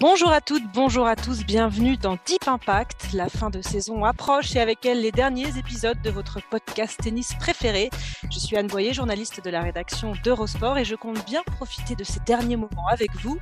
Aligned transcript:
Bonjour 0.00 0.30
à 0.30 0.40
toutes, 0.40 0.62
bonjour 0.72 1.08
à 1.08 1.16
tous, 1.16 1.44
bienvenue 1.44 1.96
dans 1.96 2.16
Deep 2.24 2.46
Impact. 2.46 3.12
La 3.14 3.28
fin 3.28 3.50
de 3.50 3.60
saison 3.60 4.04
approche 4.04 4.54
et 4.54 4.60
avec 4.60 4.86
elle 4.86 5.00
les 5.00 5.10
derniers 5.10 5.58
épisodes 5.58 6.00
de 6.02 6.10
votre 6.10 6.38
podcast 6.50 7.00
tennis 7.02 7.34
préféré. 7.40 7.90
Je 8.30 8.38
suis 8.38 8.56
Anne 8.56 8.68
Boyer, 8.68 8.92
journaliste 8.92 9.44
de 9.44 9.50
la 9.50 9.60
rédaction 9.60 10.12
d'Eurosport 10.22 10.78
et 10.78 10.84
je 10.84 10.94
compte 10.94 11.26
bien 11.26 11.42
profiter 11.42 11.96
de 11.96 12.04
ces 12.04 12.20
derniers 12.20 12.54
moments 12.54 12.86
avec 12.88 13.10
vous. 13.16 13.38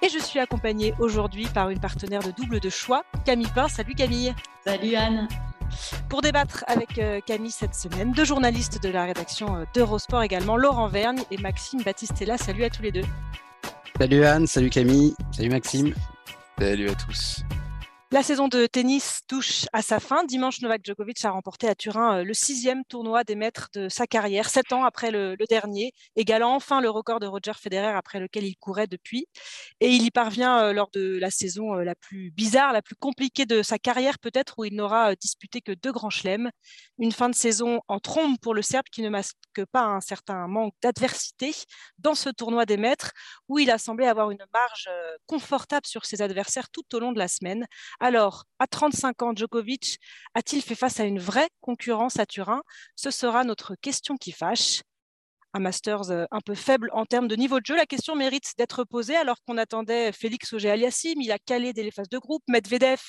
Et 0.00 0.08
je 0.08 0.20
suis 0.20 0.38
accompagnée 0.38 0.94
aujourd'hui 1.00 1.46
par 1.46 1.68
une 1.68 1.80
partenaire 1.80 2.22
de 2.22 2.30
double 2.30 2.60
de 2.60 2.70
choix, 2.70 3.02
Camille 3.24 3.50
Pain. 3.52 3.66
Salut 3.66 3.96
Camille. 3.96 4.36
Salut 4.64 4.94
Anne. 4.94 5.26
Pour 6.08 6.22
débattre 6.22 6.62
avec 6.68 7.00
euh, 7.00 7.18
Camille 7.26 7.50
cette 7.50 7.74
semaine, 7.74 8.12
deux 8.12 8.24
journalistes 8.24 8.80
de 8.80 8.88
la 8.88 9.04
rédaction 9.04 9.56
euh, 9.56 9.64
d'Eurosport 9.74 10.22
également, 10.22 10.56
Laurent 10.56 10.86
Vergne 10.86 11.22
et 11.32 11.38
Maxime 11.38 11.82
Battistella. 11.82 12.38
Salut 12.38 12.62
à 12.62 12.70
tous 12.70 12.82
les 12.82 12.92
deux. 12.92 13.04
Salut 14.00 14.24
Anne, 14.24 14.46
salut 14.46 14.70
Camille, 14.70 15.12
salut 15.32 15.48
Maxime. 15.48 15.92
Salut 16.56 16.88
à 16.88 16.94
tous. 16.94 17.42
La 18.10 18.22
saison 18.22 18.48
de 18.48 18.64
tennis 18.64 19.20
touche 19.26 19.66
à 19.74 19.82
sa 19.82 20.00
fin. 20.00 20.24
Dimanche, 20.24 20.62
Novak 20.62 20.80
Djokovic 20.82 21.22
a 21.26 21.30
remporté 21.30 21.68
à 21.68 21.74
Turin 21.74 22.20
euh, 22.20 22.24
le 22.24 22.32
sixième 22.32 22.82
tournoi 22.86 23.22
des 23.22 23.34
maîtres 23.34 23.68
de 23.74 23.90
sa 23.90 24.06
carrière, 24.06 24.48
sept 24.48 24.72
ans 24.72 24.82
après 24.84 25.10
le, 25.10 25.36
dernier, 25.46 25.92
égalant 26.16 26.54
enfin 26.54 26.80
le 26.80 26.88
record 26.88 27.20
de 27.20 27.26
Roger 27.26 27.52
Federer 27.54 27.92
après 27.94 28.18
lequel 28.18 28.44
il 28.44 28.56
courait 28.56 28.86
depuis. 28.86 29.26
Et 29.80 29.90
il 29.90 30.04
y 30.04 30.10
parvient 30.10 30.58
euh, 30.58 30.72
lors 30.72 30.88
de 30.94 31.18
la 31.18 31.30
saison 31.30 31.74
euh, 31.74 31.84
la 31.84 31.94
plus 31.94 32.30
bizarre, 32.30 32.72
la 32.72 32.80
plus 32.80 32.96
compliquée 32.96 33.44
de 33.44 33.62
sa 33.62 33.78
carrière 33.78 34.18
peut-être, 34.18 34.54
où 34.58 34.64
il 34.64 34.74
n'aura 34.74 35.14
disputé 35.14 35.60
que 35.60 35.72
deux 35.72 35.92
grands 35.92 36.08
chelems. 36.08 36.50
Une 36.98 37.12
fin 37.12 37.28
de 37.28 37.34
saison 37.34 37.82
en 37.88 37.98
trombe 38.00 38.38
pour 38.40 38.54
le 38.54 38.62
Serbe 38.62 38.86
qui 38.90 39.02
ne 39.02 39.10
masque 39.10 39.36
pas 39.70 39.82
un 39.82 40.00
certain 40.00 40.48
manque 40.48 40.72
d'adversité 40.80 41.52
dans 41.98 42.14
ce 42.14 42.30
tournoi 42.30 42.64
des 42.64 42.78
maîtres, 42.78 43.12
où 43.48 43.58
il 43.58 43.70
a 43.70 43.76
semblé 43.76 44.06
avoir 44.06 44.30
une 44.30 44.46
marge 44.54 44.88
confortable 45.26 45.84
sur 45.84 46.06
ses 46.06 46.22
adversaires 46.22 46.70
tout 46.70 46.94
au 46.94 47.00
long 47.00 47.12
de 47.12 47.18
la 47.18 47.28
semaine. 47.28 47.66
Alors, 48.00 48.44
à 48.58 48.66
35 48.66 49.22
ans, 49.22 49.32
Djokovic 49.34 49.98
a-t-il 50.34 50.62
fait 50.62 50.74
face 50.74 51.00
à 51.00 51.04
une 51.04 51.18
vraie 51.18 51.48
concurrence 51.60 52.18
à 52.18 52.26
Turin? 52.26 52.62
Ce 52.94 53.10
sera 53.10 53.44
notre 53.44 53.74
question 53.74 54.16
qui 54.16 54.32
fâche. 54.32 54.82
Masters 55.58 56.10
un 56.10 56.40
peu 56.44 56.54
faible 56.54 56.90
en 56.92 57.04
termes 57.04 57.28
de 57.28 57.36
niveau 57.36 57.60
de 57.60 57.66
jeu. 57.66 57.76
La 57.76 57.86
question 57.86 58.14
mérite 58.14 58.52
d'être 58.58 58.84
posée 58.84 59.16
alors 59.16 59.36
qu'on 59.46 59.58
attendait 59.58 60.12
Félix 60.12 60.52
Auger-Aliassime. 60.52 61.20
Il 61.20 61.32
a 61.32 61.38
calé 61.38 61.72
dès 61.72 61.82
les 61.82 61.90
phases 61.90 62.08
de 62.08 62.18
groupe. 62.18 62.42
Medvedev, 62.48 63.00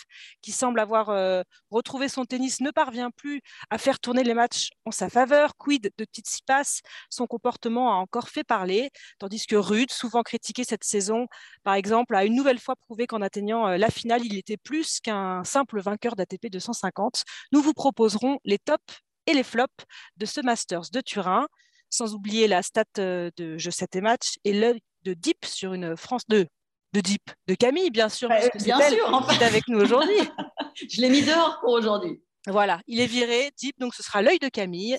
qui 0.42 0.52
semble 0.52 0.80
avoir 0.80 1.10
euh, 1.10 1.44
retrouvé 1.72 2.10
son 2.10 2.26
tennis, 2.26 2.62
ne 2.62 2.72
parvient 2.72 3.12
plus 3.12 3.42
à 3.70 3.78
faire 3.78 4.00
tourner 4.00 4.24
les 4.24 4.34
matchs 4.34 4.70
en 4.86 4.92
sa 4.92 5.10
faveur. 5.10 5.56
Quid 5.58 5.92
de 5.98 6.06
Tsitsipas? 6.06 6.82
Son 7.10 7.28
comportement 7.28 7.94
a 7.94 7.96
encore 7.96 8.30
fait 8.30 8.44
parler. 8.44 8.90
Tandis 9.20 9.46
que 9.46 9.56
Rude, 9.56 9.92
souvent 9.92 10.24
critiqué 10.24 10.64
cette 10.64 10.84
saison, 10.84 11.28
par 11.64 11.76
exemple, 11.76 12.16
a 12.16 12.26
une 12.26 12.36
nouvelle 12.36 12.60
fois 12.60 12.76
prouvé 12.76 13.08
qu'en 13.08 13.22
atteignant 13.22 13.68
euh, 13.68 13.78
la 13.78 13.90
finale, 13.90 14.26
il 14.26 14.38
était 14.38 14.58
plus 14.58 15.00
qu'un 15.00 15.44
simple 15.44 15.82
vainqueur 15.82 16.16
d'ATP 16.16 16.48
250. 16.52 17.24
Nous 17.52 17.62
vous 17.62 17.74
proposerons 17.74 18.40
les 18.46 18.58
tops 18.58 19.02
et 19.26 19.34
les 19.34 19.44
flops 19.44 19.86
de 20.18 20.26
ce 20.26 20.42
Masters 20.42 20.90
de 20.92 21.02
Turin 21.02 21.48
sans 21.90 22.14
oublier 22.14 22.48
la 22.48 22.62
stat 22.62 22.84
de 22.96 23.32
Je 23.58 23.70
7 23.70 23.96
et 23.96 24.02
match 24.02 24.36
et 24.44 24.54
l'œil 24.54 24.80
de 25.04 25.14
Deep 25.14 25.46
sur 25.46 25.74
une 25.74 25.96
France 25.96 26.24
2 26.30 26.46
de 26.94 27.02
Deep, 27.02 27.22
de 27.48 27.54
Camille, 27.54 27.92
bien 27.92 28.10
sûr, 28.10 28.30
parce 28.30 28.50
que 28.50 28.60
c'est 28.60 28.72
elle 28.72 28.96
qui 28.96 29.36
est 29.36 29.44
avec 29.44 29.68
nous 29.68 29.80
aujourd'hui. 29.80 30.18
Je 30.76 31.02
l'ai 31.02 31.10
mis 31.10 31.22
dehors 31.22 31.60
pour 31.62 31.74
aujourd'hui. 31.74 32.22
Voilà, 32.48 32.80
il 32.88 33.00
est 33.00 33.06
viré, 33.06 33.52
Deep, 33.62 33.80
donc 33.80 33.94
ce 33.94 34.02
sera 34.02 34.22
l'œil 34.22 34.40
de 34.40 34.50
Camille. 34.50 34.98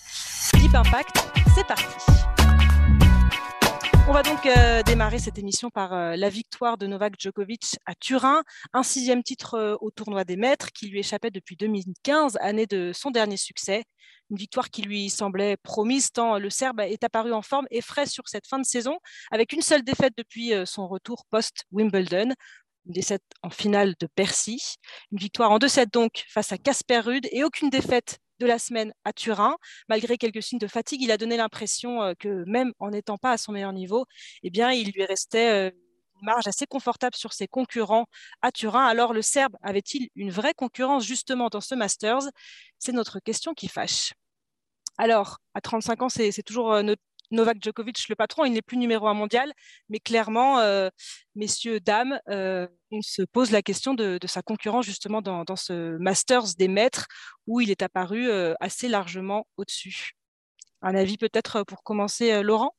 Deep 0.55 0.75
Impact, 0.75 1.17
c'est 1.55 1.67
parti. 1.67 2.40
On 4.09 4.12
va 4.12 4.22
donc 4.22 4.44
euh, 4.47 4.83
démarrer 4.83 5.19
cette 5.19 5.38
émission 5.38 5.71
par 5.71 5.93
euh, 5.93 6.16
la 6.16 6.28
victoire 6.28 6.78
de 6.78 6.87
Novak 6.87 7.15
Djokovic 7.19 7.77
à 7.87 7.94
Turin, 7.94 8.43
un 8.72 8.83
sixième 8.83 9.22
titre 9.22 9.55
euh, 9.55 9.77
au 9.81 9.91
tournoi 9.91 10.25
des 10.25 10.37
maîtres 10.37 10.72
qui 10.72 10.88
lui 10.88 10.99
échappait 11.00 11.31
depuis 11.31 11.56
2015, 11.56 12.37
année 12.41 12.66
de 12.66 12.93
son 12.93 13.10
dernier 13.10 13.37
succès. 13.37 13.84
Une 14.31 14.37
victoire 14.37 14.71
qui 14.71 14.83
lui 14.83 15.10
semblait 15.10 15.56
promise 15.56 16.12
tant 16.12 16.39
le 16.39 16.50
Serbe 16.50 16.81
est 16.81 17.05
apparu 17.05 17.33
en 17.33 17.43
forme 17.43 17.66
et 17.71 17.81
frais 17.81 18.06
sur 18.06 18.28
cette 18.28 18.47
fin 18.47 18.59
de 18.59 18.65
saison, 18.65 18.99
avec 19.31 19.53
une 19.53 19.62
seule 19.62 19.83
défaite 19.83 20.15
depuis 20.16 20.53
son 20.66 20.87
retour 20.87 21.25
post-Wimbledon 21.31 22.34
une 22.87 22.93
défaite 22.93 23.22
en 23.43 23.50
finale 23.50 23.94
de 24.00 24.06
Percy, 24.06 24.77
une 25.12 25.19
victoire 25.19 25.50
en 25.50 25.59
2-7 25.59 25.93
donc 25.93 26.25
face 26.28 26.53
à 26.53 26.59
Casper 26.59 27.00
Ruud 27.00 27.27
et 27.31 27.44
aucune 27.44 27.71
défaite 27.71 28.19
de 28.41 28.47
la 28.47 28.59
semaine 28.59 28.93
à 29.05 29.12
Turin. 29.12 29.56
Malgré 29.89 30.19
quelques 30.19 30.43
signes 30.43 30.59
de 30.59 30.67
fatigue, 30.67 31.03
il 31.03 31.12
a 31.12 31.17
donné 31.17 31.37
l'impression 31.37 32.15
que 32.19 32.45
même 32.47 32.73
en 32.81 32.91
n'étant 32.91 33.19
pas 33.19 33.33
à 33.33 33.37
son 33.37 33.53
meilleur 33.53 33.73
niveau, 33.73 34.06
eh 34.43 34.51
bien, 34.51 34.73
il 34.73 34.91
lui 34.91 35.05
restait 35.05 35.69
une 35.69 36.27
marge 36.27 36.49
assez 36.49 36.67
confortable 36.67 37.15
sur 37.15 37.33
ses 37.33 37.47
concurrents 37.47 38.06
à 38.43 38.51
Turin. 38.51 38.84
Alors, 38.87 39.12
le 39.12 39.23
Serbe 39.23 39.56
avait-il 39.62 40.09
une 40.17 40.31
vraie 40.31 40.55
concurrence 40.55 41.05
justement 41.05 41.49
dans 41.49 41.61
ce 41.61 41.75
Masters? 41.75 42.31
C'est 42.78 42.93
notre 42.93 43.21
question 43.21 43.55
qui 43.55 43.69
fâche. 43.69 44.15
Alors, 44.99 45.39
à 45.55 45.61
35 45.61 46.03
ans, 46.03 46.09
c'est 46.09 46.43
toujours 46.43 46.83
notre 46.83 47.03
Novak 47.31 47.62
Djokovic 47.62 48.09
le 48.09 48.17
patron, 48.17 48.45
il 48.45 48.53
n'est 48.53 48.62
plus 48.62 48.77
numéro 48.77 49.07
un 49.07 49.15
mondial, 49.15 49.53
mais 49.89 50.01
clairement, 50.01 50.59
euh, 50.59 50.89
messieurs, 51.34 51.81
dames, 51.81 52.21
euh, 52.28 52.67
on 52.91 53.03
se 53.03 53.23
pose 53.23 53.51
la 53.51 53.62
question 53.62 53.95
de, 53.95 54.19
sa 54.27 54.43
concurrence 54.43 54.84
justement 54.84 55.23
dans, 55.23 55.45
ce 55.56 55.97
Masters 55.99 56.55
des 56.59 56.69
maîtres 56.69 57.06
où 57.47 57.61
il 57.61 57.71
est 57.71 57.83
apparu 57.83 58.31
assez 58.61 58.89
largement 58.89 59.47
au-dessus. 59.56 60.12
Un 60.83 60.95
avis 60.95 61.19
peut-être 61.19 61.62
pour 61.65 61.83
commencer, 61.83 62.43
Laurent? 62.43 62.75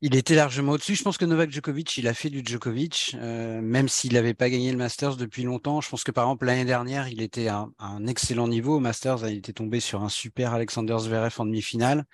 Il 0.00 0.14
était 0.14 0.36
largement 0.36 0.72
au-dessus. 0.72 0.94
Je 0.94 1.02
pense 1.02 1.18
que 1.18 1.24
Novak 1.24 1.50
Djokovic, 1.50 1.96
il 1.96 2.06
a 2.06 2.14
fait 2.14 2.30
du 2.30 2.42
Djokovic, 2.44 3.16
même 3.20 3.88
s'il 3.88 4.12
n'avait 4.12 4.34
pas 4.34 4.48
gagné 4.48 4.70
le 4.70 4.78
Masters 4.78 5.16
depuis 5.16 5.42
longtemps. 5.42 5.80
Je 5.80 5.88
pense 5.88 6.04
que 6.04 6.12
par 6.12 6.24
exemple 6.24 6.46
l'année 6.46 6.64
dernière, 6.64 7.08
il 7.08 7.20
était 7.20 7.48
à 7.48 7.66
un 7.80 8.06
excellent 8.06 8.46
niveau 8.46 8.76
au 8.76 8.80
Masters. 8.80 9.28
Il 9.28 9.38
était 9.38 9.52
tombé 9.52 9.80
sur 9.80 10.02
un 10.02 10.08
super 10.08 10.54
Alexander 10.54 10.96
Zverev 11.00 11.34
en 11.38 11.46
demi-finale 11.46 12.04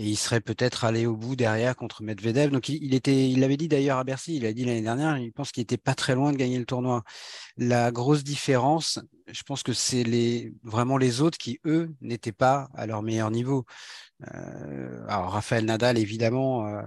et 0.00 0.04
il 0.04 0.16
serait 0.16 0.40
peut-être 0.40 0.86
allé 0.86 1.04
au 1.04 1.14
bout 1.14 1.36
derrière 1.36 1.76
contre 1.76 2.02
Medvedev. 2.02 2.50
Donc 2.50 2.70
il, 2.70 3.38
l'avait 3.38 3.58
dit 3.58 3.68
d'ailleurs 3.68 3.98
à 3.98 4.04
Bercy, 4.04 4.36
il 4.36 4.46
a 4.46 4.52
dit 4.54 4.64
l'année 4.64 4.80
dernière, 4.80 5.18
il 5.18 5.30
pense 5.30 5.52
qu'il 5.52 5.62
était 5.62 5.76
pas 5.76 5.94
très 5.94 6.14
loin 6.14 6.32
de 6.32 6.38
gagner 6.38 6.58
le 6.58 6.64
tournoi. 6.64 7.02
La 7.58 7.90
grosse 7.90 8.24
différence, 8.24 8.98
je 9.30 9.42
pense 9.42 9.62
que 9.62 9.74
c'est 9.74 10.54
vraiment 10.62 10.96
les 10.96 11.20
autres 11.20 11.36
qui 11.36 11.60
eux 11.66 11.94
n'étaient 12.00 12.32
pas 12.32 12.70
à 12.74 12.86
leur 12.86 13.02
meilleur 13.02 13.30
niveau. 13.30 13.66
Euh, 14.34 15.04
alors 15.06 15.32
Raphaël 15.32 15.66
Nadal, 15.66 15.98
évidemment, 15.98 16.66
euh, 16.66 16.80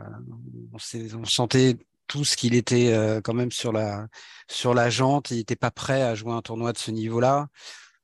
on, 0.74 1.26
sentait 1.26 1.78
tous 2.08 2.36
qu'il 2.36 2.56
était 2.56 2.94
euh, 2.94 3.22
quand 3.22 3.36
même 3.36 3.52
sur 3.52 3.72
la 3.74 4.90
jante, 4.90 5.30
il 5.30 5.38
n'était 5.38 5.56
pas 5.56 5.70
prêt 5.70 6.02
à 6.02 6.16
jouer 6.16 6.32
un 6.32 6.42
tournoi 6.42 6.74
de 6.74 6.80
ce 6.80 6.90
niveau-là 6.90 7.50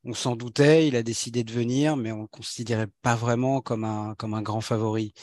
on 0.05 0.13
s'en 0.13 0.35
doutait, 0.35 0.87
il 0.87 0.95
a 0.95 1.03
décidé 1.03 1.43
de 1.43 1.51
venir, 1.51 1.97
mais 1.97 2.11
on 2.11 2.23
ne 2.23 2.27
considérait 2.27 2.87
pas 3.01 3.15
vraiment 3.15 3.61
comme 3.61 3.83
un, 3.83 4.41
grand 4.41 4.61
favori. 4.61 5.13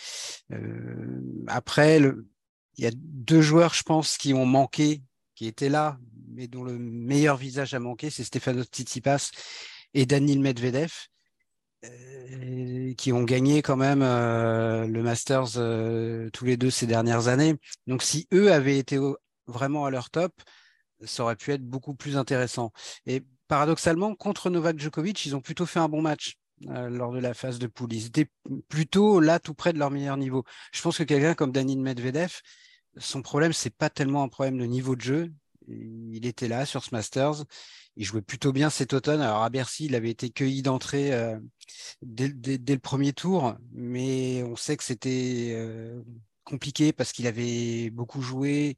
Euh, 0.53 1.21
après, 1.47 1.99
le, 1.99 2.27
il 2.77 2.85
y 2.85 2.87
a 2.87 2.93
deux 2.95 3.41
joueurs, 3.41 3.75
je 3.75 3.83
pense, 3.83 4.19
qui 4.19 4.35
ont 4.35 4.47
manqué, 4.47 5.03
qui 5.35 5.47
étaient 5.47 5.71
là, 5.71 5.99
mais 6.29 6.47
dont 6.47 6.63
le 6.63 6.79
meilleur 6.79 7.37
visage 7.37 7.75
a 7.75 7.81
manqué, 7.81 8.11
c'est 8.11 8.25
Stéphano 8.25 8.63
Tsitsipas 8.65 9.31
et 9.95 10.05
Daniil 10.05 10.41
Medvedev, 10.41 10.93
euh, 11.85 12.93
qui 12.95 13.13
ont 13.13 13.23
gagné 13.23 13.63
quand 13.63 13.77
même 13.77 14.03
euh, 14.03 14.87
le 14.87 15.03
Masters 15.03 15.53
tous 16.33 16.45
les 16.45 16.57
deux 16.59 16.71
ces 16.71 16.87
dernières 16.87 17.29
années. 17.29 17.55
Donc 17.87 18.03
si 18.03 18.29
eux 18.33 18.53
avaient 18.53 18.79
été 18.79 18.99
vraiment 19.47 19.87
à 19.87 19.91
leur 19.91 20.11
top, 20.11 20.33
ça 21.05 21.23
aurait 21.23 21.37
pu 21.37 21.53
être 21.53 21.65
beaucoup 21.65 21.95
plus 21.95 22.17
intéressant. 22.17 22.73
Et 23.07 23.23
paradoxalement, 23.49 24.15
contre 24.15 24.51
Novak 24.51 24.79
Djokovic, 24.79 25.25
ils 25.27 25.37
ont 25.37 25.41
plutôt 25.41 25.67
fait 25.67 25.79
un 25.79 25.89
bon 25.89 26.03
match 26.03 26.37
euh, 26.69 26.89
lors 26.89 27.13
de 27.13 27.19
la 27.19 27.35
phase 27.35 27.59
de 27.59 27.67
poule. 27.67 27.93
Ils 27.93 28.07
étaient 28.07 28.31
plutôt 28.69 29.21
là, 29.21 29.39
tout 29.39 29.55
près 29.55 29.73
de 29.73 29.79
leur 29.79 29.91
meilleur 29.91 30.17
niveau. 30.17 30.45
Je 30.73 30.81
pense 30.83 30.99
que 30.99 31.03
quelqu'un 31.03 31.35
comme 31.35 31.53
Danil 31.53 31.81
Medvedev, 31.81 32.41
son 32.97 33.23
problème, 33.23 33.53
c'est 33.53 33.75
pas 33.75 33.91
tellement 33.91 34.23
un 34.23 34.29
problème 34.29 34.59
de 34.59 34.65
niveau 34.65 34.97
de 34.97 35.03
jeu. 35.03 35.33
Il 35.69 36.27
était 36.27 36.49
là 36.49 36.65
sur 36.65 36.85
ce 36.85 36.95
Masters. 36.95 37.45
Il 37.97 38.05
jouait 38.05 38.23
plutôt 38.23 38.53
bien 38.53 38.71
cet 38.71 38.93
automne. 38.93 39.21
Alors 39.21 39.43
à 39.43 39.51
Bercy, 39.51 39.87
il 39.87 39.95
avait 39.95 40.11
été 40.11 40.31
cueilli 40.31 40.63
d'entrée 40.63 41.13
euh, 41.13 41.39
dès, 42.03 42.29
le 42.29 42.79
premier 42.79 43.13
tour, 43.13 43.55
mais 43.73 44.43
on 44.45 44.57
sait 44.57 44.77
que 44.77 44.85
c'était 44.85 45.53
euh, 45.55 46.03
compliqué 46.45 46.93
parce 46.93 47.13
qu'il 47.13 47.27
avait 47.27 47.91
beaucoup 47.91 48.23
joué 48.23 48.77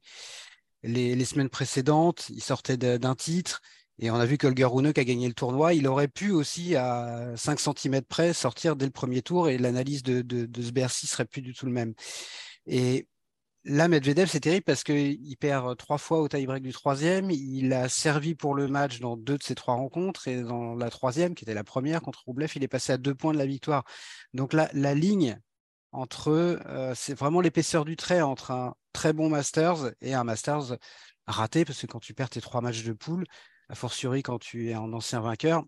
les, 0.83 1.25
semaines 1.25 1.49
précédentes. 1.49 2.29
Il 2.29 2.43
sortait 2.43 2.77
d'un 2.77 3.15
titre. 3.15 3.61
Et 3.99 4.11
on 4.11 4.15
a 4.15 4.25
vu 4.25 4.37
que 4.37 4.47
Holger 4.47 4.65
Rune 4.65 4.87
a 4.87 4.93
gagné 4.93 5.27
le 5.27 5.33
tournoi. 5.33 5.73
Il 5.73 5.87
aurait 5.87 6.07
pu 6.07 6.31
aussi, 6.31 6.75
à 6.75 7.33
5 7.35 7.59
cm 7.59 8.01
près, 8.03 8.33
sortir 8.33 8.75
dès 8.75 8.85
le 8.85 8.91
premier 8.91 9.21
tour 9.21 9.49
et 9.49 9.57
l'analyse 9.57 10.03
de, 10.03 10.21
de, 10.21 10.61
ce 10.61 10.71
Bercy 10.71 11.05
serait 11.05 11.25
plus 11.25 11.41
du 11.41 11.53
tout 11.53 11.65
le 11.65 11.71
même. 11.71 11.93
Et 12.65 13.07
Là, 13.65 13.89
Medvedev, 13.89 14.27
c'est 14.27 14.39
terrible 14.39 14.63
parce 14.63 14.83
qu'il 14.83 15.35
perd 15.37 15.75
trois 15.77 15.97
fois 15.97 16.21
au 16.21 16.29
tie-break 16.29 16.63
du 16.63 16.71
troisième. 16.71 17.29
Il 17.29 17.73
a 17.73 17.89
servi 17.89 18.33
pour 18.33 18.55
le 18.55 18.69
match 18.69 19.01
dans 19.01 19.17
deux 19.17 19.37
de 19.37 19.43
ses 19.43 19.53
trois 19.53 19.75
rencontres 19.75 20.29
et 20.29 20.41
dans 20.41 20.75
la 20.75 20.89
troisième, 20.89 21.35
qui 21.35 21.43
était 21.43 21.53
la 21.53 21.65
première 21.65 22.01
contre 22.01 22.23
Roublev, 22.25 22.51
il 22.55 22.63
est 22.63 22.69
passé 22.69 22.93
à 22.93 22.97
deux 22.97 23.13
points 23.13 23.33
de 23.33 23.37
la 23.37 23.45
victoire. 23.45 23.83
Donc 24.33 24.53
la, 24.53 24.69
la 24.73 24.95
ligne 24.95 25.37
entre 25.91 26.29
euh, 26.29 26.93
c'est 26.95 27.13
vraiment 27.13 27.41
l'épaisseur 27.41 27.83
du 27.83 27.95
trait 27.97 28.21
entre 28.21 28.51
un 28.51 28.75
très 28.93 29.11
bon 29.11 29.29
Masters 29.29 29.91
et 30.01 30.13
un 30.13 30.23
Masters 30.23 30.77
raté, 31.27 31.65
parce 31.65 31.81
que 31.81 31.87
quand 31.87 31.99
tu 31.99 32.13
perds 32.13 32.29
tes 32.29 32.41
trois 32.41 32.61
matchs 32.61 32.83
de 32.83 32.93
poule, 32.93 33.25
a 33.69 33.75
fortiori 33.75 34.23
quand 34.23 34.39
tu 34.39 34.69
es 34.69 34.73
un 34.73 34.91
ancien 34.93 35.21
vainqueur, 35.21 35.63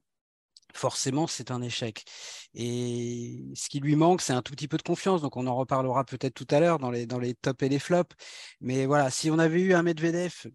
forcément, 0.74 1.28
c'est 1.28 1.52
un 1.52 1.62
échec. 1.62 2.04
Et 2.54 3.44
ce 3.56 3.70
qui 3.70 3.80
lui 3.80 3.96
manque, 3.96 4.22
c'est 4.22 4.34
un 4.34 4.42
tout 4.42 4.54
petit 4.54 4.68
peu 4.68 4.78
de 4.78 4.84
confiance. 4.84 5.22
Donc, 5.22 5.38
on 5.38 5.48
en 5.48 5.56
reparlera 5.56 6.04
peut-être 6.06 6.34
tout 6.34 6.48
à 6.50 6.60
l'heure 6.60 6.80
dans 6.80 6.92
les, 6.92 7.06
dans 7.06 7.20
tops 7.42 7.64
et 7.64 7.70
les 7.70 7.80
flops. 7.80 8.16
Mais 8.62 8.86
voilà, 8.86 9.10
si 9.10 9.30
on 9.32 9.40
avait 9.40 9.62
eu 9.62 9.74
un 9.74 9.84
Medvedev 9.84 10.48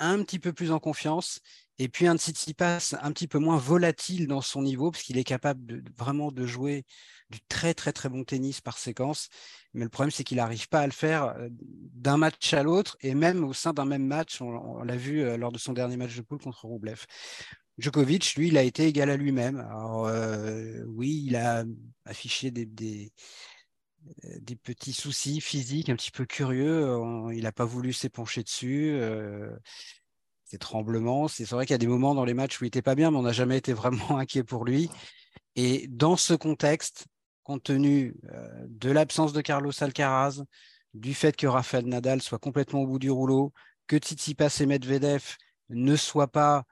un 0.00 0.22
petit 0.22 0.38
peu 0.38 0.52
plus 0.52 0.70
en 0.70 0.78
confiance, 0.78 1.40
et 1.78 1.88
puis 1.88 2.06
un 2.06 2.16
Tsitsipas 2.16 2.94
un 3.00 3.12
petit 3.12 3.28
peu 3.28 3.38
moins 3.38 3.56
volatile 3.56 4.26
dans 4.26 4.40
son 4.40 4.62
niveau, 4.62 4.90
parce 4.90 5.02
qu'il 5.02 5.18
est 5.18 5.24
capable 5.24 5.82
vraiment 5.96 6.32
de 6.32 6.46
jouer 6.46 6.84
du 7.30 7.40
très 7.48 7.74
très 7.74 7.92
très 7.92 8.08
bon 8.08 8.24
tennis 8.24 8.60
par 8.60 8.78
séquence. 8.78 9.28
Mais 9.74 9.84
le 9.84 9.90
problème, 9.90 10.10
c'est 10.10 10.24
qu'il 10.24 10.38
n'arrive 10.38 10.68
pas 10.68 10.80
à 10.80 10.86
le 10.86 10.92
faire 10.92 11.24
euh, 11.38 11.48
d'un 11.50 12.16
match 12.16 12.52
à 12.54 12.62
l'autre, 12.62 12.96
et 13.00 13.14
même 13.14 13.44
au 13.44 13.52
sein 13.52 13.72
d'un 13.72 13.84
même 13.84 14.06
match, 14.06 14.40
on, 14.40 14.82
l'a 14.82 14.96
vu 14.96 15.22
euh, 15.22 15.36
lors 15.36 15.52
de 15.52 15.58
son 15.58 15.72
dernier 15.72 15.96
match 15.96 16.16
de 16.16 16.22
poule 16.22 16.40
contre 16.40 16.66
Roublev. 16.66 17.04
Djokovic, 17.78 18.34
lui, 18.34 18.48
il 18.48 18.58
a 18.58 18.62
été 18.62 18.86
égal 18.86 19.08
à 19.10 19.16
lui-même. 19.16 19.60
Alors, 19.60 20.06
euh, 20.06 20.82
oui, 20.88 21.24
il 21.26 21.36
a 21.36 21.64
affiché 22.04 22.50
des, 22.50 22.66
des, 22.66 23.12
petits 24.56 24.92
soucis 24.92 25.40
physiques 25.40 25.88
un 25.88 25.94
petit 25.94 26.10
peu 26.10 26.26
curieux. 26.26 26.98
Il 27.32 27.44
n'a 27.44 27.52
pas 27.52 27.64
voulu 27.64 27.92
s'épancher 27.92 28.42
dessus. 28.42 28.90
Euh, 28.94 29.56
tremblements. 30.56 31.28
C'est 31.28 31.44
vrai 31.50 31.66
qu'il 31.66 31.74
y 31.74 31.74
a 31.74 31.78
des 31.78 31.86
moments 31.86 32.14
dans 32.14 32.24
les 32.24 32.32
matchs 32.32 32.60
où 32.60 32.64
il 32.64 32.68
n'était 32.68 32.80
pas 32.80 32.94
bien, 32.94 33.10
mais 33.10 33.18
on 33.18 33.22
n'a 33.22 33.32
jamais 33.32 33.58
été 33.58 33.74
vraiment 33.74 33.98
inquiet 34.18 34.44
pour 34.44 34.64
lui. 34.64 34.88
Et 35.56 35.86
dans 35.88 36.16
ce 36.16 36.32
contexte, 36.32 37.06
compte 37.48 37.62
tenu 37.62 38.14
euh, 38.30 38.66
de 38.68 38.90
l'absence 38.90 39.32
de 39.32 39.40
Carlos 39.40 39.72
Alcaraz, 39.80 40.42
du 40.92 41.14
fait 41.14 41.34
que 41.34 41.46
Rafael 41.46 41.86
Nadal 41.86 42.20
soit 42.20 42.38
complètement 42.38 42.82
au 42.82 42.86
bout 42.86 42.98
du 42.98 43.10
rouleau, 43.10 43.54
que 43.86 43.96
Tsitsipas 43.96 44.58
et 44.60 44.66
Medvedev 44.66 45.24
ne 45.70 45.96
soient 45.96 46.30
pas 46.30 46.64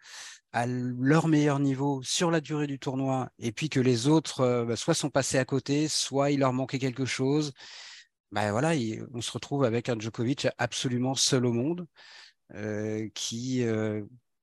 à 0.53 0.67
leur 0.67 1.29
meilleur 1.29 1.61
niveau 1.61 2.03
sur 2.03 2.31
la 2.31 2.43
durée 2.43 2.67
du 2.67 2.79
tournoi 2.79 3.31
et 3.39 3.53
puis 3.53 3.71
que 3.71 3.81
les 3.81 4.07
autres 4.07 4.41
euh, 4.43 4.65
bah, 4.67 4.77
soit 4.77 4.93
sont 4.93 5.09
passés 5.09 5.39
à 5.39 5.47
côté, 5.47 5.89
soit 5.89 6.31
il 6.31 6.41
leur 6.41 6.53
manquait 6.53 6.79
quelque 6.79 7.07
chose, 7.07 7.53
bah, 8.31 8.53
voilà, 8.53 8.73
on 9.15 9.23
se 9.23 9.33
retrouve 9.33 9.65
avec 9.65 9.89
un 9.89 9.99
Djokovic 9.99 10.47
absolument 10.59 11.15
seul 11.15 11.47
au 11.47 11.53
monde 11.55 11.87
euh, 12.55 13.09
qui, 13.15 13.65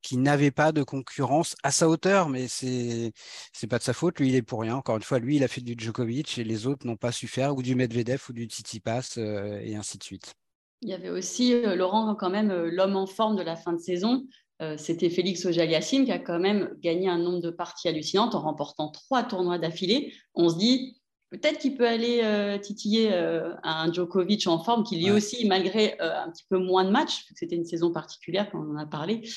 qui 0.03 0.17
n'avait 0.17 0.51
pas 0.51 0.71
de 0.71 0.83
concurrence 0.83 1.55
à 1.63 1.71
sa 1.71 1.89
hauteur, 1.89 2.29
mais 2.29 2.47
c'est 2.47 3.11
c'est 3.53 3.67
pas 3.67 3.79
de 3.79 3.83
sa 3.83 3.93
faute. 3.93 4.19
Lui, 4.19 4.29
il 4.29 4.35
est 4.35 4.43
pour 4.43 4.61
rien. 4.61 4.75
Encore 4.75 4.97
une 4.97 5.03
fois, 5.03 5.17
lui, 5.17 5.37
il 5.37 5.43
a 5.43 5.47
fait 5.47 5.61
du 5.61 5.73
Djokovic 5.75 6.37
et 6.37 6.43
les 6.43 6.67
autres 6.67 6.85
n'ont 6.85 6.97
pas 6.97 7.11
su 7.11 7.27
faire, 7.27 7.55
ou 7.55 7.63
du 7.63 7.73
Medvedev 7.73 8.21
ou 8.29 8.33
du 8.33 8.45
Tsitsipas 8.45 9.17
et 9.17 9.75
ainsi 9.75 9.97
de 9.97 10.03
suite. 10.03 10.35
Il 10.81 10.89
y 10.89 10.93
avait 10.93 11.09
aussi 11.09 11.59
Laurent 11.75 12.13
quand 12.15 12.29
même 12.29 12.51
l'homme 12.51 12.97
en 12.97 13.07
forme 13.07 13.37
de 13.37 13.41
la 13.41 13.55
fin 13.55 13.73
de 13.73 13.79
saison. 13.79 14.23
Euh, 14.61 14.77
c'était 14.77 15.09
Félix 15.09 15.45
auger 15.45 15.67
qui 15.81 16.11
a 16.11 16.19
quand 16.19 16.39
même 16.39 16.69
gagné 16.79 17.09
un 17.09 17.17
nombre 17.17 17.41
de 17.41 17.49
parties 17.49 17.87
hallucinantes 17.87 18.35
en 18.35 18.41
remportant 18.41 18.89
trois 18.89 19.23
tournois 19.23 19.57
d'affilée. 19.57 20.13
On 20.35 20.49
se 20.49 20.57
dit, 20.57 21.01
Peut-être 21.33 21.57
qu'il 21.57 21.75
peut 21.75 21.87
aller 21.87 22.19
euh, 22.21 22.59
titiller 22.59 23.09
euh, 23.11 23.55
un 23.63 23.91
Djokovic 23.91 24.45
en 24.45 24.63
forme, 24.63 24.83
qui 24.83 24.97
lui 24.97 25.09
aussi, 25.09 25.47
malgré 25.47 25.99
euh, 25.99 26.23
un 26.23 26.29
petit 26.29 26.43
peu 26.47 26.59
moins 26.59 26.85
de 26.85 26.91
matchs, 26.91 27.25
c'était 27.35 27.55
une 27.55 27.65
saison 27.65 27.91
particulière, 27.91 28.51
comme 28.51 28.69
on 28.69 28.75
en 28.75 28.77
a 28.77 28.85
parlé, 28.85 29.27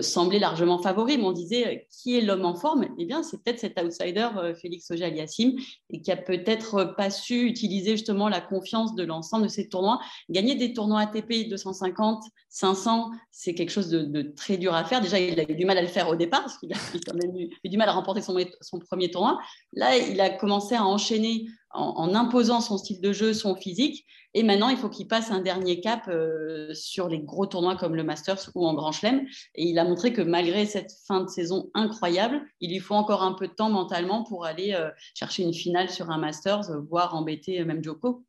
semblait 0.00 0.38
largement 0.38 0.78
favori. 0.78 1.18
Mais 1.18 1.24
on 1.24 1.32
disait, 1.32 1.88
qui 1.90 2.16
est 2.16 2.20
l'homme 2.20 2.44
en 2.44 2.54
forme? 2.54 2.86
Eh 2.98 3.04
bien, 3.04 3.24
c'est 3.24 3.42
peut-être 3.42 3.58
cet 3.58 3.80
outsider, 3.82 4.28
Félix 4.62 4.92
Auger-Aliassime, 4.92 5.58
et 5.90 6.00
qui 6.00 6.12
a 6.12 6.16
peut-être 6.16 6.94
pas 6.96 7.10
su 7.10 7.42
utiliser 7.42 7.92
justement 7.92 8.28
la 8.28 8.40
confiance 8.40 8.94
de 8.94 9.02
l'ensemble 9.02 9.44
de 9.44 9.48
ces 9.48 9.68
tournois. 9.68 10.00
Gagner 10.28 10.54
des 10.54 10.72
tournois 10.72 11.00
ATP 11.00 11.48
250, 11.48 12.22
500, 12.48 13.10
c'est 13.32 13.54
quelque 13.54 13.70
chose 13.70 13.88
de, 13.90 14.22
très 14.22 14.56
dur 14.56 14.74
à 14.74 14.84
faire. 14.84 15.00
Déjà, 15.00 15.18
il 15.18 15.38
a 15.40 15.50
eu 15.50 15.56
du 15.56 15.64
mal 15.64 15.78
à 15.78 15.82
le 15.82 15.88
faire 15.88 16.08
au 16.08 16.14
départ, 16.14 16.42
parce 16.42 16.58
qu'il 16.58 16.72
a 16.72 16.76
quand 17.04 17.14
même 17.14 17.36
eu, 17.36 17.68
du 17.68 17.76
mal 17.76 17.88
à 17.88 17.92
remporter 17.92 18.22
son, 18.22 18.36
son 18.60 18.78
premier 18.78 19.10
tournoi. 19.10 19.40
Là, 19.72 19.96
il 19.96 20.20
a 20.20 20.30
commencé 20.30 20.76
à 20.76 20.84
enchaîner 20.84 21.39
en, 21.72 22.14
imposant 22.14 22.60
son 22.60 22.78
style 22.78 23.00
de 23.00 23.12
jeu, 23.12 23.32
son 23.32 23.54
physique. 23.54 24.06
Et 24.34 24.42
maintenant, 24.42 24.68
il 24.68 24.76
faut 24.76 24.88
qu'il 24.88 25.08
passe 25.08 25.30
un 25.30 25.40
dernier 25.40 25.80
cap 25.80 26.08
euh, 26.08 26.72
sur 26.72 27.08
les 27.08 27.18
gros 27.18 27.46
tournois 27.46 27.76
comme 27.76 27.96
le 27.96 28.04
Masters 28.04 28.50
ou 28.54 28.66
en 28.66 28.74
Grand 28.74 28.92
Chelem. 28.92 29.26
Et 29.54 29.64
il 29.64 29.78
a 29.78 29.84
montré 29.84 30.12
que 30.12 30.22
malgré 30.22 30.66
cette 30.66 30.92
fin 31.06 31.22
de 31.22 31.28
saison 31.28 31.70
incroyable, 31.74 32.40
il 32.60 32.70
lui 32.70 32.78
faut 32.78 32.94
encore 32.94 33.22
un 33.22 33.32
peu 33.32 33.48
de 33.48 33.52
temps 33.52 33.70
mentalement 33.70 34.22
pour 34.22 34.44
aller 34.44 34.72
euh, 34.74 34.90
chercher 35.14 35.42
une 35.42 35.54
finale 35.54 35.90
sur 35.90 36.10
un 36.10 36.18
Masters, 36.18 36.70
voire 36.88 37.14
embêter 37.14 37.64
même 37.64 37.82
Joko. 37.82 38.24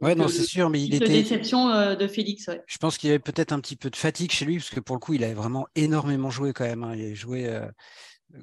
Ouais, 0.00 0.14
non, 0.14 0.26
c'est 0.26 0.42
sûr, 0.42 0.70
mais 0.70 0.82
il 0.82 0.94
était. 0.94 1.06
déception 1.06 1.68
euh, 1.68 1.94
de 1.94 2.08
Félix. 2.08 2.50
Je 2.66 2.78
pense 2.78 2.98
qu'il 2.98 3.08
y 3.08 3.10
avait 3.12 3.20
peut-être 3.20 3.52
un 3.52 3.60
petit 3.60 3.76
peu 3.76 3.90
de 3.90 3.96
fatigue 3.96 4.32
chez 4.32 4.44
lui, 4.44 4.56
parce 4.56 4.70
que 4.70 4.80
pour 4.80 4.96
le 4.96 5.00
coup, 5.00 5.14
il 5.14 5.22
avait 5.22 5.34
vraiment 5.34 5.68
énormément 5.76 6.30
joué 6.30 6.52
quand 6.52 6.64
même. 6.64 6.82
Hein. 6.82 6.94
Il 6.96 7.12
a 7.12 7.14
joué 7.14 7.48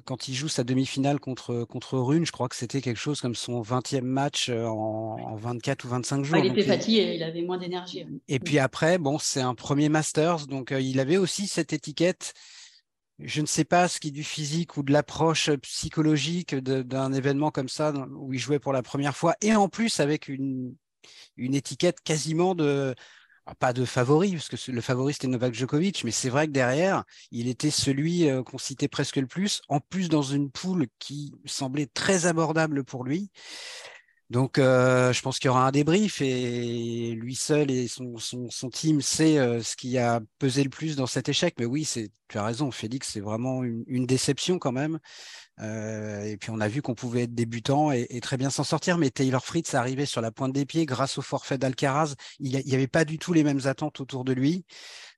quand 0.04 0.28
il 0.28 0.34
joue 0.34 0.48
sa 0.48 0.64
demi-finale 0.64 1.20
contre, 1.20 1.64
contre 1.64 1.98
Rune, 1.98 2.24
je 2.24 2.32
crois 2.32 2.48
que 2.48 2.56
c'était 2.56 2.80
quelque 2.80 2.98
chose 2.98 3.20
comme 3.20 3.34
son 3.34 3.60
20e 3.62 4.02
match 4.02 4.48
euh, 4.48 4.64
en, 4.66 5.34
24 5.36 5.84
ou 5.84 5.88
25 5.88 6.24
jours. 6.24 6.38
il 6.38 6.46
était 6.46 6.62
fatigué, 6.62 7.12
il 7.14 7.22
avait 7.22 7.42
moins 7.42 7.58
d'énergie. 7.58 8.06
Et 8.28 8.38
puis 8.38 8.58
après, 8.58 8.98
bon, 8.98 9.18
c'est 9.18 9.40
un 9.40 9.54
premier 9.54 9.88
Masters, 9.88 10.46
donc 10.46 10.72
euh, 10.72 10.80
il 10.80 11.00
avait 11.00 11.16
aussi 11.16 11.46
cette 11.46 11.72
étiquette. 11.72 12.32
Je 13.18 13.40
ne 13.40 13.46
sais 13.46 13.64
pas 13.64 13.88
ce 13.88 14.00
qui 14.00 14.08
est 14.08 14.12
du 14.12 14.24
physique 14.24 14.76
ou 14.76 14.82
de 14.82 14.92
l'approche 14.92 15.50
psychologique 15.62 16.54
d'un 16.54 17.12
événement 17.12 17.50
comme 17.50 17.68
ça 17.68 17.92
où 18.16 18.32
il 18.32 18.38
jouait 18.38 18.58
pour 18.58 18.72
la 18.72 18.82
première 18.82 19.16
fois, 19.16 19.36
et 19.42 19.54
en 19.54 19.68
plus 19.68 20.00
avec 20.00 20.28
une, 20.28 20.74
une 21.36 21.54
étiquette 21.54 22.00
quasiment 22.02 22.54
de 22.54 22.94
ah, 22.96 23.02
pas 23.54 23.72
de 23.72 23.84
favori, 23.84 24.32
parce 24.32 24.48
que 24.48 24.70
le 24.70 24.80
favori 24.80 25.12
c'était 25.12 25.28
Novak 25.28 25.54
Djokovic, 25.54 26.04
mais 26.04 26.10
c'est 26.10 26.28
vrai 26.28 26.46
que 26.46 26.52
derrière, 26.52 27.04
il 27.30 27.48
était 27.48 27.70
celui 27.70 28.28
euh, 28.28 28.42
qu'on 28.42 28.58
citait 28.58 28.88
presque 28.88 29.16
le 29.16 29.26
plus, 29.26 29.62
en 29.68 29.80
plus 29.80 30.08
dans 30.08 30.22
une 30.22 30.50
poule 30.50 30.86
qui 30.98 31.32
semblait 31.44 31.86
très 31.86 32.26
abordable 32.26 32.84
pour 32.84 33.04
lui. 33.04 33.30
Donc, 34.32 34.56
euh, 34.56 35.12
je 35.12 35.20
pense 35.20 35.38
qu'il 35.38 35.48
y 35.48 35.50
aura 35.50 35.66
un 35.66 35.72
débrief 35.72 36.22
et 36.22 37.10
lui 37.14 37.34
seul 37.34 37.70
et 37.70 37.86
son, 37.86 38.16
son, 38.16 38.70
team 38.70 39.02
sait 39.02 39.36
euh, 39.36 39.60
ce 39.62 39.76
qui 39.76 39.98
a 39.98 40.22
pesé 40.38 40.64
le 40.64 40.70
plus 40.70 40.96
dans 40.96 41.06
cet 41.06 41.28
échec. 41.28 41.54
Mais 41.58 41.66
oui, 41.66 41.86
tu 41.86 42.38
as 42.38 42.42
raison, 42.42 42.70
Félix, 42.70 43.10
c'est 43.12 43.20
vraiment 43.20 43.62
une, 43.62 44.06
déception 44.06 44.58
quand 44.58 44.72
même. 44.72 45.00
Euh, 45.60 46.24
et 46.24 46.38
puis, 46.38 46.48
on 46.48 46.60
a 46.60 46.68
vu 46.68 46.80
qu'on 46.80 46.94
pouvait 46.94 47.24
être 47.24 47.34
débutant 47.34 47.92
et, 47.92 48.20
très 48.22 48.38
bien 48.38 48.48
s'en 48.48 48.64
sortir. 48.64 48.96
Mais 48.96 49.10
Taylor 49.10 49.44
Fritz 49.44 49.74
arrivait 49.74 50.06
sur 50.06 50.22
la 50.22 50.30
pointe 50.30 50.54
des 50.54 50.64
pieds 50.64 50.86
grâce 50.86 51.18
au 51.18 51.22
forfait 51.22 51.58
d'Alcaraz. 51.58 52.14
Il 52.40 52.58
n'y 52.58 52.74
avait 52.74 52.86
pas 52.86 53.04
du 53.04 53.18
tout 53.18 53.34
les 53.34 53.44
mêmes 53.44 53.66
attentes 53.66 54.00
autour 54.00 54.24
de 54.24 54.32
lui. 54.32 54.64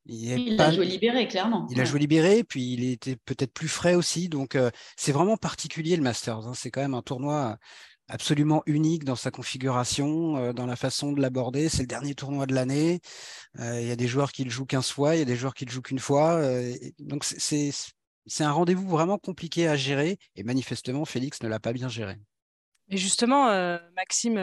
Il, 0.07 0.61
a 0.61 0.73
joué 0.73 0.87
libéré, 0.87 1.29
clairement. 1.29 1.69
Il 1.71 1.81
a 1.81 1.85
joué 1.85 2.01
libéré, 2.01 2.43
puis 2.43 2.73
il 2.73 2.91
était 2.91 3.17
peut-être 3.17 3.53
plus 3.53 3.69
frais 3.69 3.95
aussi. 3.95 4.29
Donc, 4.29 4.59
c'est 4.97 5.13
vraiment 5.13 5.37
particulier 5.37 5.95
le 5.95 6.03
Masters. 6.03 6.49
Hein. 6.49 6.53
C'est 6.55 6.73
quand 6.73 6.83
même 6.83 6.95
un 6.95 7.03
tournoi 7.03 7.59
absolument 8.09 8.63
unique 8.67 9.05
dans 9.05 9.17
sa 9.17 9.31
configuration, 9.31 10.37
euh, 10.37 10.53
dans 10.53 10.67
la 10.67 10.77
façon 10.77 11.13
de 11.13 11.21
l'aborder. 11.21 11.69
C'est 11.69 11.83
le 11.83 11.87
dernier 11.87 12.15
tournoi 12.15 12.47
de 12.47 12.55
l'année. 12.55 13.01
Euh, 13.59 13.81
il 13.81 13.89
y 13.89 13.91
a 13.91 13.97
des 13.97 14.07
joueurs 14.07 14.33
qui 14.33 14.45
le 14.45 14.51
jouent 14.51 14.67
15 14.67 14.91
fois, 14.91 15.17
il 15.17 15.19
y 15.19 15.23
a 15.23 15.27
des 15.27 15.37
joueurs 15.37 15.55
qui 15.55 15.65
le 15.65 15.71
jouent 15.71 15.83
qu'une 15.83 15.99
fois. 15.99 16.35
Euh, 16.35 16.75
donc 16.99 17.25
c'est 17.25 17.73
un 18.41 18.53
rendez-vous 18.53 18.89
vraiment 18.89 19.19
compliqué 19.19 19.69
à 19.69 19.77
gérer 19.77 20.19
et 20.37 20.43
manifestement 20.43 21.05
Félix 21.05 21.43
ne 21.43 21.49
l'a 21.49 21.61
pas 21.61 21.73
bien 21.73 21.89
géré. 21.89 22.17
Et 22.89 22.97
justement, 22.99 23.47
Maxime, 23.97 24.39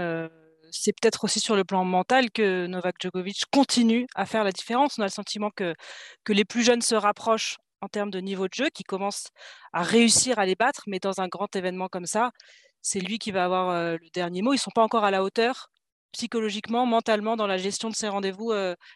c'est 0.71 0.93
peut-être 0.99 1.23
aussi 1.23 1.39
sur 1.39 1.55
le 1.55 1.63
plan 1.63 1.83
mental 1.85 2.31
que 2.31 2.65
Novak 2.65 2.95
Djokovic 2.99 3.43
continue 3.51 4.07
à 4.15 4.25
faire 4.25 4.43
la 4.43 4.51
différence. 4.51 4.97
On 4.97 5.03
a 5.03 5.05
le 5.05 5.11
sentiment 5.11 5.51
que, 5.55 5.75
que 6.23 6.33
les 6.33 6.45
plus 6.45 6.63
jeunes 6.63 6.81
se 6.81 6.95
rapprochent 6.95 7.57
en 7.81 7.87
termes 7.87 8.11
de 8.11 8.19
niveau 8.19 8.47
de 8.47 8.53
jeu, 8.53 8.69
qui 8.69 8.83
commencent 8.83 9.29
à 9.73 9.83
réussir 9.83 10.39
à 10.39 10.45
les 10.45 10.55
battre, 10.55 10.83
mais 10.87 10.99
dans 10.99 11.19
un 11.19 11.27
grand 11.27 11.55
événement 11.55 11.87
comme 11.87 12.05
ça, 12.05 12.31
c'est 12.81 12.99
lui 12.99 13.19
qui 13.19 13.31
va 13.31 13.45
avoir 13.45 13.97
le 13.97 14.09
dernier 14.13 14.41
mot. 14.41 14.53
Ils 14.53 14.57
ne 14.57 14.61
sont 14.61 14.71
pas 14.71 14.83
encore 14.83 15.03
à 15.03 15.11
la 15.11 15.23
hauteur 15.23 15.69
psychologiquement, 16.11 16.85
mentalement, 16.85 17.37
dans 17.37 17.47
la 17.47 17.57
gestion 17.57 17.89
de 17.89 17.95
ces 17.95 18.09
rendez-vous, 18.09 18.53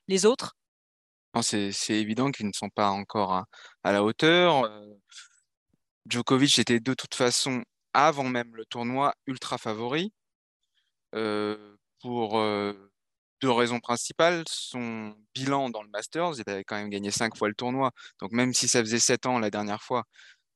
les 0.08 0.26
autres 0.26 0.56
c'est 1.42 1.72
évident 1.90 2.32
qu'ils 2.32 2.48
ne 2.48 2.54
sont 2.54 2.70
pas 2.70 2.90
encore 2.90 3.34
à, 3.84 3.92
la 3.92 4.04
hauteur. 4.04 4.70
Djokovic 6.08 6.60
était 6.60 6.80
de 6.80 6.94
toute 6.94 7.16
façon, 7.16 7.64
avant 7.94 8.24
même 8.24 8.56
le 8.56 8.66
tournoi, 8.66 9.14
ultra 9.28 9.58
favori. 9.58 10.14
pour 11.12 12.42
deux 13.42 13.52
raisons 13.52 13.80
principales. 13.80 14.44
Son 14.48 15.16
bilan 15.34 15.70
dans 15.70 15.84
le 15.84 15.90
Masters, 15.90 16.40
il 16.40 16.50
avait 16.50 16.64
quand 16.64 16.76
même 16.76 16.90
gagné 16.90 17.12
cinq 17.12 17.36
fois 17.38 17.48
le 17.48 17.56
tournoi. 17.56 17.92
Donc 18.22 18.32
même 18.32 18.54
si 18.54 18.68
ça 18.68 18.80
faisait 18.82 19.00
sept 19.00 19.26
ans 19.26 19.40
la 19.40 19.50
dernière 19.50 19.82
fois, 19.84 20.04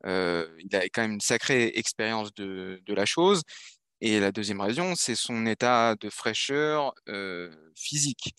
il 0.06 0.70
avait 0.76 0.90
quand 0.90 1.02
même 1.02 1.14
une 1.14 1.22
sacrée 1.22 1.72
expérience 1.76 2.34
de, 2.34 2.82
la 2.88 3.06
chose. 3.06 3.44
Et 4.02 4.20
la 4.20 4.32
deuxième 4.32 4.62
raison, 4.62 4.96
c'est 4.96 5.16
son 5.16 5.46
état 5.46 5.96
de 5.96 6.10
fraîcheur 6.10 6.94
physique. 7.76 8.34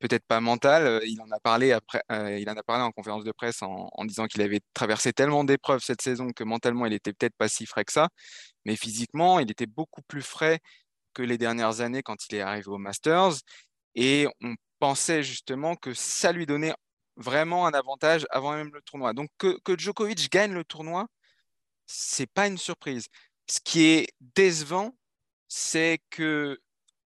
Peut-être 0.00 0.24
pas 0.26 0.40
mental. 0.40 1.00
Il 1.06 1.20
en 1.22 1.30
a 1.30 1.40
parlé 1.40 1.72
après. 1.72 2.02
il 2.10 2.48
en 2.50 2.56
a 2.56 2.62
parlé 2.62 2.84
en 2.84 2.92
conférence 2.92 3.24
de 3.24 3.32
presse 3.32 3.62
en, 3.62 3.88
en 3.92 4.04
disant 4.04 4.26
qu'il 4.26 4.42
avait 4.42 4.60
traversé 4.74 5.12
tellement 5.12 5.44
d'épreuves 5.44 5.82
cette 5.82 6.02
saison 6.02 6.30
que 6.32 6.44
mentalement, 6.44 6.86
il 6.86 6.92
était 6.92 7.12
peut-être 7.12 7.36
pas 7.36 7.48
si 7.48 7.66
frais 7.66 7.84
que 7.84 7.92
ça. 7.92 8.08
Mais 8.64 8.76
physiquement, 8.76 9.40
il 9.40 9.50
était 9.50 9.66
beaucoup 9.66 10.02
plus 10.02 10.22
frais 10.22 10.60
que 11.14 11.22
les 11.22 11.38
dernières 11.38 11.80
années 11.80 12.02
quand 12.02 12.26
il 12.28 12.36
est 12.36 12.40
arrivé 12.42 12.68
au 12.68 12.78
Masters. 12.78 13.34
Et 13.94 14.26
on 14.42 14.54
pensait 14.80 15.22
justement 15.22 15.76
que 15.76 15.94
ça 15.94 16.32
lui 16.32 16.46
donnait 16.46 16.74
vraiment 17.16 17.66
un 17.66 17.72
avantage 17.72 18.26
avant 18.30 18.52
même 18.52 18.70
le 18.72 18.82
tournoi. 18.82 19.12
Donc 19.12 19.30
que, 19.38 19.58
Djokovic 19.78 20.30
gagne 20.30 20.52
le 20.52 20.64
tournoi, 20.64 21.06
c'est 21.86 22.26
pas 22.26 22.46
une 22.46 22.58
surprise. 22.58 23.08
Ce 23.48 23.60
qui 23.60 23.86
est 23.86 24.08
décevant, 24.36 24.96
c'est 25.48 26.00
que 26.10 26.58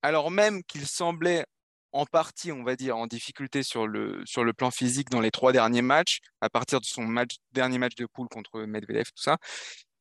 alors 0.01 0.31
même 0.31 0.63
qu'il 0.63 0.87
semblait 0.87 1.45
en 1.93 2.05
partie, 2.05 2.51
on 2.51 2.63
va 2.63 2.75
dire, 2.75 2.97
en 2.97 3.07
difficulté 3.07 3.63
sur 3.63 3.87
le, 3.87 4.23
sur 4.25 4.43
le 4.43 4.53
plan 4.53 4.71
physique 4.71 5.09
dans 5.09 5.21
les 5.21 5.31
trois 5.31 5.53
derniers 5.53 5.83
matchs, 5.83 6.21
à 6.41 6.49
partir 6.49 6.81
de 6.81 6.85
son 6.85 7.03
match, 7.03 7.35
dernier 7.51 7.77
match 7.77 7.95
de 7.95 8.07
poule 8.07 8.27
contre 8.29 8.61
Medvedev, 8.63 9.05
tout 9.05 9.23
ça, 9.23 9.37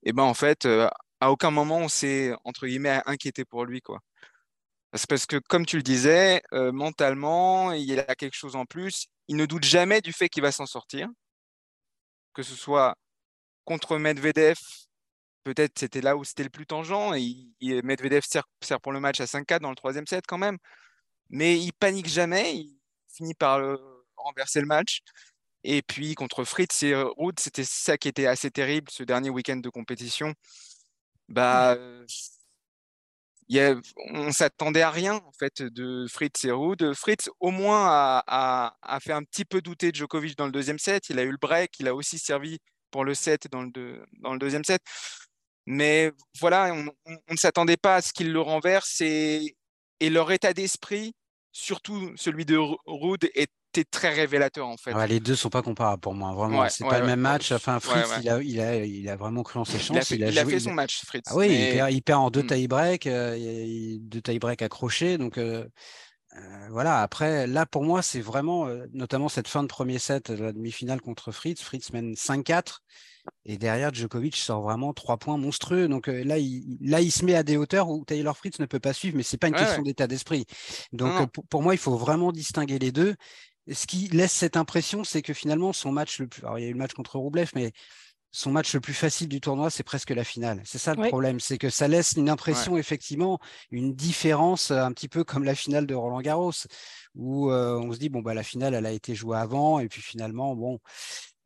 et 0.05 0.11
eh 0.11 0.13
ben 0.13 0.25
en 0.25 0.35
fait, 0.35 0.67
euh, 0.67 0.89
à 1.21 1.31
aucun 1.31 1.51
moment 1.51 1.79
on 1.79 1.89
s'est 1.89 2.35
entre 2.45 2.67
guillemets 2.67 3.03
inquiété 3.07 3.45
pour 3.45 3.65
lui, 3.67 3.81
quoi. 3.83 4.01
Parce 5.09 5.27
que, 5.27 5.37
comme 5.37 5.65
tu 5.65 5.77
le 5.77 5.83
disais, 5.83 6.43
euh, 6.53 6.71
mentalement, 6.71 7.73
il 7.73 7.85
y 7.85 7.99
a 7.99 8.15
quelque 8.15 8.37
chose 8.37 8.57
en 8.57 8.67
plus. 8.67 9.07
Il 9.33 9.37
ne 9.37 9.47
doute 9.47 9.65
jamais 9.65 10.03
du 10.03 10.13
fait 10.13 10.29
qu'il 10.29 10.43
va 10.43 10.53
s'en 10.53 10.67
sortir. 10.67 11.09
Que 12.35 12.43
ce 12.43 12.55
soit 12.55 12.99
contre 13.65 13.97
Medvedev, 13.97 14.59
peut-être 15.43 15.79
c'était 15.79 16.03
là 16.03 16.19
où 16.19 16.25
c'était 16.25 16.43
le 16.43 16.51
plus 16.51 16.67
tangent. 16.67 17.15
Et, 17.17 17.81
Medvedev 17.83 18.21
sert, 18.27 18.45
pour 18.83 18.93
le 18.93 19.01
match 19.01 19.21
à 19.21 19.25
5-4 19.25 19.61
dans 19.61 19.71
le 19.71 19.75
troisième 19.75 20.07
set 20.07 20.27
quand 20.29 20.37
même. 20.37 20.59
Mais 21.31 21.59
il 21.59 21.73
panique 21.73 22.09
jamais. 22.09 22.57
Il 22.57 22.79
finit 23.17 23.33
par 23.33 23.59
renverser 24.17 24.61
le 24.61 24.67
match. 24.67 25.01
Et 25.65 25.81
puis 25.81 26.15
contre 26.15 26.45
Fritz 26.45 26.83
et 26.83 26.95
Ruud, 26.95 27.41
c'était 27.41 27.65
ça 27.65 27.97
qui 27.97 28.09
était 28.09 28.27
assez 28.27 28.51
terrible 28.51 28.91
ce 28.91 29.03
dernier 29.03 29.31
week-end 29.31 29.57
de 29.57 29.71
compétition. 29.71 30.35
Bah, 31.31 31.79
on 33.51 34.33
s'attendait 34.33 34.83
à 34.83 34.91
rien 34.91 35.15
en 35.15 35.33
fait 35.39 35.63
de 35.63 36.07
Fritz 36.09 36.45
et 36.45 36.51
Ruud. 36.51 36.95
Fritz 36.95 37.29
au 37.41 37.51
moins 37.51 38.23
a, 38.27 38.99
fait 39.03 39.13
un 39.13 39.23
petit 39.25 39.45
peu 39.45 39.61
douter 39.61 39.91
Djokovic 39.93 40.37
dans 40.37 40.47
le 40.47 40.53
deuxième 40.53 40.79
set. 40.79 41.11
Il 41.11 41.19
a 41.19 41.23
eu 41.23 41.31
le 41.31 41.39
break, 41.39 41.79
il 41.81 41.89
a 41.89 41.95
aussi 41.95 42.19
servi 42.19 42.59
pour 42.91 43.05
le 43.05 43.15
set 43.15 43.49
dans 43.51 43.63
le, 43.63 44.39
deuxième 44.39 44.65
set. 44.65 44.83
Mais 45.67 46.13
voilà, 46.41 46.73
on, 46.75 46.91
ne 47.31 47.37
s'attendait 47.37 47.77
pas 47.77 47.97
à 47.97 48.03
ce 48.03 48.13
qu'il 48.13 48.33
le 48.33 48.41
renverse 48.41 49.01
et, 49.01 49.57
et 50.01 50.11
leur 50.11 50.31
état 50.33 50.53
d'esprit, 50.53 51.15
surtout 51.53 52.13
celui 52.17 52.45
de 52.45 52.57
Ruud, 52.87 53.31
est 53.35 53.51
très 53.91 54.11
révélateur 54.11 54.67
en 54.67 54.77
fait. 54.77 54.93
les 55.07 55.21
deux 55.21 55.35
sont 55.35 55.51
pas 55.51 55.63
comparables 55.63 56.01
pour 56.01 56.15
moi, 56.15 56.33
vraiment. 56.33 56.69
c'est 56.69 56.85
pas 56.85 57.01
le 57.01 57.07
même 57.07 57.21
match. 57.21 57.53
Enfin, 57.53 57.81
Fritz, 57.81 58.09
il 58.23 58.29
a, 58.29 58.43
il, 58.43 58.61
a, 58.61 58.85
il, 58.85 59.09
a, 59.09 59.17
vraiment 59.17 59.43
cru 59.43 59.59
en 59.59 59.65
ses 59.65 59.79
chances. 59.79 60.11
Il 60.11 60.25
a 60.25 60.45
fait, 60.45 60.61
son 60.61 60.73
match, 60.73 61.05
Fritz. 61.05 61.25
Ah 61.29 61.37
oui, 61.37 61.49
il, 61.91 62.03
perd, 62.03 62.21
en 62.21 62.31
deux 62.31 62.43
mmh. 62.43 62.47
tie-break, 62.47 63.07
euh, 63.07 63.97
deux 64.01 64.21
tie-break 64.21 64.63
accrochés. 64.63 65.19
Donc 65.19 65.39
euh, 65.39 65.67
euh, 66.37 66.69
voilà, 66.71 67.03
après, 67.03 67.47
là 67.47 67.67
pour 67.67 67.85
moi, 67.85 68.03
c'est 68.03 68.21
vraiment, 68.21 68.69
notamment 68.93 69.29
cette 69.29 69.49
fin 69.49 69.63
de 69.63 69.69
premier 69.69 69.99
set, 69.99 70.31
la 70.31 70.53
demi-finale 70.53 71.01
contre 71.01 71.33
Fritz. 71.33 71.63
Fritz 71.63 71.93
mène 71.93 72.15
5-4. 72.15 72.79
Et 73.45 73.57
derrière, 73.57 73.95
Djokovic 73.95 74.35
sort 74.35 74.63
vraiment 74.63 74.93
trois 74.93 75.17
points 75.17 75.37
monstrueux. 75.37 75.87
Donc 75.87 76.09
là, 76.09 76.39
il, 76.39 76.77
là, 76.81 77.01
il 77.01 77.13
se 77.13 77.25
met 77.25 77.37
à 77.37 77.45
des 77.45 77.57
hauteurs 77.57 77.89
où 77.89 78.05
Taylor 78.05 78.37
Fritz 78.37 78.59
ne 78.59 78.67
peut 78.67 78.81
pas 78.81 78.93
suivre, 78.93 79.17
mais 79.17 79.23
c'est 79.23 79.37
pas 79.37 79.47
une 79.47 79.55
question 79.55 79.83
d'état 79.83 80.09
d'esprit. 80.09 80.45
Donc 80.93 81.31
pour, 81.49 81.63
moi, 81.63 81.75
il 81.75 81.79
faut 81.79 81.97
vraiment 81.97 82.33
distinguer 82.33 82.81
les 82.81 82.91
deux 82.91 83.15
ce 83.71 83.87
qui 83.87 84.09
laisse 84.09 84.33
cette 84.33 84.57
impression, 84.57 85.05
c'est 85.05 85.23
que 85.23 85.33
finalement, 85.33 85.73
son 85.73 85.93
match 85.93 86.19
le 86.19 86.27
plus. 86.27 86.43
Alors, 86.43 86.59
il 86.59 86.63
y 86.63 86.67
a 86.67 86.69
eu 86.69 86.73
le 86.73 86.79
match 86.79 86.95
contre 86.95 87.19
Roublev, 87.19 87.51
mais 87.55 87.73
son 88.33 88.51
match 88.51 88.73
le 88.75 88.81
plus 88.81 88.95
facile 88.95 89.29
du 89.29 89.41
tournoi, 89.41 89.71
c'est 89.71 89.83
presque 89.83 90.11
la 90.11 90.25
finale. 90.25 90.63
C'est 90.65 90.79
ça 90.79 90.95
le 90.95 91.07
problème, 91.09 91.39
c'est 91.39 91.59
que 91.59 91.69
ça 91.69 91.87
laisse 91.87 92.13
une 92.13 92.31
impression, 92.31 92.79
effectivement, 92.79 93.39
une 93.71 93.95
différence 93.95 94.71
euh, 94.71 94.83
un 94.83 94.91
petit 94.93 95.09
peu 95.09 95.23
comme 95.23 95.45
la 95.45 95.55
finale 95.55 95.87
de 95.87 95.95
Roland 95.95 96.23
Garros, 96.23 96.53
où 97.15 97.51
euh, 97.51 97.79
on 97.79 97.93
se 97.93 97.99
dit, 97.99 98.09
bon, 98.09 98.23
bah, 98.23 98.33
la 98.33 98.43
finale, 98.43 98.75
elle 98.75 98.87
a 98.87 98.93
été 98.93 99.15
jouée 99.15 99.37
avant, 99.37 99.81
et 99.81 99.89
puis 99.89 100.01
finalement, 100.01 100.57
bon, 100.57 100.81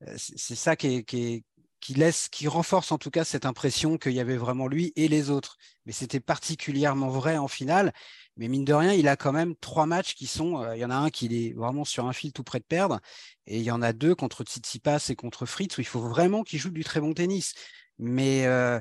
euh, 0.07 0.15
c'est 0.17 0.55
ça 0.55 0.77
qui, 0.77 1.05
qui, 1.05 1.45
qui 1.81 1.95
laisse, 1.95 2.29
qui 2.29 2.47
renforce 2.47 2.93
en 2.93 2.99
tout 2.99 3.11
cas 3.11 3.25
cette 3.25 3.47
impression 3.47 3.99
qu'il 3.99 4.13
y 4.13 4.21
avait 4.21 4.37
vraiment 4.37 4.69
lui 4.69 4.93
et 4.95 5.09
les 5.09 5.31
autres. 5.31 5.57
Mais 5.87 5.93
c'était 5.93 6.21
particulièrement 6.21 7.09
vrai 7.09 7.37
en 7.37 7.49
finale. 7.49 7.93
Mais 8.37 8.49
mine 8.49 8.65
de 8.65 8.75
rien, 8.75 8.93
il 8.93 9.09
a 9.09 9.17
quand 9.17 9.33
même 9.33 9.55
trois 9.57 9.87
matchs 9.87 10.15
qui 10.15 10.27
sont. 10.27 10.63
Euh, 10.63 10.77
il 10.77 10.81
y 10.81 10.85
en 10.85 10.91
a 10.91 10.97
un 10.97 11.11
qui 11.11 11.27
est 11.27 11.53
vraiment 11.55 11.85
sur 11.85 12.07
un 12.07 12.13
fil 12.13 12.33
tout 12.33 12.45
près 12.45 12.59
de 12.59 12.65
perdre, 12.65 13.01
et 13.47 13.59
il 13.59 13.63
y 13.63 13.71
en 13.71 13.81
a 13.83 13.93
deux 13.93 14.15
contre 14.15 14.45
Tsitsipas 14.45 15.07
et 15.09 15.17
contre 15.17 15.47
Fritz 15.47 15.77
où 15.79 15.81
il 15.81 15.87
faut 15.87 16.01
vraiment 16.01 16.43
qu'il 16.43 16.59
joue 16.59 16.71
du 16.71 16.85
très 16.85 17.01
bon 17.01 17.15
tennis. 17.15 17.55
Mais 17.99 18.47
euh, 18.47 18.79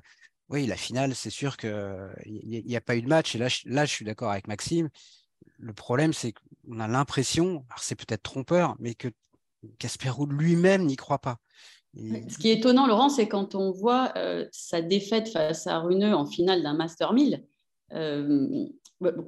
oui, 0.49 0.67
la 0.67 0.75
finale, 0.75 1.15
c'est 1.15 1.29
sûr 1.29 1.55
qu'il 1.57 1.71
n'y 2.25 2.75
a, 2.75 2.81
pas 2.81 2.97
eu 2.97 3.01
de 3.01 3.07
match. 3.07 3.35
Et 3.35 3.37
là, 3.37 3.47
là, 3.65 3.85
je 3.85 3.91
suis 3.91 4.05
d'accord 4.05 4.31
avec 4.31 4.47
Maxime. 4.47 4.89
Le 5.57 5.73
problème, 5.73 6.11
c'est 6.11 6.33
qu'on 6.33 6.79
a 6.79 6.87
l'impression, 6.87 7.65
alors 7.69 7.79
c'est 7.79 7.95
peut-être 7.95 8.23
trompeur, 8.23 8.75
mais 8.79 8.93
que 8.93 9.07
Casper 9.79 10.11
lui-même 10.29 10.85
n'y 10.85 10.97
croit 10.97 11.19
pas. 11.19 11.37
Ce 11.95 12.37
qui 12.37 12.49
est 12.49 12.57
étonnant, 12.57 12.87
Laurent, 12.87 13.07
c'est 13.07 13.29
quand 13.29 13.55
on 13.55 13.71
voit 13.71 14.11
euh, 14.17 14.45
sa 14.51 14.81
défaite 14.81 15.29
face 15.29 15.65
à 15.65 15.79
Runeux 15.79 16.13
en 16.13 16.25
finale 16.25 16.61
d'un 16.61 16.73
Master 16.73 17.13
1000. 17.13 17.45
Bah, 17.91 17.97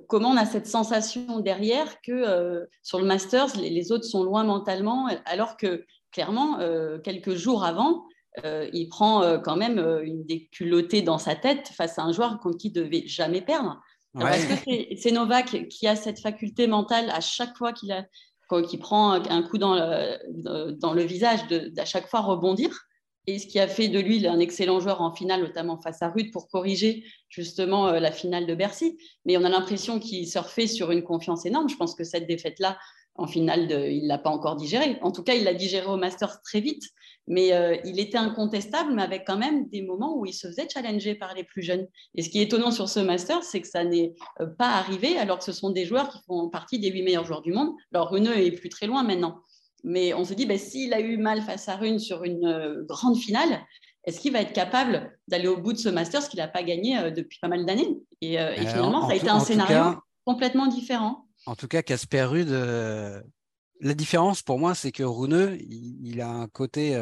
comment 0.08 0.30
on 0.30 0.38
a 0.38 0.46
cette 0.46 0.68
sensation 0.68 1.40
derrière 1.40 2.02
que 2.02 2.12
euh, 2.12 2.66
sur 2.84 3.00
le 3.00 3.06
Masters, 3.06 3.56
les, 3.58 3.92
autres 3.92 4.06
sont 4.06 4.24
loin 4.24 4.44
mentalement, 4.44 5.08
alors 5.26 5.58
que 5.58 5.86
clairement, 6.12 6.60
euh, 6.60 7.00
quelques 7.00 7.36
jours 7.36 7.64
avant, 7.64 8.06
euh, 8.46 8.70
il 8.72 8.88
prend 8.88 9.40
quand 9.42 9.58
même 9.58 9.80
une 10.04 10.26
déculottée 10.26 11.02
dans 11.02 11.18
sa 11.18 11.36
tête 11.36 11.70
face 11.70 11.98
à 12.00 12.04
un 12.04 12.12
joueur 12.12 12.40
contre 12.40 12.58
qui 12.58 12.68
il 12.68 12.74
devait 12.74 13.08
jamais 13.08 13.42
perdre. 13.42 13.82
Est-ce 14.20 14.48
que 14.48 14.96
c'est 14.98 15.12
Novak 15.12 15.68
qui 15.70 15.88
a 15.88 15.96
cette 15.96 16.20
faculté 16.20 16.66
mentale 16.66 17.10
à 17.12 17.20
chaque 17.20 17.56
fois 17.56 17.72
qu'il 17.74 18.80
prend 18.80 19.12
un 19.12 19.44
coup 19.44 19.58
dans 19.58 19.76
le, 19.76 20.72
dans 20.72 20.94
le 20.94 21.04
visage 21.04 21.48
d'à 21.48 21.86
chaque 21.86 22.08
fois 22.08 22.22
rebondir 22.22 22.87
et 23.28 23.40
ce 23.40 23.46
qui 23.46 23.60
a 23.60 23.68
fait 23.68 23.90
de 23.90 24.00
lui 24.00 24.26
un 24.26 24.40
excellent 24.40 24.80
joueur 24.80 25.02
en 25.02 25.14
finale, 25.14 25.42
notamment 25.42 25.80
face 25.80 26.02
à 26.02 26.10
Rude, 26.10 26.32
pour 26.32 26.48
corriger 26.48 27.04
justement 27.30 27.90
euh, 27.90 28.00
la 28.00 28.12
finale 28.12 28.48
de 28.48 28.56
Bercy. 28.56 28.98
Mais 29.26 29.38
on 29.38 29.44
a 29.44 29.50
l'impression 29.50 30.00
qu'il 30.00 30.28
surfait 30.28 30.68
sur 30.68 30.92
une 30.92 31.04
confiance 31.04 31.46
énorme. 31.46 31.70
Je 31.70 31.76
pense 31.76 31.94
que 31.94 32.06
cette 32.06 32.26
défaite-là, 32.26 32.78
en 33.16 33.28
finale, 33.28 33.70
il 33.70 34.04
ne 34.04 34.08
l'a 34.08 34.18
pas 34.18 34.30
encore 34.30 34.56
digérée. 34.56 34.98
En 35.02 35.12
tout 35.12 35.24
cas, 35.24 35.34
il 35.34 35.44
l'a 35.44 35.54
digérée 35.54 35.88
au 35.88 35.98
Masters 35.98 36.42
très 36.42 36.62
vite. 36.62 36.84
Mais 37.28 37.52
euh, 37.52 37.76
il 37.84 38.00
était 38.00 38.18
incontestable, 38.18 38.94
mais 38.94 39.02
avec 39.02 39.26
quand 39.28 39.38
même 39.38 39.68
des 39.68 39.82
moments 39.82 40.18
où 40.18 40.26
il 40.26 40.34
se 40.34 40.48
faisait 40.48 40.68
challenger 40.72 41.14
par 41.14 41.34
les 41.34 41.44
plus 41.44 41.62
jeunes. 41.62 41.86
Et 42.16 42.22
ce 42.22 42.30
qui 42.30 42.40
est 42.40 42.44
étonnant 42.44 42.72
sur 42.72 42.88
ce 42.88 43.02
Masters, 43.02 43.44
c'est 43.44 43.60
que 43.60 43.68
ça 43.68 43.84
n'est 43.84 44.16
euh, 44.40 44.46
pas 44.46 44.70
arrivé 44.70 45.18
alors 45.18 45.40
que 45.40 45.44
ce 45.44 45.52
sont 45.52 45.72
des 45.72 45.86
joueurs 45.86 46.10
qui 46.10 46.20
font 46.26 46.48
partie 46.48 46.80
des 46.80 46.90
huit 46.90 47.04
meilleurs 47.04 47.26
joueurs 47.26 47.42
du 47.42 47.52
monde. 47.52 47.74
Alors, 47.94 48.10
Runeux 48.10 48.38
est 48.38 48.52
plus 48.52 48.70
très 48.70 48.88
loin 48.88 49.04
maintenant. 49.04 49.42
Mais 49.84 50.14
on 50.14 50.26
se 50.26 50.34
dit, 50.34 50.46
ben, 50.46 50.58
s'il 50.58 50.94
a 50.94 51.00
eu 51.00 51.18
mal 51.18 51.42
face 51.42 51.70
à 51.70 51.76
Rune 51.76 52.00
sur 52.00 52.24
une 52.24 52.46
euh, 52.46 52.84
grande 52.86 53.18
finale, 53.18 53.62
est-ce 54.06 54.20
qu'il 54.20 54.34
va 54.34 54.42
être 54.42 54.54
capable 54.54 55.18
d'aller 55.28 55.48
au 55.48 55.58
bout 55.58 55.74
de 55.74 55.78
ce 55.78 55.90
Masters 55.90 56.30
qu'il 56.30 56.40
n'a 56.40 56.48
pas 56.48 56.64
gagné 56.64 56.98
euh, 56.98 57.12
depuis 57.12 57.40
pas 57.40 57.48
mal 57.48 57.66
d'années? 57.66 57.98
Et, 58.22 58.40
euh, 58.40 58.56
finalement, 58.56 59.08
ça 59.08 59.14
a 59.14 59.16
été 59.16 59.30
un 59.30 59.40
scénario 59.40 60.00
complètement 60.26 60.68
différent. 60.68 61.28
En 61.46 61.56
tout 61.56 61.68
cas, 61.68 61.82
Casper 61.82 62.24
Rude, 62.24 62.50
la 62.50 63.94
différence 63.94 64.42
pour 64.42 64.60
moi, 64.60 64.76
c'est 64.76 64.92
que 64.92 65.04
Runeux, 65.04 65.58
il, 65.62 66.20
a 66.22 66.30
un 66.30 66.48
côté. 66.48 67.00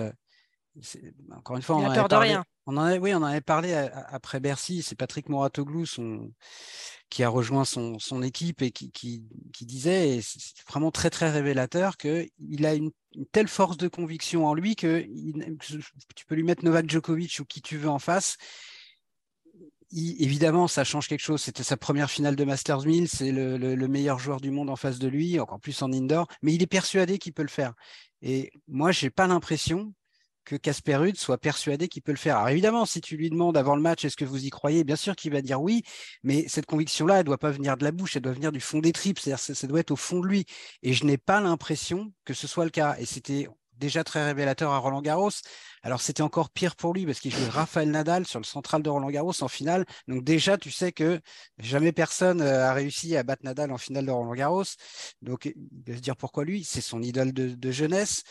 Encore 1.32 1.55
une 1.55 1.62
fois, 1.62 1.77
on 1.77 1.89
a 1.89 1.94
peur 1.94 2.08
de 2.08 2.15
rien. 2.15 2.46
On 2.67 2.77
en 2.77 2.98
oui, 2.98 3.13
on 3.13 3.17
en 3.17 3.24
avait 3.24 3.41
parlé 3.41 3.74
après 3.74 4.39
Bercy. 4.39 4.82
C'est 4.82 4.96
Patrick 4.96 5.29
Moratoglou, 5.29 5.86
son, 5.86 6.32
qui 7.10 7.24
a 7.24 7.29
rejoint 7.29 7.65
son, 7.65 8.22
équipe 8.24 8.62
et 8.62 8.72
qui, 8.72 8.91
qui, 8.91 9.65
disait, 9.65 10.17
et 10.17 10.22
c'est 10.22 10.39
vraiment 10.67 10.91
très 10.91 11.10
très 11.10 11.29
révélateur, 11.29 11.98
qu'il 11.98 12.65
a 12.65 12.74
une, 12.74 12.91
telle 13.32 13.48
force 13.48 13.77
de 13.77 13.88
conviction 13.88 14.48
en 14.48 14.53
lui 14.53 14.75
que 14.75 15.05
tu 16.15 16.25
peux 16.25 16.36
lui 16.36 16.44
mettre 16.44 16.65
Novak 16.65 16.89
Djokovic 16.89 17.39
ou 17.39 17.46
qui 17.46 17.62
tu 17.62 17.77
veux 17.77 17.89
en 17.89 18.00
face, 18.00 18.38
évidemment, 19.96 20.67
ça 20.67 20.84
change 20.84 21.08
quelque 21.08 21.22
chose. 21.22 21.41
C'était 21.41 21.63
sa 21.63 21.77
première 21.77 22.10
finale 22.10 22.36
de 22.36 22.44
Masters 22.44 22.86
1000. 22.86 23.08
C'est 23.08 23.32
le, 23.32 23.88
meilleur 23.88 24.20
joueur 24.20 24.41
du 24.41 24.51
monde 24.51 24.70
en 24.70 24.75
face 24.75 25.00
de 25.00 25.08
lui, 25.08 25.39
encore 25.39 25.60
plus 25.60 25.82
en 25.82 25.91
indoor. 25.91 26.27
Mais 26.41 26.53
il 26.53 26.62
est 26.62 26.67
persuadé 26.67 27.17
qu'il 27.17 27.34
peut 27.34 27.44
le 27.44 27.48
faire. 27.48 27.74
Et 28.22 28.51
moi, 28.67 28.91
j'ai 28.91 29.10
pas 29.10 29.27
l'impression 29.27 29.94
que 30.46 30.56
Casper 30.56 30.96
Ruud 30.96 31.18
soit 31.18 31.38
persuadé 31.38 31.88
qu'il 31.88 32.02
peut 32.02 32.12
le 32.12 32.18
faire. 32.18 32.38
Alors 32.38 32.50
évidemment, 32.50 32.86
si 32.86 33.02
tu 33.02 33.18
lui 33.18 33.30
demandes 33.30 33.58
avant 33.58 33.75
le 33.75 33.82
match, 33.82 34.06
est-ce 34.06 34.16
que 34.16 34.25
vous 34.25 34.46
y 34.46 34.50
croyez 34.50 34.84
Bien 34.84 34.96
sûr 34.96 35.16
qu'il 35.16 35.32
va 35.32 35.42
dire 35.42 35.62
oui, 35.62 35.84
mais 36.24 36.48
cette 36.48 36.66
conviction-là, 36.66 37.20
elle 37.20 37.25
doit 37.25 37.38
pas 37.38 37.52
venir 37.52 37.78
de 37.78 37.84
la 37.84 37.92
bouche, 37.92 38.16
elle 38.16 38.22
doit 38.22 38.34
venir 38.34 38.52
du 38.52 38.62
fond 38.62 38.80
des 38.80 38.92
tripes, 38.94 39.20
c'est-à-dire 39.20 39.40
ça 39.40 39.68
doit 39.68 39.80
être 39.80 39.92
au 39.92 39.96
fond 39.96 40.20
de 40.20 40.28
lui. 40.28 40.46
Et 40.84 40.94
je 40.94 41.06
n'ai 41.06 41.18
pas 41.18 41.42
l'impression 41.42 42.14
que 42.24 42.34
ce 42.34 42.48
soit 42.48 42.66
le 42.66 42.72
cas. 42.72 42.96
Et 43.00 43.06
c'était 43.06 43.48
déjà 43.78 44.04
très 44.04 44.25
révélateur 44.25 44.72
à 44.72 44.78
Roland 44.78 45.02
Garros. 45.02 45.32
Alors 45.84 46.02
c'était 46.02 46.24
encore 46.24 46.50
pire 46.50 46.75
pour 46.75 46.94
lui 46.94 47.06
parce 47.06 47.20
qu'il 47.20 47.32
jouait 47.32 47.50
Rafael 47.50 47.90
Nadal 47.90 48.25
sur 48.25 48.40
le 48.40 48.46
central 48.46 48.82
de 48.82 48.90
Roland 48.90 49.10
Garros 49.10 49.42
en 49.42 49.48
finale. 49.48 49.86
Donc 50.08 50.24
déjà, 50.24 50.58
tu 50.58 50.72
sais 50.72 50.92
que 50.92 51.20
jamais 51.60 51.92
personne 51.92 52.42
euh, 52.42 52.68
a 52.68 52.74
réussi 52.74 53.16
à 53.16 53.24
battre 53.24 53.44
Nadal 53.44 53.72
en 53.72 53.78
finale 53.78 54.06
de 54.06 54.12
Roland 54.12 54.34
Garros. 54.34 54.64
Donc 55.22 55.46
il 55.46 55.54
va 55.88 55.96
se 55.98 56.02
dire 56.02 56.16
pourquoi 56.16 56.46
lui, 56.46 56.64
c'est 56.64 56.82
son 56.82 57.02
idole 57.02 57.34
de, 57.34 57.72
jeunesse. 57.72 58.24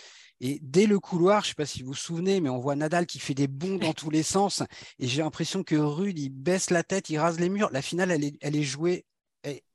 Et 0.46 0.60
dès 0.62 0.86
le 0.86 1.00
couloir, 1.00 1.40
je 1.40 1.46
ne 1.46 1.48
sais 1.48 1.54
pas 1.54 1.66
si 1.66 1.82
vous 1.82 1.88
vous 1.88 1.94
souvenez, 1.94 2.40
mais 2.40 2.50
on 2.50 2.58
voit 2.58 2.76
Nadal 2.76 3.06
qui 3.06 3.18
fait 3.18 3.34
des 3.34 3.48
bonds 3.48 3.78
dans 3.78 3.94
tous 3.94 4.10
les 4.10 4.22
sens. 4.22 4.62
Et 4.98 5.08
j'ai 5.08 5.22
l'impression 5.22 5.62
que 5.62 5.74
Rude, 5.74 6.18
il 6.18 6.28
baisse 6.28 6.68
la 6.68 6.82
tête, 6.82 7.08
il 7.08 7.18
rase 7.18 7.40
les 7.40 7.48
murs. 7.48 7.70
La 7.72 7.82
finale, 7.82 8.10
elle 8.10 8.24
est, 8.24 8.34
elle 8.42 8.54
est 8.54 8.62
jouée 8.62 9.06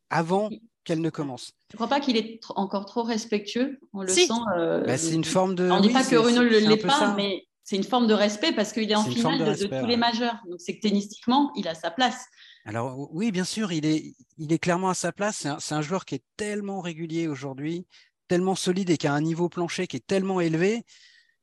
avant 0.09 0.49
qu'elle 0.83 1.01
ne 1.01 1.09
commence. 1.09 1.51
Je 1.69 1.75
ne 1.75 1.77
crois 1.77 1.87
pas 1.87 1.99
qu'il 1.99 2.17
est 2.17 2.39
encore 2.55 2.85
trop 2.85 3.03
respectueux. 3.03 3.79
On 3.93 4.01
le 4.01 4.09
sent. 4.09 4.29
Euh, 4.57 4.83
bah, 4.85 4.97
c'est 4.97 5.13
une 5.13 5.23
forme 5.23 5.55
de. 5.55 5.69
On 5.69 5.77
ne 5.77 5.81
dit 5.81 5.93
pas 5.93 6.03
que 6.03 6.15
Runo 6.15 6.43
ne 6.43 6.49
l'est 6.49 6.77
pas, 6.77 7.13
mais 7.15 7.45
c'est 7.63 7.75
une 7.75 7.83
forme 7.83 8.07
de 8.07 8.13
respect 8.13 8.51
parce 8.53 8.73
qu'il 8.73 8.89
est 8.89 8.95
en 8.95 9.03
finale 9.03 9.37
de, 9.37 9.65
tous 9.65 9.85
les 9.85 9.97
majeurs. 9.97 10.37
Donc 10.49 10.59
c'est 10.59 10.75
que 10.77 10.81
tennistiquement, 10.81 11.51
il 11.55 11.67
a 11.67 11.75
sa 11.75 11.91
place. 11.91 12.25
Alors 12.65 13.09
oui, 13.13 13.31
bien 13.31 13.43
sûr, 13.43 13.71
il 13.71 13.85
est, 13.85 14.15
il 14.37 14.51
est 14.51 14.59
clairement 14.59 14.89
à 14.89 14.93
sa 14.95 15.11
place. 15.11 15.47
C'est 15.59 15.75
un, 15.75 15.81
joueur 15.81 16.05
qui 16.05 16.15
est 16.15 16.23
tellement 16.35 16.81
régulier 16.81 17.27
aujourd'hui, 17.27 17.85
tellement 18.29 18.55
solide 18.55 18.89
et 18.89 18.97
qui 18.97 19.07
a 19.07 19.13
un 19.13 19.21
niveau 19.21 19.49
plancher 19.49 19.87
qui 19.87 19.97
est 19.97 20.07
tellement 20.07 20.39
élevé 20.39 20.85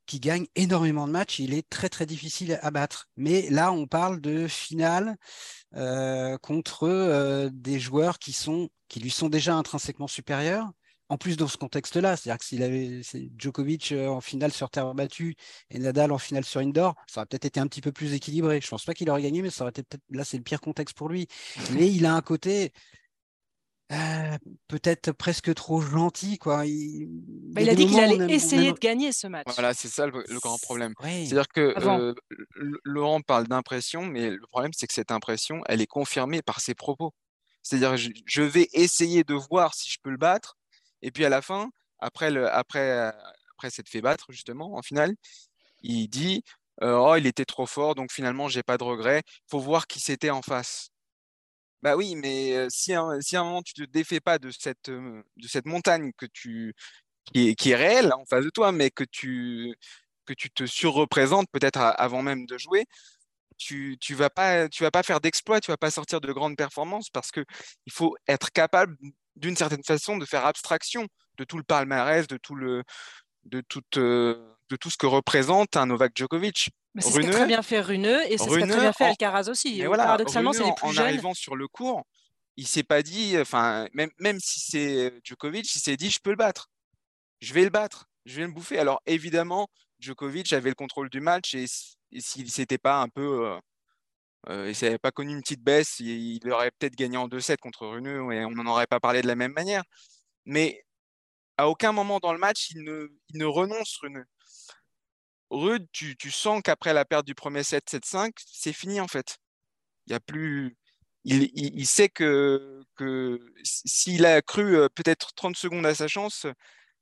qui 0.07 0.19
gagne 0.19 0.47
énormément 0.55 1.05
de 1.05 1.11
matchs. 1.11 1.39
Il 1.39 1.53
est 1.53 1.69
très 1.69 1.89
très 1.89 2.07
difficile 2.07 2.57
à 2.63 2.71
battre. 2.71 3.09
Mais 3.17 3.47
là, 3.51 3.71
on 3.71 3.85
parle 3.85 4.19
de 4.21 4.47
finale 4.47 5.17
euh, 5.75 6.37
contre 6.39 6.87
euh, 6.87 7.49
des 7.51 7.79
joueurs 7.79 8.17
qui, 8.17 8.31
sont, 8.31 8.69
qui 8.87 8.99
lui 8.99 9.11
sont 9.11 9.29
déjà 9.29 9.53
intrinsèquement 9.53 10.07
supérieurs. 10.07 10.71
En 11.09 11.17
plus, 11.17 11.37
dans 11.37 11.47
ce 11.47 11.57
contexte-là, 11.57 12.17
c'est-à-dire 12.17 12.39
que 12.39 12.45
s'il 12.45 12.63
avait 12.63 13.01
Djokovic 13.37 13.91
euh, 13.93 14.07
en 14.07 14.19
finale 14.19 14.51
sur 14.51 14.69
terre 14.69 14.93
battue 14.93 15.35
et 15.69 15.79
Nadal 15.79 16.11
en 16.11 16.17
finale 16.17 16.43
sur 16.43 16.59
indoor, 16.59 16.95
ça 17.07 17.21
aurait 17.21 17.27
peut-être 17.27 17.45
été 17.45 17.59
un 17.59 17.67
petit 17.67 17.79
peu 17.81 17.93
plus 17.93 18.13
équilibré. 18.13 18.59
Je 18.61 18.67
pense 18.67 18.83
pas 18.83 18.93
qu'il 18.93 19.09
aurait 19.09 19.21
gagné, 19.21 19.41
mais 19.41 19.49
ça 19.49 19.63
aurait 19.63 19.69
été 19.69 19.83
peut-être 19.83 20.03
là, 20.09 20.25
c'est 20.25 20.37
le 20.37 20.43
pire 20.43 20.59
contexte 20.59 20.97
pour 20.97 21.07
lui. 21.07 21.27
Mais 21.71 21.89
il 21.89 22.05
a 22.05 22.13
un 22.13 22.21
côté, 22.21 22.73
euh, 23.93 24.37
peut-être 24.67 25.13
presque 25.13 25.53
trop 25.53 25.79
gentil. 25.79 26.37
Quoi. 26.37 26.65
Il, 26.65 27.07
bah, 27.53 27.61
il 27.61 27.69
a 27.69 27.75
dit 27.75 27.87
qu'il 27.87 27.99
allait 27.99 28.33
essayer 28.33 28.73
de 28.73 28.77
gagner 28.79 29.13
ce 29.13 29.27
match. 29.27 29.47
Voilà, 29.53 29.73
c'est 29.73 29.87
ça 29.87 30.07
le, 30.07 30.39
grand 30.39 30.57
problème. 30.57 30.93
C'est-à-dire 31.01 31.47
que 31.47 31.73
euh, 31.77 32.13
Laurent 32.83 33.21
parle 33.21 33.47
d'impression, 33.47 34.05
mais 34.05 34.29
le 34.29 34.45
problème, 34.47 34.73
c'est 34.73 34.87
que 34.87 34.93
cette 34.93 35.11
impression, 35.11 35.61
elle 35.67 35.81
est 35.81 35.87
confirmée 35.87 36.41
par 36.41 36.59
ses 36.59 36.75
propos. 36.75 37.13
C'est-à-dire, 37.63 37.95
je, 37.95 38.09
je, 38.25 38.41
vais 38.41 38.67
essayer 38.73 39.23
de 39.23 39.33
voir 39.33 39.73
si 39.73 39.89
je 39.89 39.97
peux 40.01 40.09
le 40.09 40.17
battre. 40.17 40.57
Et 41.01 41.11
puis 41.11 41.23
à 41.23 41.29
la 41.29 41.41
fin, 41.41 41.69
après, 41.99 42.29
le, 42.29 42.49
après, 42.49 43.13
après 43.53 43.69
s'être 43.69 43.89
fait 43.89 44.01
battre, 44.01 44.25
justement, 44.31 44.75
en 44.75 44.81
finale, 44.81 45.15
il 45.81 46.07
dit 46.07 46.43
Oh, 46.81 47.15
il 47.17 47.25
était 47.25 47.45
trop 47.45 47.65
fort, 47.65 47.95
donc 47.95 48.11
finalement, 48.11 48.49
j'ai 48.49 48.63
pas 48.63 48.77
de 48.77 48.83
regrets. 48.83 49.23
Il 49.25 49.49
faut 49.49 49.59
voir 49.59 49.87
qui 49.87 49.99
c'était 49.99 50.29
en 50.29 50.41
face. 50.41 50.89
Bah 51.83 51.95
oui, 51.95 52.15
mais 52.15 52.67
si, 52.69 52.93
un, 52.93 53.11
un 53.11 53.43
moment 53.43 53.61
tu 53.61 53.73
te 53.73 53.83
défais 53.83 54.19
pas 54.19 54.39
de 54.39 54.49
cette, 54.51 54.89
de 54.89 55.47
cette 55.47 55.65
montagne 55.65 56.11
que 56.17 56.25
tu, 56.25 56.73
qui, 57.33 57.49
est, 57.71 57.75
réelle 57.75 58.13
en 58.13 58.25
face 58.25 58.45
de 58.45 58.49
toi, 58.49 58.71
mais 58.71 58.89
que 58.91 59.03
tu, 59.03 59.75
que 60.25 60.33
tu 60.33 60.49
te 60.51 60.65
surreprésentes 60.65 61.47
peut-être 61.51 61.79
avant 61.79 62.21
même 62.23 62.45
de 62.45 62.57
jouer, 62.57 62.85
tu 63.57 63.97
tu 63.99 64.15
vas 64.15 64.29
pas 64.29 64.69
faire 65.03 65.21
d'exploit, 65.21 65.61
tu 65.61 65.71
vas 65.71 65.77
pas 65.77 65.91
sortir 65.91 66.21
de 66.21 66.31
grandes 66.31 66.57
performances 66.57 67.09
parce 67.09 67.31
que 67.31 67.43
il 67.87 67.93
faut 67.93 68.15
être 68.27 68.51
capable 68.51 68.97
d'une 69.35 69.55
certaine 69.57 69.83
façon 69.83 70.17
de 70.17 70.25
faire 70.25 70.45
abstraction 70.45 71.07
de 71.37 71.43
tout 71.43 71.57
le 71.57 71.63
palmarès, 71.63 72.27
de 72.27 72.37
tout 72.37 72.55
le 72.55 72.83
de 73.45 73.63
de 74.69 74.75
tout 74.75 74.89
ce 74.89 74.97
que 74.97 75.05
représente 75.07 75.77
un 75.77 75.87
Novak 75.87 76.13
Djokovic. 76.15 76.69
C'est 76.99 77.11
ce 77.11 77.19
qu'a 77.19 77.29
très 77.29 77.45
bien 77.45 77.61
fait 77.61 77.81
Runeux 77.81 78.21
et 78.31 78.37
c'est 78.37 78.49
ce 78.49 78.59
qu'a 78.59 78.67
très 78.67 78.79
bien 78.79 78.93
fait 78.93 79.05
Alcaraz 79.05 79.49
aussi. 79.49 79.83
Voilà, 79.83 80.05
Paradoxalement, 80.05 80.53
c'est 80.53 80.63
les 80.63 80.73
plus 80.73 80.87
en, 80.87 80.91
jeunes. 80.91 81.03
En 81.03 81.07
arrivant 81.07 81.33
sur 81.33 81.55
le 81.55 81.67
cours, 81.67 82.03
il 82.55 82.67
s'est 82.67 82.83
pas 82.83 83.03
dit, 83.03 83.37
enfin, 83.39 83.87
même, 83.93 84.09
même 84.19 84.39
si 84.39 84.59
c'est 84.59 85.13
Djokovic, 85.23 85.73
il 85.75 85.79
s'est 85.79 85.97
dit, 85.97 86.09
je 86.09 86.19
peux 86.19 86.31
le 86.31 86.35
battre. 86.35 86.69
Je 87.39 87.53
vais 87.53 87.63
le 87.63 87.69
battre. 87.69 88.05
Je 88.25 88.37
vais 88.41 88.47
le 88.47 88.51
bouffer. 88.51 88.79
Alors, 88.79 89.01
évidemment, 89.05 89.67
Djokovic 89.99 90.51
avait 90.53 90.69
le 90.69 90.75
contrôle 90.75 91.09
du 91.09 91.21
match 91.21 91.55
et, 91.55 91.65
s'il 91.67 92.51
s'était 92.51 92.77
pas 92.77 93.01
un 93.01 93.09
peu. 93.09 93.47
Euh, 93.47 93.59
euh, 94.49 94.73
s'il 94.73 94.87
n'avait 94.87 94.97
pas 94.97 95.11
connu 95.11 95.33
une 95.33 95.41
petite 95.41 95.63
baisse, 95.63 95.99
il, 95.99 96.39
aurait 96.49 96.71
peut-être 96.71 96.95
gagné 96.95 97.17
en 97.17 97.27
2-7 97.27 97.57
contre 97.57 97.87
Runeux 97.87 98.31
et 98.31 98.45
on 98.45 98.51
n'en 98.51 98.65
aurait 98.65 98.87
pas 98.87 98.99
parlé 98.99 99.21
de 99.21 99.27
la 99.27 99.35
même 99.35 99.51
manière. 99.51 99.83
Mais 100.45 100.83
à 101.57 101.67
aucun 101.69 101.91
moment 101.91 102.19
dans 102.19 102.33
le 102.33 102.39
match, 102.39 102.69
il 102.71 102.83
ne, 102.83 103.09
il 103.29 103.39
ne 103.39 103.45
renonce 103.45 103.97
Runeux. 104.01 104.25
Rude, 105.49 105.87
tu, 105.91 106.31
sens 106.31 106.61
qu'après 106.63 106.93
la 106.93 107.05
perte 107.05 107.25
du 107.25 107.35
premier 107.35 107.63
set 107.63 107.89
7-5, 107.89 108.31
c'est 108.45 108.73
fini 108.73 108.99
en 108.99 109.07
fait. 109.07 109.37
Il 110.07 110.13
y 110.13 110.15
a 110.15 110.19
plus. 110.19 110.77
Il, 111.23 111.85
sait 111.87 112.07
que, 112.09 112.81
que 112.95 113.39
s'il 113.63 114.25
a 114.25 114.41
cru 114.41 114.77
euh, 114.77 114.87
peut-être 114.87 115.33
30 115.35 115.57
secondes 115.57 115.85
à 115.85 115.93
sa 115.93 116.07
chance, 116.07 116.47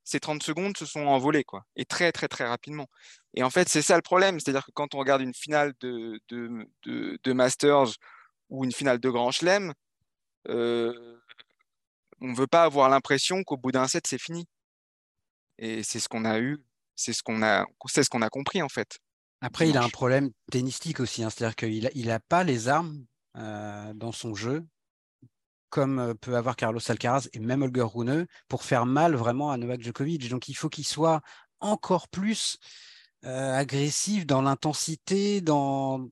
ces 0.03 0.19
30 0.19 0.41
secondes 0.43 0.77
se 0.77 0.85
sont 0.85 1.05
envolées, 1.05 1.43
quoi. 1.43 1.65
Et 1.75 1.85
très, 1.85 2.11
très, 2.11 2.27
très 2.27 2.45
rapidement. 2.47 2.87
Et 3.35 3.43
en 3.43 3.49
fait, 3.51 3.69
c'est 3.69 3.81
ça 3.81 3.95
le 3.95 4.01
problème. 4.01 4.39
C'est-à-dire 4.39 4.65
que 4.65 4.71
quand 4.71 4.95
on 4.95 4.99
regarde 4.99 5.21
une 5.21 5.33
finale 5.33 5.73
de, 5.79 6.19
de, 6.29 7.33
Masters 7.33 7.89
ou 8.49 8.63
une 8.63 8.71
finale 8.71 8.99
de 8.99 9.09
Grand 9.09 9.31
Chelem, 9.31 9.73
euh, 10.49 11.19
on 12.21 12.29
ne 12.29 12.35
veut 12.35 12.47
pas 12.47 12.63
avoir 12.63 12.89
l'impression 12.89 13.43
qu'au 13.43 13.57
bout 13.57 13.71
d'un 13.71 13.87
set, 13.87 14.07
c'est 14.07 14.21
fini. 14.21 14.47
Et 15.57 15.83
c'est 15.83 15.99
ce 15.99 16.09
qu'on 16.09 16.25
a 16.25 16.39
eu 16.39 16.63
c'est 16.95 17.13
ce 17.13 17.23
qu'on 17.23 17.43
a, 17.43 17.65
c'est 17.87 18.03
ce 18.03 18.09
qu'on 18.09 18.21
a 18.21 18.29
compris 18.29 18.61
en 18.61 18.69
fait. 18.69 18.97
Après, 19.41 19.69
il 19.69 19.77
a 19.77 19.83
un 19.83 19.89
problème 19.89 20.31
tennistique 20.51 20.99
aussi, 20.99 21.23
hein. 21.23 21.29
c'est-à-dire 21.29 21.55
qu'il 21.55 21.83
n'a 21.83 21.89
il 21.93 22.09
a 22.09 22.19
pas 22.19 22.43
les 22.43 22.67
armes 22.67 23.05
euh, 23.37 23.93
dans 23.93 24.11
son 24.11 24.33
jeu 24.33 24.65
comme 25.69 25.99
euh, 25.99 26.13
peut 26.13 26.37
avoir 26.37 26.55
Carlos 26.55 26.79
Alcaraz 26.87 27.27
et 27.33 27.39
même 27.39 27.61
Holger 27.61 27.85
Rune 27.93 28.27
pour 28.47 28.63
faire 28.63 28.85
mal 28.85 29.13
vraiment 29.15 29.51
à 29.51 29.57
Novak 29.57 29.81
Djokovic. 29.81 30.29
Donc 30.29 30.47
il 30.47 30.53
faut 30.53 30.69
qu'il 30.69 30.85
soit 30.85 31.21
encore 31.59 32.07
plus 32.07 32.57
euh, 33.25 33.53
agressif 33.53 34.25
dans 34.25 34.41
l'intensité, 34.41 35.41
dans 35.41 36.07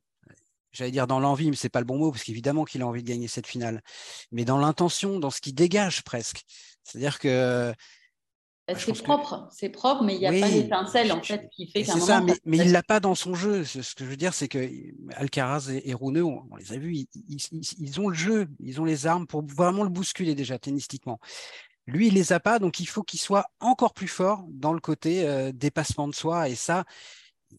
j'allais 0.73 0.91
dire 0.91 1.07
dans 1.07 1.21
l'envie, 1.21 1.49
mais 1.49 1.55
c'est 1.55 1.69
pas 1.69 1.79
le 1.79 1.85
bon 1.85 1.97
mot 1.97 2.11
parce 2.11 2.23
qu'évidemment 2.23 2.65
qu'il 2.65 2.81
a 2.81 2.87
envie 2.87 3.03
de 3.03 3.07
gagner 3.07 3.29
cette 3.29 3.47
finale, 3.47 3.81
mais 4.31 4.43
dans 4.43 4.57
l'intention, 4.57 5.19
dans 5.19 5.29
ce 5.29 5.39
qui 5.39 5.53
dégage 5.53 6.03
presque. 6.03 6.43
C'est-à-dire 6.83 7.19
que 7.19 7.73
c'est 8.67 9.03
propre, 9.03 9.47
c'est 9.51 9.69
propre, 9.69 10.03
mais 10.03 10.15
il 10.15 10.19
n'y 10.19 10.27
a 10.27 10.31
pas 10.31 10.47
l'étincelle 10.47 11.11
en 11.11 11.21
fait 11.21 11.49
qui 11.51 11.67
fait 11.67 11.83
qu'un 11.83 11.97
moment. 11.97 12.23
mais, 12.23 12.33
mais 12.45 12.57
il 12.57 12.71
l'a 12.71 12.83
pas 12.83 12.99
dans 13.01 13.15
son 13.15 13.35
jeu. 13.35 13.65
Ce 13.65 13.79
que 13.93 14.05
je 14.05 14.09
veux 14.09 14.15
dire, 14.15 14.33
c'est 14.33 14.47
que 14.47 14.69
Alcaraz 15.15 15.69
et, 15.69 15.89
et 15.89 15.95
on, 15.99 16.11
les 16.11 16.71
a 16.71 16.77
vus, 16.77 17.05
ils, 17.13 17.99
ont 17.99 18.07
le 18.07 18.15
jeu, 18.15 18.47
ils 18.59 18.79
ont 18.79 18.85
les 18.85 19.05
armes 19.05 19.27
pour 19.27 19.45
vraiment 19.45 19.83
le 19.83 19.89
bousculer 19.89 20.33
déjà 20.33 20.57
tennistiquement. 20.59 21.19
Lui, 21.87 22.07
il 22.07 22.13
les 22.13 22.31
a 22.31 22.39
pas, 22.39 22.59
donc 22.59 22.79
il 22.79 22.87
faut 22.87 23.03
qu'il 23.03 23.19
soit 23.19 23.45
encore 23.59 23.93
plus 23.93 24.07
fort 24.07 24.45
dans 24.47 24.71
le 24.71 24.79
côté 24.79 25.27
euh, 25.27 25.51
dépassement 25.53 26.07
de 26.07 26.15
soi. 26.15 26.47
Et 26.47 26.55
ça, 26.55 26.85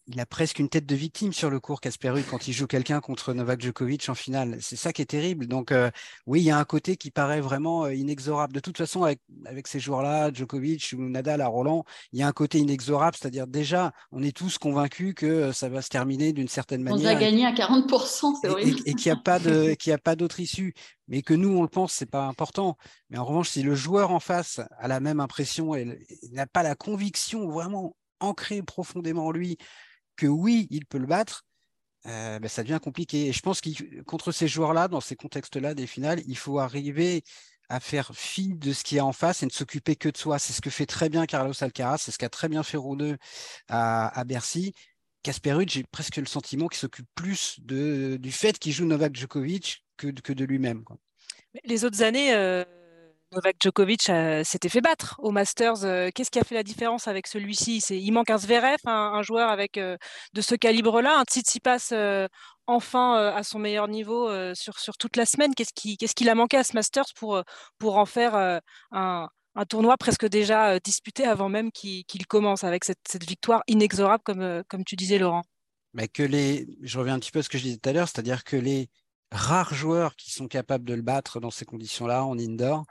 il 0.07 0.19
a 0.19 0.25
presque 0.25 0.59
une 0.59 0.69
tête 0.69 0.85
de 0.85 0.95
victime 0.95 1.33
sur 1.33 1.49
le 1.49 1.59
cours, 1.59 1.81
Casper 1.81 2.13
quand 2.29 2.47
il 2.47 2.53
joue 2.53 2.67
quelqu'un 2.67 2.99
contre 3.01 3.33
Novak 3.33 3.61
Djokovic 3.61 4.07
en 4.09 4.15
finale. 4.15 4.57
C'est 4.61 4.75
ça 4.75 4.93
qui 4.93 5.01
est 5.01 5.05
terrible. 5.05 5.47
Donc, 5.47 5.71
euh, 5.71 5.91
oui, 6.25 6.41
il 6.41 6.45
y 6.45 6.51
a 6.51 6.57
un 6.57 6.63
côté 6.65 6.97
qui 6.97 7.11
paraît 7.11 7.41
vraiment 7.41 7.85
euh, 7.85 7.93
inexorable. 7.93 8.53
De 8.53 8.59
toute 8.59 8.77
façon, 8.77 9.03
avec, 9.03 9.19
avec 9.45 9.67
ces 9.67 9.79
joueurs-là, 9.79 10.31
Djokovic 10.33 10.93
ou 10.97 11.01
Nadal 11.01 11.41
à 11.41 11.47
Roland, 11.47 11.83
il 12.13 12.19
y 12.19 12.23
a 12.23 12.27
un 12.27 12.31
côté 12.31 12.59
inexorable. 12.59 13.17
C'est-à-dire, 13.19 13.47
déjà, 13.47 13.91
on 14.11 14.23
est 14.23 14.35
tous 14.35 14.57
convaincus 14.57 15.13
que 15.15 15.25
euh, 15.25 15.53
ça 15.53 15.69
va 15.69 15.81
se 15.81 15.89
terminer 15.89 16.33
d'une 16.33 16.47
certaine 16.47 16.83
manière. 16.83 17.13
On 17.13 17.15
a 17.15 17.19
gagné 17.19 17.45
à 17.45 17.51
40%, 17.51 18.35
c'est 18.41 18.49
horrible. 18.49 18.79
Et, 18.85 18.93
qu'il 18.93 19.11
n'y 19.11 19.17
a 19.17 19.21
pas 19.21 19.39
de, 19.39 19.73
qu'il 19.79 19.93
a 19.93 19.97
pas 19.97 20.15
d'autre 20.15 20.39
issue. 20.39 20.73
Mais 21.07 21.21
que 21.21 21.33
nous, 21.33 21.49
on 21.49 21.61
le 21.61 21.67
pense, 21.67 21.93
c'est 21.93 22.09
pas 22.09 22.25
important. 22.25 22.77
Mais 23.09 23.17
en 23.17 23.25
revanche, 23.25 23.49
si 23.49 23.61
le 23.61 23.75
joueur 23.75 24.11
en 24.11 24.19
face 24.19 24.59
a 24.79 24.87
la 24.87 24.99
même 24.99 25.19
impression 25.19 25.75
et 25.75 25.99
n'a 26.31 26.47
pas 26.47 26.63
la 26.63 26.75
conviction 26.75 27.47
vraiment 27.47 27.95
ancrée 28.19 28.61
profondément 28.61 29.27
en 29.27 29.31
lui 29.31 29.57
que 30.15 30.27
oui, 30.27 30.67
il 30.69 30.85
peut 30.85 30.97
le 30.97 31.07
battre, 31.07 31.45
euh, 32.07 32.39
ben, 32.39 32.47
ça 32.47 32.63
devient 32.63 32.79
compliqué. 32.81 33.27
Et 33.27 33.33
je 33.33 33.41
pense 33.41 33.61
que 33.61 34.31
ces 34.31 34.47
joueurs-là, 34.47 34.87
dans 34.87 35.01
ces 35.01 35.15
contextes-là 35.15 35.73
des 35.73 35.87
finales, 35.87 36.21
il 36.27 36.37
faut 36.37 36.59
arriver 36.59 37.23
à 37.67 37.79
faire 37.79 38.11
fi 38.13 38.53
de 38.53 38.73
ce 38.73 38.83
qui 38.83 38.97
est 38.97 39.01
en 39.01 39.11
face 39.11 39.41
et 39.41 39.45
ne 39.47 39.51
s'occuper 39.51 39.95
que 39.95 40.09
de 40.09 40.17
soi. 40.17 40.37
C'est 40.37 40.53
ce 40.53 40.61
que 40.61 40.69
fait 40.69 40.85
très 40.85 41.09
bien 41.09 41.25
Carlos 41.25 41.53
Alcaraz, 41.61 41.97
c'est 41.97 42.11
ce 42.11 42.17
qu'a 42.19 42.29
très 42.29 42.47
bien 42.47 42.63
fait 42.63 42.77
Rouneux 42.77 43.17
à, 43.67 44.23
Bercy. 44.25 44.73
Casper 45.23 45.53
Ruud, 45.53 45.69
j'ai 45.69 45.83
presque 45.83 46.17
le 46.17 46.27
sentiment 46.27 46.67
qu'il 46.67 46.77
s'occupe 46.77 47.07
plus 47.15 47.59
de, 47.61 48.17
du 48.17 48.31
fait 48.31 48.59
qu'il 48.59 48.71
joue 48.71 48.85
Novak 48.85 49.15
Djokovic 49.15 49.83
que, 49.97 50.07
que 50.07 50.33
de 50.33 50.45
lui-même. 50.45 50.83
Les 51.63 51.83
autres 51.83 52.03
années, 52.03 52.31
Novak 53.35 53.57
Djokovic 53.61 54.03
s'était 54.43 54.69
fait 54.69 54.79
battre 54.79 55.19
au 55.19 55.31
Masters. 55.31 56.11
Qu'est-ce 56.13 56.31
qui 56.31 56.39
a 56.39 56.43
fait 56.43 56.55
la 56.55 56.63
différence 56.63 57.09
avec 57.09 57.27
celui-ci? 57.27 57.79
Il 57.89 58.11
manque 58.11 58.29
un 58.29 58.37
Zverev, 58.37 58.77
un, 58.85 59.21
joueur 59.23 59.49
avec 59.49 59.77
de 59.77 60.41
ce 60.41 60.55
calibre-là, 60.55 61.19
un 61.19 61.23
Tsitsipas 61.23 61.93
enfin 62.65 63.15
à 63.15 63.43
son 63.43 63.59
meilleur 63.59 63.89
niveau 63.89 64.29
sur, 64.55 64.79
sur 64.79 64.97
toute 64.97 65.17
la 65.17 65.25
semaine. 65.25 65.53
Qu'est-ce 65.53 65.73
qu'il 65.73 65.97
qu 65.97 66.29
a 66.29 66.35
manqué 66.35 66.55
à 66.55 66.63
ce 66.63 66.73
Masters 66.73 67.13
pour, 67.15 67.43
pour 67.77 67.97
en 67.97 68.05
faire 68.05 68.35
un, 68.35 69.29
un, 69.55 69.65
tournoi 69.65 69.97
presque 69.97 70.27
déjà 70.27 70.79
disputé 70.79 71.25
avant 71.25 71.49
même 71.49 71.73
qu'il 71.73 72.05
commence 72.27 72.63
avec 72.63 72.85
cette, 72.85 73.23
victoire 73.27 73.63
inexorable, 73.67 74.23
comme, 74.23 74.63
comme 74.69 74.85
tu 74.85 74.95
disais, 74.95 75.17
Laurent? 75.17 75.43
Mais 75.93 76.07
que 76.07 76.23
les, 76.23 76.67
Je 76.81 76.97
reviens 76.97 77.15
un 77.15 77.19
petit 77.19 77.31
peu 77.31 77.39
à 77.39 77.43
ce 77.43 77.49
que 77.49 77.57
je 77.57 77.63
disais 77.63 77.77
tout 77.77 77.89
à 77.89 77.93
l'heure, 77.93 78.07
c'est-à-dire 78.07 78.45
que 78.45 78.55
les 78.55 78.89
rares 79.31 79.73
joueurs 79.73 80.15
qui 80.15 80.31
sont 80.31 80.47
capables 80.47 80.85
de 80.85 80.93
le 80.93 81.01
battre 81.01 81.39
dans 81.39 81.51
ces 81.51 81.65
conditions-là 81.65 82.23
en 82.23 82.37
indoor 82.37 82.85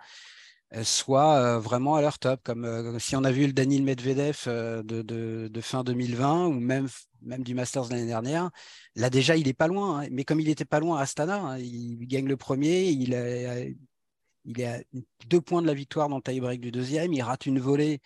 soient 0.82 1.58
vraiment 1.58 1.94
à 1.96 2.02
leur 2.02 2.18
top, 2.18 2.40
comme 2.42 2.98
si 2.98 3.16
on 3.16 3.24
a 3.24 3.30
vu 3.30 3.46
le 3.46 3.52
Daniel 3.52 3.82
Medvedev 3.82 4.44
de, 4.46 5.60
fin 5.60 5.84
2020 5.84 6.46
ou 6.46 6.52
même, 6.52 6.88
même 7.22 7.42
du 7.42 7.54
Masters 7.54 7.88
l'année 7.90 8.06
dernière. 8.06 8.50
Là 8.96 9.10
déjà, 9.10 9.37
il 9.37 9.48
est 9.48 9.54
pas 9.54 9.68
loin, 9.68 10.00
hein, 10.00 10.08
mais 10.10 10.24
comme 10.24 10.40
il 10.40 10.48
était 10.48 10.64
pas 10.64 10.80
loin 10.80 10.98
à 10.98 11.02
Astana, 11.02 11.40
hein, 11.40 11.58
il 11.58 12.06
gagne 12.06 12.26
le 12.26 12.37
premier, 12.37 12.88
il 12.88 13.14
est, 13.14 14.64
à 14.64 14.80
deux 15.28 15.40
points 15.40 15.62
de 15.62 15.66
la 15.66 15.74
victoire 15.74 16.08
dans 16.08 16.16
le 16.16 16.22
tie-break 16.22 16.60
du 16.60 16.70
deuxième, 16.70 17.12
il 17.12 17.22
rate 17.22 17.46
une 17.46 17.60
volée 17.60 18.00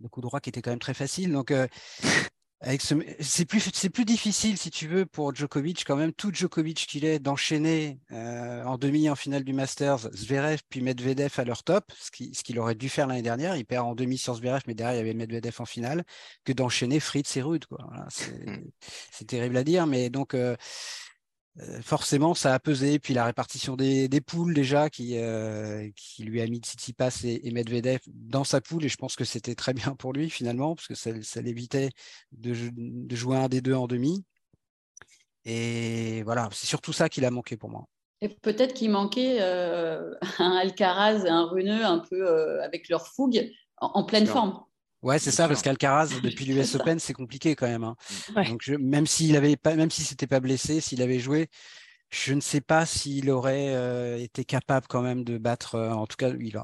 le 0.00 0.08
coup 0.08 0.20
droit 0.20 0.40
qui 0.40 0.48
était 0.50 0.62
quand 0.62 0.70
même 0.70 0.78
très 0.78 0.94
facile. 0.94 1.32
Donc, 1.32 1.52
c'est 2.60 3.44
plus 3.44 3.70
c'est 3.72 3.88
plus 3.88 4.04
difficile 4.04 4.58
si 4.58 4.70
tu 4.70 4.88
veux 4.88 5.06
pour 5.06 5.32
Djokovic 5.32 5.84
quand 5.86 5.94
même 5.94 6.12
tout 6.12 6.32
Djokovic 6.32 6.86
qu'il 6.88 7.04
est 7.04 7.20
d'enchaîner 7.20 8.00
euh, 8.10 8.64
en 8.64 8.76
demi 8.78 9.08
en 9.08 9.14
finale 9.14 9.44
du 9.44 9.52
Masters 9.52 10.10
Zverev 10.12 10.58
puis 10.68 10.80
Medvedev 10.80 11.32
à 11.36 11.44
leur 11.44 11.62
top 11.62 11.84
ce 11.96 12.10
qu'il 12.10 12.34
ce 12.34 12.58
aurait 12.58 12.74
dû 12.74 12.88
faire 12.88 13.06
l'année 13.06 13.22
dernière 13.22 13.54
il 13.54 13.64
perd 13.64 13.86
en 13.86 13.94
demi 13.94 14.18
sur 14.18 14.34
Zverev 14.34 14.62
mais 14.66 14.74
derrière 14.74 14.96
il 14.96 14.98
y 14.98 15.00
avait 15.08 15.14
Medvedev 15.14 15.54
en 15.60 15.66
finale 15.66 16.02
que 16.44 16.52
d'enchaîner 16.52 16.98
Fritz 16.98 17.36
et 17.36 17.42
Rude 17.42 17.66
quoi 17.66 17.78
mmh. 18.46 18.56
c'est 19.12 19.26
terrible 19.26 19.56
à 19.56 19.62
dire 19.62 19.86
mais 19.86 20.10
donc 20.10 20.34
euh, 20.34 20.56
forcément, 21.82 22.34
ça 22.34 22.54
a 22.54 22.58
pesé. 22.58 22.98
Puis 22.98 23.14
la 23.14 23.24
répartition 23.24 23.76
des, 23.76 24.08
poules 24.24 24.54
déjà, 24.54 24.90
qui, 24.90 25.18
euh, 25.18 25.88
qui 25.96 26.24
lui 26.24 26.40
a 26.40 26.46
mis 26.46 26.58
Tsitsipas 26.58 27.20
et, 27.24 27.46
et 27.46 27.50
Medvedev 27.50 28.00
dans 28.06 28.44
sa 28.44 28.60
poule. 28.60 28.84
Et 28.84 28.88
je 28.88 28.96
pense 28.96 29.16
que 29.16 29.24
c'était 29.24 29.54
très 29.54 29.74
bien 29.74 29.94
pour 29.94 30.12
lui 30.12 30.30
finalement, 30.30 30.74
parce 30.74 30.88
que 30.88 30.94
ça, 30.94 31.40
l'évitait 31.40 31.90
de, 32.32 32.54
jouer 33.14 33.36
un 33.36 33.48
des 33.48 33.60
deux 33.60 33.74
en 33.74 33.86
demi. 33.86 34.24
Et 35.44 36.22
voilà, 36.24 36.48
c'est 36.52 36.66
surtout 36.66 36.92
ça 36.92 37.08
qu'il 37.08 37.24
a 37.24 37.30
manqué 37.30 37.56
pour 37.56 37.70
moi. 37.70 37.86
Et 38.20 38.28
peut-être 38.28 38.74
qu'il 38.74 38.90
manquait 38.90 39.38
euh, 39.40 40.14
un 40.38 40.50
Alcaraz 40.52 41.24
et 41.24 41.30
un 41.30 41.46
Runeux 41.46 41.84
un 41.84 41.98
peu 41.98 42.60
avec 42.62 42.88
leur 42.88 43.06
fougue 43.06 43.50
en, 43.80 44.04
pleine 44.04 44.26
forme. 44.26 44.60
Ouais, 45.02 45.18
c'est 45.18 45.30
ça, 45.30 45.46
parce 45.46 45.62
qu'Alcaraz, 45.62 46.08
depuis 46.22 46.44
l'US 46.46 46.74
Open, 46.74 46.98
c'est 46.98 47.12
compliqué 47.12 47.54
quand 47.54 47.68
même. 47.68 47.84
Hein. 47.84 47.96
Donc, 48.48 48.68
même 48.68 49.06
s'il 49.06 49.36
avait 49.36 49.56
pas, 49.56 49.74
même 49.74 49.90
si 49.90 50.02
c'était 50.02 50.26
pas 50.26 50.40
blessé, 50.40 50.80
s'il 50.80 51.02
avait 51.02 51.20
joué, 51.20 51.48
je 52.10 52.32
ne 52.32 52.40
sais 52.40 52.60
pas 52.60 52.86
s'il 52.86 53.30
aurait 53.30 53.74
euh, 53.74 54.18
été 54.18 54.44
capable 54.44 54.86
quand 54.88 55.02
même 55.02 55.24
de 55.24 55.36
battre. 55.36 55.74
Euh, 55.74 55.90
en 55.90 56.06
tout 56.06 56.16
cas, 56.16 56.30
il 56.30 56.58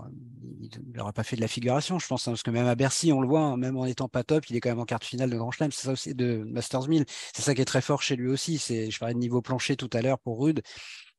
n'aurait 0.95 1.13
pas 1.13 1.23
fait 1.23 1.37
de 1.37 1.43
la 1.43 1.49
figuration, 1.49 1.99
je 1.99 2.07
pense, 2.07 2.27
hein, 2.27 2.33
parce 2.33 2.43
que 2.43 2.51
même 2.51 2.67
à 2.67 2.75
Bercy, 2.75 3.13
on 3.13 3.21
le 3.21 3.29
voit, 3.29 3.43
hein, 3.43 3.57
même 3.57 3.77
en 3.77 3.85
étant 3.85 4.09
pas 4.09 4.25
top, 4.25 4.49
il 4.49 4.57
est 4.57 4.61
quand 4.61 4.71
même 4.71 4.81
en 4.81 4.87
quart 4.87 5.01
de 5.01 5.05
finale 5.05 5.31
de 5.31 5.37
Grand 5.37 5.51
Chelem. 5.51 5.71
C'est 5.71 5.87
ça 5.87 5.93
aussi 5.93 6.15
de 6.15 6.45
Masters 6.47 6.89
1000. 6.89 7.05
C'est 7.35 7.43
ça 7.43 7.55
qui 7.55 7.61
est 7.61 7.67
très 7.67 7.83
fort 7.83 8.03
chez 8.03 8.17
lui 8.17 8.29
aussi. 8.29 8.59
C'est, 8.59 8.91
je 8.91 8.99
parlais 8.99 9.15
de 9.15 9.19
niveau 9.19 9.43
plancher 9.43 9.77
tout 9.77 9.91
à 9.93 10.01
l'heure 10.01 10.19
pour 10.19 10.41
Rude. 10.41 10.63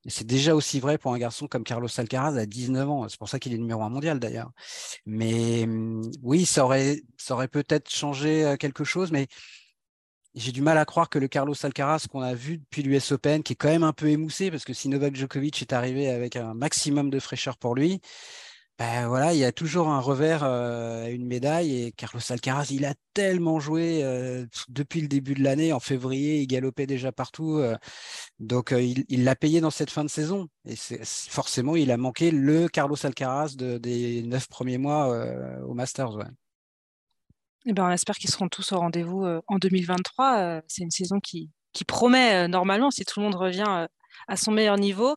C'est 0.08 0.28
déjà 0.28 0.56
aussi 0.56 0.80
vrai 0.80 0.98
pour 0.98 1.14
un 1.14 1.18
garçon 1.18 1.48
comme 1.48 1.64
Carlos 1.64 1.88
Alcaraz 1.98 2.38
à 2.38 2.46
19 2.46 2.90
ans. 2.90 3.10
C'est 3.10 3.18
pour 3.18 3.30
ça 3.30 3.40
qu'il 3.40 3.54
est 3.54 3.58
numéro 3.58 3.82
un 3.82 3.90
mondial 3.90 4.20
d'ailleurs. 4.20 4.52
Mais 5.06 5.66
mmh, 5.66 6.12
oui, 6.22 6.46
ça 6.46 6.64
aurait, 6.64 7.02
peut-être 7.52 7.90
changé 7.90 8.56
quelque 8.60 8.84
chose, 8.84 9.12
mais 9.12 9.28
j'ai 10.36 10.52
du 10.52 10.62
mal 10.62 10.78
à 10.78 10.86
croire 10.86 11.10
que 11.10 11.18
le 11.18 11.28
Carlos 11.28 11.56
Alcaraz 11.64 12.08
qu'on 12.10 12.22
a 12.22 12.34
vu 12.34 12.58
depuis 12.58 12.84
l'US 12.84 13.12
Open, 13.14 13.42
qui 13.42 13.54
est 13.54 13.56
quand 13.56 13.70
même 13.70 13.84
un 13.84 13.94
peu 13.94 14.10
émoussé, 14.10 14.52
parce 14.52 14.66
que 14.66 14.74
si 14.74 14.90
Novak 14.90 15.16
Djokovic 15.16 15.62
est 15.62 15.74
arrivé 15.74 16.10
avec 16.10 16.36
un 16.36 16.54
maximum 16.54 17.10
de 17.10 17.20
fraîcheur 17.20 17.58
pour 17.58 17.74
lui, 17.74 18.02
ben 18.78 19.08
voilà, 19.08 19.34
il 19.34 19.40
y 19.40 19.46
a 19.46 19.54
toujours 19.54 19.88
un 19.88 20.02
revers 20.02 20.44
à 20.44 21.10
une 21.10 21.26
médaille 21.26 21.84
et 21.84 21.92
Carlos 21.94 22.20
Alcaraz, 22.30 22.68
il 22.72 22.84
a 22.84 22.94
tellement 23.14 23.58
joué 23.62 24.04
depuis 24.68 25.00
le 25.00 25.08
début 25.08 25.34
de 25.34 25.44
l'année. 25.44 25.72
En 25.72 25.80
février, 25.80 26.42
il 26.42 26.48
galopait 26.48 26.86
déjà 26.86 27.14
partout. 27.14 27.64
donc, 28.40 28.74
il 28.78 29.24
l'a 29.24 29.36
payé 29.36 29.62
dans 29.62 29.72
cette 29.72 29.92
fin 29.92 30.04
de 30.04 30.10
saison. 30.10 30.50
Et 30.68 30.76
forcément, 30.76 31.78
il 31.78 31.90
a 31.90 31.96
manqué 31.96 32.32
le 32.32 32.68
Carlos 32.68 32.98
Alcaraz 33.06 33.56
des 33.56 34.24
neuf 34.24 34.50
premiers 34.50 34.78
mois 34.78 35.08
au 35.66 35.74
Masters. 35.74 36.18
Eh 37.66 37.72
ben, 37.72 37.86
on 37.86 37.92
espère 37.92 38.18
qu'ils 38.18 38.30
seront 38.30 38.50
tous 38.50 38.74
au 38.74 38.80
rendez-vous 38.80 39.26
en 39.48 39.58
2023. 39.58 40.64
C'est 40.68 40.84
une 40.84 40.92
saison 40.92 41.22
qui, 41.22 41.50
qui 41.72 41.86
promet 41.86 42.50
normalement, 42.50 42.92
si 42.92 43.06
tout 43.06 43.22
le 43.22 43.26
monde 43.26 43.36
revient 43.36 43.88
à 44.28 44.36
son 44.36 44.52
meilleur 44.52 44.78
niveau 44.78 45.16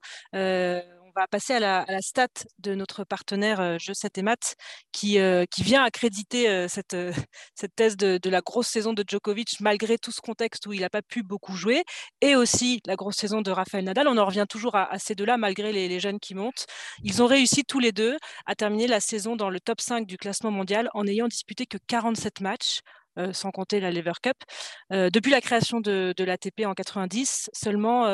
va 1.18 1.26
passer 1.26 1.54
à 1.54 1.60
la, 1.60 2.00
stat 2.00 2.28
de 2.60 2.74
notre 2.74 3.04
partenaire 3.04 3.60
euh, 3.60 3.76
Jeu 3.78 3.92
7 3.92 4.18
et 4.18 4.22
Maths 4.22 4.54
qui, 4.92 5.18
euh, 5.18 5.44
qui 5.50 5.62
vient 5.62 5.82
accréditer 5.82 6.48
euh, 6.48 6.68
cette, 6.68 6.96
thèse 7.76 7.96
de, 7.96 8.30
la 8.30 8.40
grosse 8.40 8.68
saison 8.68 8.92
de 8.92 9.04
Djokovic 9.06 9.60
malgré 9.60 9.98
tout 9.98 10.12
ce 10.12 10.20
contexte 10.20 10.66
où 10.66 10.72
il 10.72 10.80
n'a 10.80 10.90
pas 10.90 11.02
pu 11.02 11.22
beaucoup 11.22 11.56
jouer 11.56 11.84
et 12.20 12.36
aussi 12.36 12.80
la 12.86 12.94
grosse 12.94 13.16
saison 13.16 13.40
de 13.40 13.50
Rafael 13.50 13.84
Nadal. 13.84 14.06
On 14.06 14.16
en 14.16 14.26
revient 14.26 14.46
toujours 14.48 14.76
à, 14.76 14.98
ces 14.98 15.14
deux-là 15.14 15.36
malgré 15.38 15.72
les, 15.72 15.88
les, 15.88 16.00
jeunes 16.00 16.20
qui 16.20 16.34
montent. 16.34 16.66
Ils 17.02 17.22
ont 17.22 17.26
réussi 17.26 17.64
tous 17.64 17.80
les 17.80 17.92
deux 17.92 18.16
à 18.46 18.54
terminer 18.54 18.86
la 18.86 19.00
saison 19.00 19.34
dans 19.34 19.50
le 19.50 19.58
top 19.58 19.80
5 19.80 20.06
du 20.06 20.18
classement 20.18 20.50
mondial 20.50 20.88
en 20.94 21.06
ayant 21.06 21.26
disputé 21.26 21.66
que 21.66 21.78
47 21.88 22.40
matchs. 22.40 22.80
Sans 23.32 23.50
compter 23.50 23.80
la 23.80 23.90
Lever 23.90 24.12
Cup. 24.22 24.36
depuis 24.90 25.30
la 25.30 25.40
création 25.40 25.80
de, 25.80 26.14
de 26.16 26.24
l'ATP 26.24 26.66
en 26.66 26.74
90, 26.74 27.50
seulement 27.52 28.06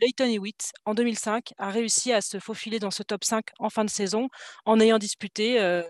Leighton 0.00 0.26
Hewitt, 0.26 0.72
en 0.84 0.94
2005, 0.94 1.52
a 1.58 1.70
réussi 1.70 2.12
à 2.12 2.20
se 2.20 2.38
faufiler 2.38 2.78
dans 2.78 2.90
ce 2.90 3.02
top 3.02 3.24
5 3.24 3.44
en 3.58 3.70
fin 3.70 3.84
de 3.84 3.90
saison 3.90 4.28
en 4.64 4.80
ayant 4.80 4.98
disputé 4.98 5.60
euh, 5.60 5.82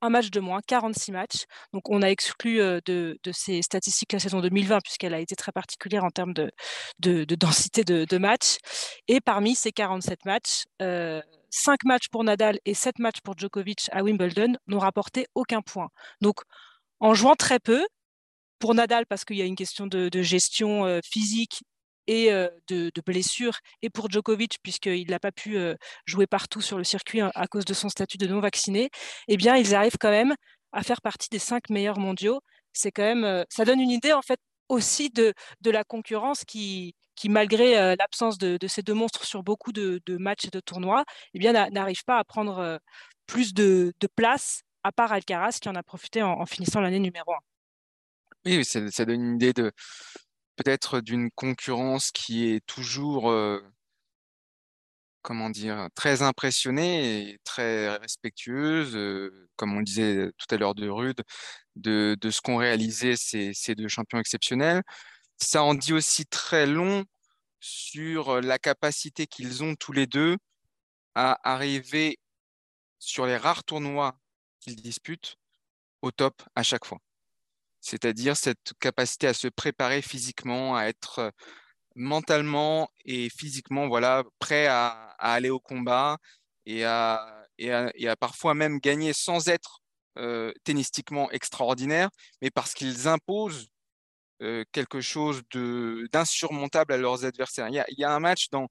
un 0.00 0.10
match 0.10 0.30
de 0.30 0.40
moins, 0.40 0.60
46 0.66 1.12
matchs. 1.12 1.44
Donc 1.72 1.88
on 1.88 2.02
a 2.02 2.08
exclu 2.08 2.60
euh, 2.60 2.80
de, 2.86 3.18
ces 3.32 3.62
statistiques 3.62 4.12
la 4.12 4.18
saison 4.18 4.40
2020 4.40 4.80
puisqu'elle 4.82 5.14
a 5.14 5.20
été 5.20 5.36
très 5.36 5.52
particulière 5.52 6.04
en 6.04 6.10
termes 6.10 6.34
de, 6.34 6.50
densité 7.34 7.84
de, 7.84 8.18
matchs. 8.18 8.56
Et 9.08 9.20
parmi 9.20 9.54
ces 9.54 9.72
47 9.72 10.24
matchs, 10.24 10.64
5 10.80 10.82
euh, 10.82 11.22
matchs 11.84 12.08
pour 12.10 12.24
Nadal 12.24 12.58
et 12.64 12.74
7 12.74 12.98
matchs 12.98 13.20
pour 13.22 13.36
Djokovic 13.38 13.88
à 13.92 14.02
Wimbledon 14.02 14.54
n'ont 14.66 14.78
rapporté 14.78 15.26
aucun 15.34 15.60
point. 15.60 15.88
Donc 16.20 16.40
en 17.02 17.14
jouant 17.14 17.34
très 17.34 17.58
peu, 17.58 17.84
pour 18.60 18.74
Nadal 18.74 19.06
parce 19.06 19.24
qu'il 19.24 19.36
y 19.36 19.42
a 19.42 19.44
une 19.44 19.56
question 19.56 19.86
de, 19.88 20.22
gestion 20.22 21.00
physique 21.04 21.64
et 22.06 22.30
de, 22.68 22.92
blessures, 23.04 23.58
et 23.82 23.90
pour 23.90 24.08
Djokovic, 24.08 24.58
puisqu'il 24.62 25.10
n'a 25.10 25.18
pas 25.18 25.32
pu 25.32 25.58
jouer 26.06 26.28
partout 26.28 26.60
sur 26.60 26.78
le 26.78 26.84
circuit 26.84 27.20
hein, 27.20 27.32
à 27.34 27.48
cause 27.48 27.64
de 27.64 27.74
son 27.74 27.88
statut 27.88 28.18
de 28.18 28.26
non-vacciné, 28.28 28.88
eh 29.26 29.34
ils 29.34 29.74
arrivent 29.74 29.98
quand 29.98 30.10
même 30.12 30.34
à 30.70 30.84
faire 30.84 31.00
partie 31.02 31.28
des 31.28 31.40
cinq 31.40 31.70
meilleurs 31.70 31.98
mondiaux. 31.98 32.40
C'est 32.72 32.92
quand 32.92 33.02
même, 33.02 33.44
ça 33.50 33.64
donne 33.64 33.80
une 33.80 33.90
idée 33.90 34.12
en 34.12 34.22
fait 34.22 34.38
aussi 34.68 35.10
de, 35.10 35.34
de 35.60 35.70
la 35.72 35.82
concurrence 35.82 36.44
qui, 36.44 36.94
malgré 37.28 37.96
l'absence 37.96 38.38
de, 38.38 38.58
ces 38.68 38.82
deux 38.82 38.94
monstres 38.94 39.24
sur 39.24 39.42
beaucoup 39.42 39.72
de, 39.72 40.00
matchs 40.18 40.44
et 40.44 40.50
de 40.50 40.60
tournois, 40.60 41.04
eh 41.34 41.40
n'arrive 41.40 42.04
pas 42.04 42.18
à 42.18 42.24
prendre 42.24 42.78
plus 43.26 43.54
de, 43.54 43.92
place, 44.14 44.62
à 44.84 44.92
part 44.92 45.12
Alcaraz 45.12 45.58
qui 45.60 45.68
en 45.68 45.74
a 45.74 45.82
profité 45.82 46.22
en, 46.22 46.44
finissant 46.46 46.80
l'année 46.80 47.00
numéro 47.00 47.32
un. 47.32 47.40
Oui, 48.44 48.64
ça, 48.64 49.04
donne 49.04 49.22
une 49.22 49.34
idée 49.36 49.52
de, 49.52 49.72
peut-être 50.56 51.00
d'une 51.00 51.30
concurrence 51.30 52.10
qui 52.10 52.48
est 52.48 52.64
toujours, 52.66 53.32
comment 55.22 55.50
dire, 55.50 55.88
très 55.94 56.22
impressionnée 56.22 57.30
et 57.30 57.38
très 57.44 57.96
respectueuse, 57.96 58.98
comme 59.56 59.74
on 59.74 59.78
le 59.78 59.84
disait 59.84 60.30
tout 60.38 60.52
à 60.52 60.58
l'heure 60.58 60.74
de 60.74 60.88
Rude, 60.88 61.22
de, 61.76 62.16
ce 62.30 62.40
qu'ont 62.40 62.56
réalisé 62.56 63.16
ces, 63.16 63.52
ces, 63.54 63.74
deux 63.74 63.88
champions 63.88 64.18
exceptionnels. 64.18 64.82
Ça 65.38 65.62
en 65.62 65.74
dit 65.74 65.92
aussi 65.92 66.26
très 66.26 66.66
long 66.66 67.04
sur 67.60 68.40
la 68.40 68.58
capacité 68.58 69.26
qu'ils 69.26 69.62
ont 69.62 69.76
tous 69.76 69.92
les 69.92 70.06
deux 70.06 70.36
à 71.14 71.38
arriver 71.48 72.18
sur 72.98 73.26
les 73.26 73.36
rares 73.36 73.64
tournois 73.64 74.16
qu'ils 74.62 74.76
disputent 74.76 75.36
au 76.02 76.10
top 76.10 76.42
à 76.54 76.62
chaque 76.62 76.86
fois 76.86 76.98
c'est-à-dire 77.82 78.36
cette 78.36 78.72
capacité 78.80 79.26
à 79.26 79.34
se 79.34 79.48
préparer 79.48 80.00
physiquement, 80.00 80.76
à 80.76 80.84
être 80.84 81.32
mentalement 81.96 82.88
et 83.04 83.28
physiquement 83.28 83.88
voilà, 83.88 84.24
prêt 84.38 84.66
à, 84.68 85.14
aller 85.18 85.50
au 85.50 85.60
combat 85.60 86.16
et 86.64 86.84
à, 86.84 87.44
parfois 88.18 88.54
même 88.54 88.78
gagner 88.78 89.12
sans 89.12 89.48
être 89.48 89.82
tennistiquement 90.64 91.30
extraordinaire, 91.32 92.08
mais 92.40 92.50
parce 92.50 92.72
qu'ils 92.72 93.08
imposent 93.08 93.68
quelque 94.72 95.00
chose 95.00 95.42
d'insurmontable 96.12 96.92
à 96.94 96.96
leurs 96.96 97.24
adversaires. 97.24 97.68
Il 97.68 97.84
y 97.98 98.04
a, 98.04 98.14
un 98.14 98.20
match 98.20 98.48
dans, 98.50 98.68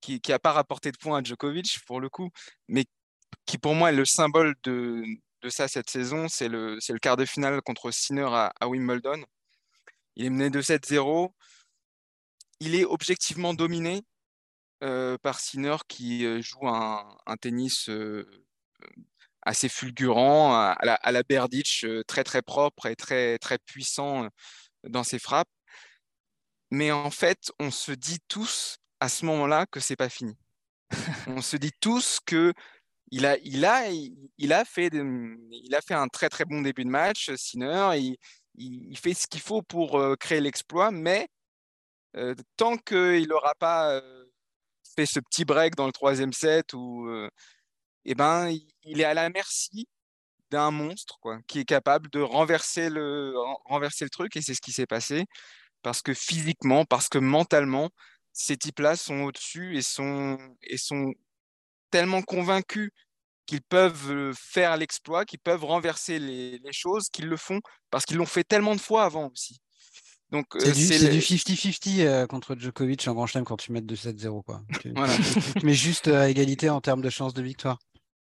qui 0.00 0.20
n'a 0.26 0.38
pas 0.38 0.52
rapporté 0.52 0.90
de 0.90 0.96
points 0.96 1.18
à 1.18 1.22
Djokovic, 1.22 1.80
pour 1.86 2.00
le 2.00 2.08
coup, 2.08 2.30
mais 2.68 2.86
qui 3.46 3.58
pour 3.58 3.74
moi 3.74 3.90
est 3.90 3.96
le 3.96 4.04
symbole 4.04 4.54
de, 4.64 5.04
ça 5.48 5.68
cette 5.68 5.90
saison. 5.90 6.28
C'est 6.28 6.48
le, 6.48 6.76
le, 6.76 6.98
quart 6.98 7.16
de 7.16 7.24
finale 7.24 7.60
contre 7.62 7.90
Sinner 7.90 8.28
à, 8.30 8.68
Wimbledon. 8.68 9.24
Il 10.16 10.26
est 10.26 10.30
mené 10.30 10.50
de 10.50 10.60
7-0. 10.60 11.32
Il 12.60 12.74
est 12.74 12.84
objectivement 12.84 13.54
dominé 13.54 14.02
par 15.22 15.38
Sinner 15.38 15.76
qui 15.88 16.42
joue 16.42 16.68
un, 16.68 17.36
tennis 17.40 17.88
assez 19.42 19.68
fulgurant, 19.68 20.54
à 20.54 20.76
la, 20.82 20.94
à 20.94 21.12
la 21.12 21.22
Berditch, 21.22 21.86
très 22.06 22.24
très 22.24 22.42
propre 22.42 22.86
et 22.86 22.96
très, 22.96 23.38
très 23.38 23.58
puissant 23.58 24.28
dans 24.84 25.04
ses 25.04 25.18
frappes. 25.18 25.48
Mais 26.72 26.90
en 26.90 27.10
fait, 27.10 27.52
on 27.58 27.70
se 27.70 27.92
dit 27.92 28.18
tous 28.28 28.78
à 28.98 29.08
ce 29.08 29.26
moment-là 29.26 29.66
que 29.66 29.78
c'est 29.78 29.94
pas 29.94 30.08
fini. 30.08 30.38
on 31.26 31.42
se 31.42 31.56
dit 31.56 31.72
tous 31.80 32.18
que 32.24 32.54
il 33.12 33.26
a, 33.26 33.36
il 33.44 33.64
a, 33.64 33.90
il 34.38 34.52
a, 34.52 34.64
fait, 34.64 34.90
il 34.92 35.74
a 35.74 35.80
fait 35.82 35.94
un 35.94 36.08
très 36.08 36.30
très 36.30 36.46
bon 36.46 36.62
début 36.62 36.84
de 36.84 36.88
match, 36.90 37.30
Sinner. 37.36 37.90
Il, 38.54 38.98
fait 38.98 39.14
ce 39.14 39.26
qu'il 39.26 39.40
faut 39.40 39.62
pour 39.62 40.02
créer 40.18 40.40
l'exploit, 40.40 40.90
mais 40.90 41.28
tant 42.56 42.76
qu'il 42.78 43.28
n'aura 43.28 43.54
pas 43.54 44.00
fait 44.96 45.06
ce 45.06 45.20
petit 45.20 45.44
break 45.44 45.74
dans 45.76 45.86
le 45.86 45.92
troisième 45.92 46.32
set, 46.32 46.72
eh 48.04 48.14
ben, 48.14 48.50
il 48.84 49.00
est 49.00 49.04
à 49.04 49.14
la 49.14 49.28
merci 49.28 49.86
d'un 50.50 50.70
monstre 50.70 51.18
quoi, 51.20 51.38
qui 51.46 51.60
est 51.60 51.64
capable 51.64 52.10
de 52.10 52.20
renverser 52.20 52.90
le, 52.90 53.34
renverser 53.66 54.04
le 54.04 54.10
truc, 54.10 54.36
et 54.36 54.42
c'est 54.42 54.54
ce 54.54 54.60
qui 54.60 54.72
s'est 54.72 54.86
passé, 54.86 55.24
parce 55.82 56.02
que 56.02 56.14
physiquement, 56.14 56.84
parce 56.84 57.08
que 57.08 57.18
mentalement, 57.18 57.90
ces 58.32 58.56
types-là 58.56 58.96
sont 58.96 59.22
au-dessus 59.22 59.76
et 59.76 59.82
sont, 59.82 60.38
et 60.62 60.78
sont 60.78 61.12
tellement 61.92 62.22
convaincus 62.22 62.90
qu'ils 63.46 63.62
peuvent 63.62 64.32
faire 64.34 64.76
l'exploit, 64.76 65.24
qu'ils 65.24 65.38
peuvent 65.38 65.64
renverser 65.64 66.18
les, 66.18 66.58
les 66.58 66.72
choses, 66.72 67.08
qu'ils 67.10 67.26
le 67.26 67.36
font, 67.36 67.60
parce 67.90 68.04
qu'ils 68.04 68.16
l'ont 68.16 68.26
fait 68.26 68.44
tellement 68.44 68.74
de 68.74 68.80
fois 68.80 69.04
avant 69.04 69.30
aussi. 69.32 69.60
Donc, 70.32 70.46
c'est 70.58 70.72
du 70.72 71.18
50-50 71.18 72.26
contre 72.26 72.56
Djokovic 72.58 73.06
en 73.06 73.12
Grand 73.12 73.26
Chelem 73.26 73.44
quand 73.44 73.58
tu 73.58 73.70
mets 73.70 73.82
2-7-0. 73.82 74.42
Quoi. 74.42 74.62
voilà. 74.96 75.14
tu, 75.58 75.66
mets 75.66 75.74
juste 75.74 76.08
à 76.08 76.30
égalité 76.30 76.70
en 76.70 76.80
termes 76.80 77.02
de 77.02 77.10
chance 77.10 77.34
de 77.34 77.42
victoire. 77.42 77.78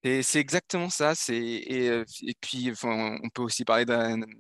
Et 0.05 0.23
c'est 0.23 0.39
exactement 0.39 0.91
ça. 0.91 1.15
Et, 1.29 1.87
et, 1.87 2.35
puis, 2.41 2.71
on 2.85 3.29
peut 3.35 3.43
aussi 3.43 3.65
parler 3.65 3.85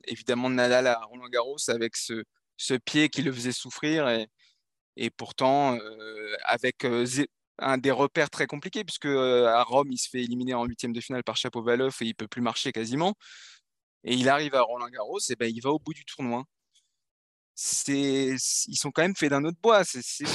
évidemment 0.07 0.49
de 0.49 0.55
Nadal 0.55 0.87
à 0.87 1.01
Roland 1.01 1.29
Garros 1.29 1.57
avec 1.67 1.97
ce, 1.97 2.23
ce 2.57 2.75
pied 2.75 3.09
qui 3.09 3.23
le 3.23 3.33
faisait 3.33 3.51
souffrir. 3.51 4.09
Et, 4.09 4.29
et 4.97 5.11
pourtant, 5.11 5.77
avec 6.45 6.87
un 7.59 7.79
des 7.79 7.91
repères 7.91 8.31
très 8.31 8.47
compliqués, 8.47 8.85
puisque 8.85 9.07
à 9.07 9.63
Rome, 9.63 9.89
il 9.91 9.99
se 9.99 10.09
fait 10.09 10.23
éliminer 10.23 10.55
en 10.55 10.65
huitième 10.65 10.93
de 10.93 11.01
finale 11.01 11.25
par 11.25 11.37
Chapeau-Valoff 11.37 12.03
et 12.03 12.07
il 12.07 12.15
peut 12.15 12.29
plus 12.29 12.43
marcher 12.43 12.73
quasiment. 12.73 13.15
Et 14.05 14.15
il 14.15 14.29
arrive 14.29 14.55
à 14.55 14.63
Roland 14.63 14.89
Garros, 14.89 15.19
et 15.29 15.37
ben, 15.37 15.51
il 15.53 15.61
va 15.61 15.71
au 15.71 15.79
bout 15.79 15.93
du 15.93 16.05
tournoi 16.05 16.45
c'est 17.61 18.37
ils 18.69 18.77
sont 18.77 18.93
quand 18.93 19.03
même 19.03 19.17
faits 19.17 19.31
d'un 19.31 19.45
autre 19.45 19.59
bois, 19.61 19.83
c'est 19.83 20.01
sûr. 20.01 20.29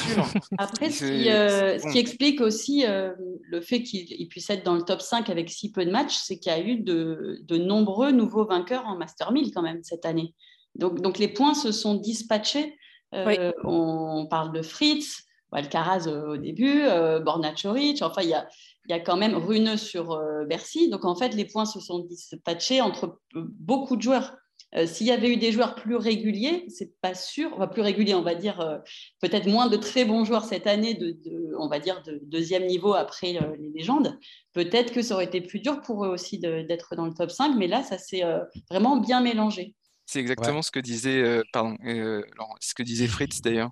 Après, 0.58 0.92
ce 0.92 1.06
qui, 1.06 1.32
euh, 1.32 1.80
ce 1.80 1.90
qui, 1.90 1.98
explique 1.98 2.42
aussi 2.42 2.86
euh, 2.86 3.14
le 3.44 3.62
fait 3.62 3.82
qu'il 3.82 4.28
puisse 4.28 4.50
être 4.50 4.66
dans 4.66 4.76
le 4.76 4.82
top 4.82 5.02
5 5.02 5.30
avec 5.30 5.50
si 5.50 5.72
peu 5.72 5.86
de 5.86 5.90
matchs, 5.90 6.18
c'est 6.18 6.38
qu'il 6.38 6.52
y 6.52 6.56
a 6.56 6.60
eu 6.60 6.76
de, 6.76 7.40
de, 7.44 7.58
nombreux 7.58 8.12
nouveaux 8.12 8.46
vainqueurs 8.46 8.86
en 8.88 8.98
Master 8.98 9.32
1000 9.32 9.54
quand 9.54 9.62
même 9.62 9.82
cette 9.84 10.06
année. 10.06 10.36
Donc, 10.76 11.00
donc 11.00 11.18
les 11.18 11.30
points 11.30 11.54
se 11.54 11.72
sont 11.72 11.96
dispatchés. 11.96 12.78
Euh, 13.14 13.54
on, 13.64 14.28
parle 14.30 14.52
de 14.52 14.62
Fritz, 14.62 15.24
Alcaraz 15.54 16.08
au 16.08 16.38
début, 16.38 16.84
Bornachoric, 17.24 18.02
enfin 18.02 18.22
il 18.22 18.30
y 18.30 18.34
a, 18.34 18.48
il 18.88 18.92
y 18.92 18.94
a 18.94 19.00
quand 19.00 19.18
même 19.18 19.36
Runeux 19.36 19.78
sur 19.78 20.20
Bercy. 20.48 20.90
Donc 20.90 21.06
en 21.06 21.16
fait, 21.16 21.30
les 21.30 21.46
points 21.46 21.66
se 21.66 21.80
sont 21.80 22.00
dispatchés 22.00 22.82
entre 22.82 23.20
beaucoup 23.34 23.96
de 23.96 24.02
joueurs. 24.02 24.34
Euh, 24.76 24.88
s'il 24.88 25.06
y 25.06 25.12
avait 25.12 25.32
eu 25.32 25.38
des 25.38 25.52
joueurs 25.52 25.76
plus 25.76 25.96
réguliers, 25.96 26.66
c'est 26.68 27.00
pas 27.00 27.14
sûr, 27.14 27.52
enfin 27.54 27.68
plus 27.68 27.82
réguliers, 27.82 28.16
on 28.16 28.24
va 28.24 28.34
dire, 28.34 28.60
euh, 28.60 28.80
peut-être 29.22 29.48
moins 29.48 29.68
de 29.68 29.78
très 29.78 30.04
bons 30.04 30.26
joueurs 30.26 30.46
cette 30.46 30.66
année, 30.66 30.96
de, 30.96 31.16
on 31.60 31.68
va 31.68 31.80
dire 31.80 32.02
de 32.04 32.20
deuxième 32.24 32.66
niveau 32.66 32.94
après 32.94 33.38
euh, 33.38 33.56
les 33.60 33.70
légendes, 33.70 34.18
peut-être 34.54 34.92
que 34.92 35.04
ça 35.04 35.14
aurait 35.14 35.26
été 35.26 35.42
plus 35.42 35.60
dur 35.60 35.82
pour 35.82 36.06
eux 36.06 36.10
aussi 36.10 36.40
d'être 36.40 36.96
dans 36.96 37.06
le 37.06 37.14
top 37.14 37.30
5, 37.30 37.56
mais 37.56 37.68
là, 37.68 37.84
ça 37.84 37.98
s'est 37.98 38.24
vraiment 38.70 38.98
bien 38.98 39.22
mélangé. 39.22 39.76
C'est 40.06 40.20
exactement 40.20 40.62
ce 40.62 40.72
que 40.72 40.80
disait, 40.80 41.42
pardon, 41.54 41.76
ce 41.82 42.74
que 42.74 42.84
disait 42.84 43.08
Fritz 43.08 43.42
d'ailleurs. 43.42 43.70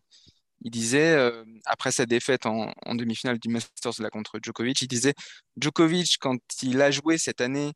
Il 0.63 0.71
disait, 0.71 1.17
après 1.65 1.91
sa 1.91 2.05
défaite 2.05 2.45
en, 2.45 2.71
en, 2.85 2.95
demi-finale 2.95 3.39
du 3.39 3.49
Masters 3.49 3.99
là, 3.99 4.09
contre 4.09 4.39
Djokovic, 4.41 4.81
il 4.81 4.87
disait 4.87 5.15
Djokovic, 5.57 6.17
quand 6.19 6.37
il 6.61 6.81
a 6.81 6.91
joué 6.91 7.17
cette 7.17 7.41
année, 7.41 7.73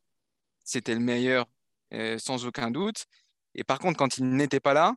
c'était 0.63 0.93
le 0.93 1.00
meilleur 1.00 1.45
euh, 1.93 2.17
sans 2.17 2.45
aucun 2.45 2.71
doute. 2.71 3.06
Et 3.54 3.63
par 3.63 3.80
contre, 3.80 3.98
quand 3.98 4.17
il 4.17 4.28
n'était 4.28 4.60
pas 4.60 4.74
là, 4.74 4.95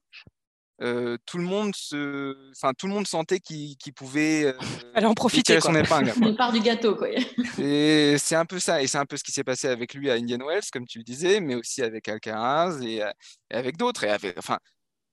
euh, 0.81 1.17
tout 1.27 1.39
le 1.39 1.45
monde 1.45 1.75
se, 1.77 2.51
enfin 2.53 2.73
tout 2.73 2.87
le 2.87 2.93
monde 2.93 3.07
sentait 3.07 3.41
qu'il 3.41 3.77
pouvait 3.95 4.45
euh, 4.45 4.53
aller 4.95 5.07
en 5.07 5.15
profiter 5.15 5.61
son 5.61 5.75
épingle. 5.75 6.13
Une 6.21 6.37
part 6.37 6.53
du 6.53 6.61
gâteau, 6.61 6.97
quoi. 6.97 7.09
et 7.59 8.17
c'est 8.19 8.37
un 8.37 8.47
peu 8.47 8.59
ça, 8.59 8.83
et 8.83 8.87
c'est 8.87 8.99
un 8.99 9.05
peu 9.05 9.17
ce 9.17 9.23
qui 9.23 9.33
s'est 9.33 9.45
passé 9.45 9.69
avec 9.69 9.95
lui 9.95 10.11
à 10.11 10.15
Indian 10.15 10.39
Wells, 10.39 10.71
comme 10.73 10.87
tu 10.87 10.99
le 10.99 11.05
disais, 11.05 11.41
mais 11.41 11.55
aussi 11.55 11.83
avec 11.83 12.09
Alcaraz 12.09 12.81
et, 12.83 13.03
avec 13.51 13.77
d'autres, 13.77 14.05
et 14.05 14.11
avec, 14.11 14.37
enfin. 14.39 14.59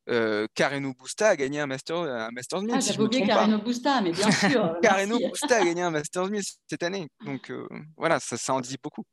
Euh, 0.07 0.47
Carreno 0.53 0.93
Busta 0.93 1.29
a 1.29 1.35
gagné 1.35 1.59
un 1.59 1.67
Master, 1.67 1.97
un 1.97 2.31
Masters 2.31 2.61
1000. 2.61 2.71
Ah, 2.75 2.79
j'avais 2.79 3.01
oublié 3.01 3.25
Carreno 3.25 3.59
Busta, 3.59 4.01
mais 4.01 4.11
bien 4.11 4.31
sûr. 4.31 4.77
Carreno 4.81 5.17
Busta 5.17 5.57
a 5.57 5.65
gagné 5.65 5.81
un 5.81 5.91
Masters 5.91 6.29
1000 6.29 6.43
cette 6.67 6.83
année. 6.83 7.07
Donc 7.25 7.51
voilà, 7.97 8.19
ça, 8.19 8.37
ça 8.37 8.53
en 8.53 8.61
dit 8.61 8.77
beaucoup. 8.81 9.03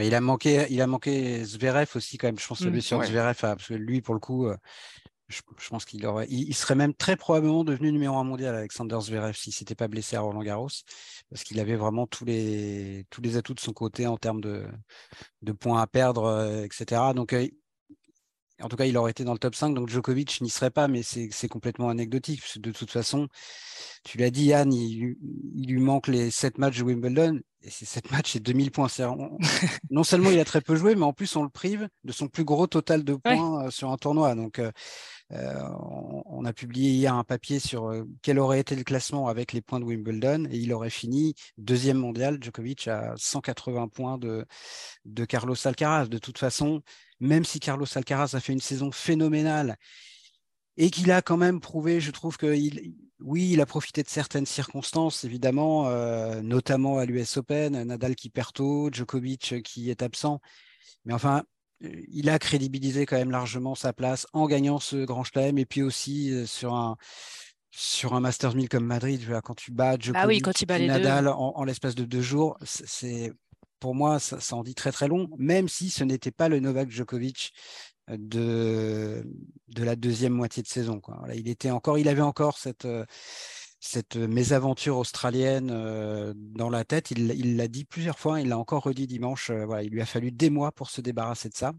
Il 0.00 0.14
a 0.14 0.20
manqué, 0.20 0.66
il 0.70 0.80
a 0.80 0.86
manqué 0.86 1.44
Zverev 1.44 1.88
aussi 1.94 2.18
quand 2.18 2.26
même. 2.26 2.38
Je 2.38 2.46
pense 2.46 2.60
que 2.60 2.68
mmh, 2.68 2.80
sur 2.80 3.04
Zverev, 3.04 3.36
parce 3.40 3.68
que 3.68 3.74
lui, 3.74 4.02
pour 4.02 4.14
le 4.14 4.20
coup, 4.20 4.48
euh, 4.48 4.56
je, 5.28 5.40
pense 5.70 5.84
qu'il 5.84 6.04
aurait, 6.04 6.26
il, 6.28 6.52
serait 6.54 6.74
même 6.74 6.94
très 6.94 7.16
probablement 7.16 7.62
devenu 7.62 7.92
numéro 7.92 8.16
un 8.18 8.24
mondial, 8.24 8.56
Alexander 8.56 8.98
Zverev, 9.00 9.34
s'il 9.34 9.52
s'était 9.52 9.76
pas 9.76 9.86
blessé 9.86 10.16
à 10.16 10.20
Roland 10.20 10.42
Garros, 10.42 10.68
parce 11.30 11.44
qu'il 11.44 11.60
avait 11.60 11.76
vraiment 11.76 12.08
tous 12.08 12.24
les 12.24 13.06
tous 13.08 13.20
les 13.20 13.36
atouts 13.36 13.54
de 13.54 13.60
son 13.60 13.72
côté 13.72 14.08
en 14.08 14.16
termes 14.16 14.40
de, 14.40 14.66
de 15.42 15.52
points 15.52 15.80
à 15.80 15.86
perdre, 15.86 16.24
euh, 16.24 16.64
etc. 16.64 17.00
Donc 17.14 17.32
euh, 17.32 17.46
en 18.62 18.68
tout 18.68 18.76
cas, 18.76 18.84
il 18.84 18.96
aurait 18.96 19.10
été 19.10 19.24
dans 19.24 19.32
le 19.32 19.38
top 19.38 19.54
5, 19.54 19.74
donc 19.74 19.88
Djokovic 19.88 20.40
n'y 20.40 20.50
serait 20.50 20.70
pas, 20.70 20.86
mais 20.86 21.02
c'est 21.02 21.48
complètement 21.48 21.88
anecdotique. 21.88 22.42
de 22.58 22.70
toute 22.70 22.90
façon, 22.90 23.28
tu 24.04 24.18
l'as 24.18 24.30
dit, 24.30 24.46
Yann, 24.46 24.72
il, 24.72 25.16
lui 25.56 25.80
manque 25.80 26.06
les 26.06 26.30
7 26.30 26.58
matchs 26.58 26.78
de 26.78 26.84
Wimbledon, 26.84 27.40
et 27.62 27.70
ces 27.70 27.84
7 27.84 28.10
matchs, 28.12 28.36
et 28.36 28.40
2000 28.40 28.70
points. 28.70 28.86
non 29.90 30.04
seulement 30.04 30.30
il 30.30 30.38
a 30.38 30.44
très 30.44 30.60
peu 30.60 30.76
joué, 30.76 30.94
mais 30.94 31.04
en 31.04 31.12
plus, 31.12 31.34
on 31.34 31.42
le 31.42 31.48
prive 31.48 31.88
de 32.04 32.12
son 32.12 32.28
plus 32.28 32.44
gros 32.44 32.66
total 32.66 33.02
de 33.02 33.14
points 33.14 33.66
euh, 33.66 33.70
sur 33.70 33.90
un 33.90 33.96
tournoi. 33.96 34.34
Donc, 34.34 34.58
euh, 34.58 34.70
euh, 35.32 35.68
on, 36.26 36.44
a 36.44 36.52
publié 36.52 36.90
hier 36.90 37.14
un 37.14 37.24
papier 37.24 37.58
sur 37.58 37.92
quel 38.22 38.38
aurait 38.38 38.60
été 38.60 38.76
le 38.76 38.84
classement 38.84 39.28
avec 39.28 39.52
les 39.52 39.62
points 39.62 39.80
de 39.80 39.84
Wimbledon, 39.84 40.44
et 40.50 40.58
il 40.58 40.72
aurait 40.72 40.90
fini 40.90 41.34
deuxième 41.56 41.98
mondial, 41.98 42.38
Djokovic, 42.42 42.88
à 42.88 43.14
180 43.16 43.88
points 43.88 44.18
de, 44.18 44.46
Carlos 45.26 45.56
Alcaraz. 45.64 46.08
De 46.08 46.18
toute 46.18 46.38
façon, 46.38 46.82
même 47.20 47.44
si 47.44 47.60
Carlos 47.60 47.86
Alcaraz 47.94 48.34
a 48.34 48.40
fait 48.40 48.52
une 48.52 48.60
saison 48.60 48.90
phénoménale 48.92 49.76
et 50.76 50.90
qu'il 50.90 51.10
a 51.10 51.22
quand 51.22 51.36
même 51.36 51.60
prouvé, 51.60 52.00
je 52.00 52.10
trouve 52.10 52.36
que 52.36 52.54
oui, 53.20 53.50
il 53.52 53.60
a 53.60 53.66
profité 53.66 54.02
de 54.02 54.08
certaines 54.08 54.46
circonstances, 54.46 55.24
évidemment, 55.24 55.88
euh, 55.88 56.42
notamment 56.42 56.98
à 56.98 57.06
l'US 57.06 57.36
Open, 57.36 57.82
Nadal 57.84 58.16
qui 58.16 58.28
perd 58.28 58.52
tôt, 58.52 58.90
Djokovic 58.92 59.62
qui 59.62 59.90
est 59.90 60.02
absent. 60.02 60.40
Mais 61.04 61.14
enfin, 61.14 61.38
euh, 61.38 61.42
il 61.80 62.30
a 62.30 62.38
crédibilisé 62.38 63.06
quand 63.06 63.16
même 63.16 63.30
largement 63.30 63.74
sa 63.74 63.92
place 63.92 64.26
en 64.32 64.46
gagnant 64.46 64.78
ce 64.78 65.04
Grand 65.04 65.24
Chelem 65.24 65.58
et 65.58 65.66
puis 65.66 65.82
aussi 65.82 66.32
euh, 66.32 66.46
sur 66.46 66.74
un 66.74 66.96
sur 67.76 68.14
un 68.14 68.20
Masters 68.20 68.54
1000 68.54 68.68
comme 68.68 68.84
Madrid, 68.84 69.20
quand 69.42 69.54
tu 69.54 69.72
bats 69.72 69.96
Djokovic, 69.98 70.46
ah 70.46 70.78
Nadal 70.78 71.26
en 71.26 71.64
l'espace 71.64 71.96
de 71.96 72.04
deux 72.04 72.20
jours, 72.20 72.56
c'est 72.62 73.32
pour 73.84 73.94
moi, 73.94 74.18
ça, 74.18 74.38
en 74.56 74.62
dit 74.62 74.74
très 74.74 74.92
très 74.92 75.08
long, 75.08 75.28
même 75.36 75.68
si 75.68 75.90
ce 75.90 76.04
n'était 76.04 76.30
pas 76.30 76.48
le 76.48 76.58
Novak 76.58 76.90
Djokovic 76.90 77.52
euh, 78.08 78.16
de, 78.18 79.26
de 79.68 79.84
la 79.84 79.94
deuxième 79.94 80.32
moitié 80.32 80.62
de 80.62 80.68
saison. 80.68 81.02
il, 81.34 81.50
était 81.50 81.70
encore, 81.70 81.98
il 81.98 82.08
avait 82.08 82.22
encore 82.22 82.56
cette, 82.56 82.86
euh, 82.86 83.04
cette 83.84 84.16
mésaventure 84.16 84.96
australienne 84.96 85.70
euh, 85.70 86.32
dans 86.34 86.70
la 86.70 86.84
tête. 86.84 87.10
Il 87.10 87.56
l'a 87.56 87.68
dit 87.68 87.84
plusieurs 87.84 88.18
fois, 88.18 88.40
il 88.40 88.48
l'a 88.48 88.58
encore 88.58 88.84
redit 88.84 89.06
dimanche. 89.06 89.50
voilà, 89.50 89.82
il 89.82 89.90
lui 89.90 90.00
a 90.00 90.06
fallu 90.06 90.32
des 90.32 90.48
mois 90.48 90.72
pour 90.72 90.88
se 90.88 91.02
débarrasser 91.02 91.50
de 91.50 91.54
ça. 91.54 91.74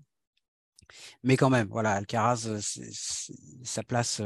Mais 1.23 1.35
quand 1.35 1.49
même, 1.49 1.67
voilà, 1.67 1.93
Alcaraz, 1.93 2.47
sa 3.63 3.81
place, 3.81 4.21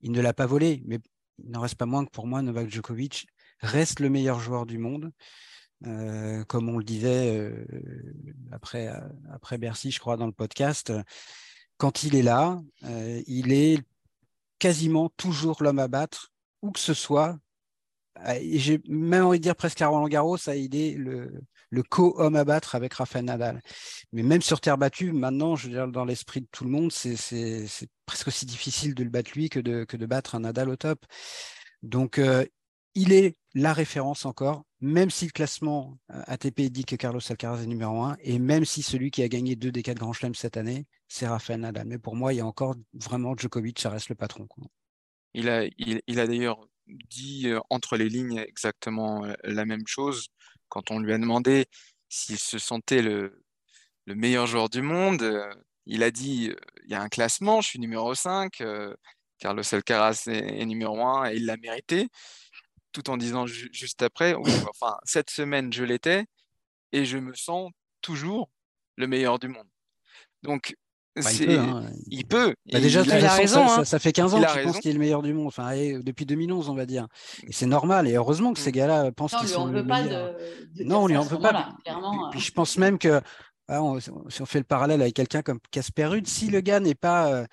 il 0.00 0.10
ne 0.10 0.22
l'a 0.22 0.32
pas 0.32 0.46
volée. 0.46 0.82
Mais 0.86 1.00
il 1.44 1.50
n'en 1.50 1.60
reste 1.60 1.74
pas 1.74 1.84
moins 1.84 2.06
que 2.06 2.10
pour 2.10 2.26
moi, 2.26 2.40
Novak 2.40 2.70
Djokovic 2.70 3.26
reste 3.60 4.00
le 4.00 4.08
meilleur 4.08 4.40
joueur 4.40 4.64
du 4.64 4.78
monde. 4.78 5.12
Euh, 5.86 6.44
comme 6.44 6.70
on 6.70 6.78
le 6.78 6.84
disait 6.84 7.36
euh, 7.36 7.66
après, 8.52 8.90
après 9.30 9.58
Bercy, 9.58 9.90
je 9.90 10.00
crois, 10.00 10.16
dans 10.16 10.26
le 10.26 10.32
podcast, 10.32 10.90
quand 11.76 12.04
il 12.04 12.14
est 12.16 12.22
là, 12.22 12.58
il 13.26 13.52
est 13.52 13.78
quasiment 14.58 15.10
toujours 15.10 15.62
l'homme 15.62 15.80
à 15.80 15.88
battre, 15.88 16.31
où 16.62 16.70
que 16.70 16.80
ce 16.80 16.94
soit. 16.94 17.38
Et 18.40 18.58
j'ai 18.58 18.80
même 18.88 19.26
envie 19.26 19.38
de 19.38 19.42
dire 19.42 19.56
presque 19.56 19.80
à 19.82 19.88
Roland 19.88 20.08
Garros, 20.08 20.36
il 20.48 20.76
est 20.76 20.94
le, 20.94 21.42
co-homme 21.88 22.36
à 22.36 22.44
battre 22.44 22.74
avec 22.74 22.94
Rafael 22.94 23.24
Nadal. 23.24 23.60
Mais 24.12 24.22
même 24.22 24.42
sur 24.42 24.60
terre 24.60 24.78
battue, 24.78 25.12
maintenant, 25.12 25.56
je 25.56 25.66
veux 25.66 25.72
dire, 25.74 25.88
dans 25.88 26.04
l'esprit 26.04 26.42
de 26.42 26.46
tout 26.52 26.64
le 26.64 26.70
monde, 26.70 26.92
c'est 26.92 27.88
presque 28.06 28.28
aussi 28.28 28.46
difficile 28.46 28.94
de 28.94 29.02
le 29.04 29.10
battre 29.10 29.32
lui 29.34 29.48
que 29.48 29.60
de, 29.60 29.84
que 29.84 29.96
de 29.96 30.06
battre 30.06 30.34
un 30.34 30.40
Nadal 30.40 30.68
au 30.68 30.76
top. 30.76 31.04
Donc, 31.82 32.18
euh, 32.18 32.44
il 32.94 33.12
est 33.12 33.36
la 33.54 33.72
référence 33.72 34.26
encore, 34.26 34.64
même 34.80 35.10
si 35.10 35.26
le 35.26 35.30
classement 35.30 35.98
euh, 36.10 36.22
ATP 36.26 36.62
dit 36.62 36.84
que 36.84 36.96
Carlos 36.96 37.20
Alcaraz 37.28 37.62
est 37.62 37.66
numéro 37.66 38.02
un, 38.02 38.16
et 38.20 38.38
même 38.38 38.64
si 38.64 38.82
celui 38.82 39.10
qui 39.10 39.22
a 39.22 39.28
gagné 39.28 39.56
deux 39.56 39.72
des 39.72 39.82
quatre 39.82 39.98
grands 39.98 40.12
chelems 40.12 40.34
cette 40.34 40.56
année, 40.56 40.86
c'est 41.08 41.26
Rafael 41.26 41.60
Nadal. 41.60 41.86
Mais 41.86 41.98
pour 41.98 42.16
moi, 42.16 42.32
il 42.32 42.36
y 42.36 42.40
a 42.40 42.46
encore 42.46 42.74
vraiment 42.92 43.34
Djokovic, 43.36 43.78
ça 43.78 43.90
reste 43.90 44.10
le 44.10 44.14
patron. 44.14 44.46
Il 45.34 45.48
a, 45.48 45.64
il 45.78 46.20
a 46.20 46.26
d'ailleurs 46.26 46.58
dit 46.86 47.48
euh, 47.48 47.60
entre 47.70 47.96
les 47.96 48.08
lignes 48.08 48.38
exactement 48.38 49.26
la 49.44 49.64
même 49.64 49.86
chose 49.86 50.28
quand 50.68 50.90
on 50.90 50.98
lui 51.00 51.12
a 51.12 51.18
demandé 51.18 51.66
s'il 52.08 52.38
se 52.38 52.58
sentait 52.58 53.02
le, 53.02 53.42
meilleur 54.06 54.46
joueur 54.46 54.68
du 54.68 54.82
monde, 54.82 55.22
euh, 55.22 55.54
il 55.86 56.02
a 56.02 56.10
dit 56.10 56.50
euh, 56.50 56.56
il 56.84 56.90
y 56.90 56.94
a 56.94 57.02
un 57.02 57.08
classement, 57.08 57.60
je 57.60 57.68
suis 57.68 57.78
numéro 57.78 58.14
5, 58.14 58.60
euh, 58.62 58.94
Carlos 59.38 59.62
Alcaraz 59.70 60.24
est, 60.28 60.64
numéro 60.66 61.00
1 61.06 61.30
et 61.30 61.36
il 61.36 61.46
l'a 61.46 61.58
mérité, 61.58 62.08
tout 62.92 63.10
en 63.10 63.18
disant 63.18 63.46
juste 63.46 64.02
après 64.02 64.34
enfin, 64.70 64.96
cette 65.04 65.30
semaine 65.30 65.72
je 65.72 65.84
l'étais 65.84 66.24
et 66.92 67.04
je 67.04 67.18
me 67.18 67.34
sens 67.34 67.70
toujours 68.00 68.50
le 68.96 69.06
meilleur 69.06 69.38
du 69.38 69.48
monde. 69.48 69.68
Donc, 70.42 70.74
bah, 71.16 71.30
il 71.32 71.46
peut. 71.46 71.58
Hein. 71.58 71.82
Il 72.06 72.26
peut. 72.26 72.54
Bah, 72.72 72.80
déjà, 72.80 73.02
il 73.02 73.12
a 73.12 73.34
raison, 73.34 73.68
ça, 73.68 73.84
ça, 73.84 73.98
fait 73.98 74.12
15 74.12 74.34
ans 74.34 74.42
qu'il 74.42 74.62
pense 74.62 74.78
qu'il 74.78 74.90
est 74.90 74.94
le 74.94 75.00
meilleur 75.00 75.22
du 75.22 75.34
monde. 75.34 75.46
Enfin, 75.46 75.72
depuis 76.02 76.24
2011, 76.24 76.68
on 76.68 76.74
va 76.74 76.86
dire. 76.86 77.06
Et 77.46 77.52
c'est 77.52 77.66
normal. 77.66 78.08
Et 78.08 78.14
heureusement 78.14 78.52
que 78.52 78.58
ces 78.58 78.70
mm. 78.70 78.74
gars-là 78.74 79.12
pensent 79.12 79.34
qu'ils 79.34 79.48
sont 79.48 79.66
le 79.66 79.82
meilleur. 79.82 80.34
non, 80.84 81.04
on 81.04 81.06
lui 81.06 81.16
en 81.16 81.22
veut 81.22 81.38
pas. 81.38 81.74
Puis, 82.30 82.40
je 82.40 82.52
pense 82.52 82.78
même 82.78 82.98
que 82.98 83.20
ah, 83.68 83.80
si 84.28 84.42
on 84.42 84.46
fait 84.46 84.58
le 84.58 84.64
parallèle 84.64 85.00
avec 85.00 85.14
quelqu'un 85.14 85.42
comme 85.42 85.58
Casper 85.70 86.06
Ruud, 86.06 86.26
si 86.26 86.48
le 86.48 86.60
gars 86.60 86.80
n'est 86.80 86.94
pas 86.94 87.32
euh, 87.32 87.46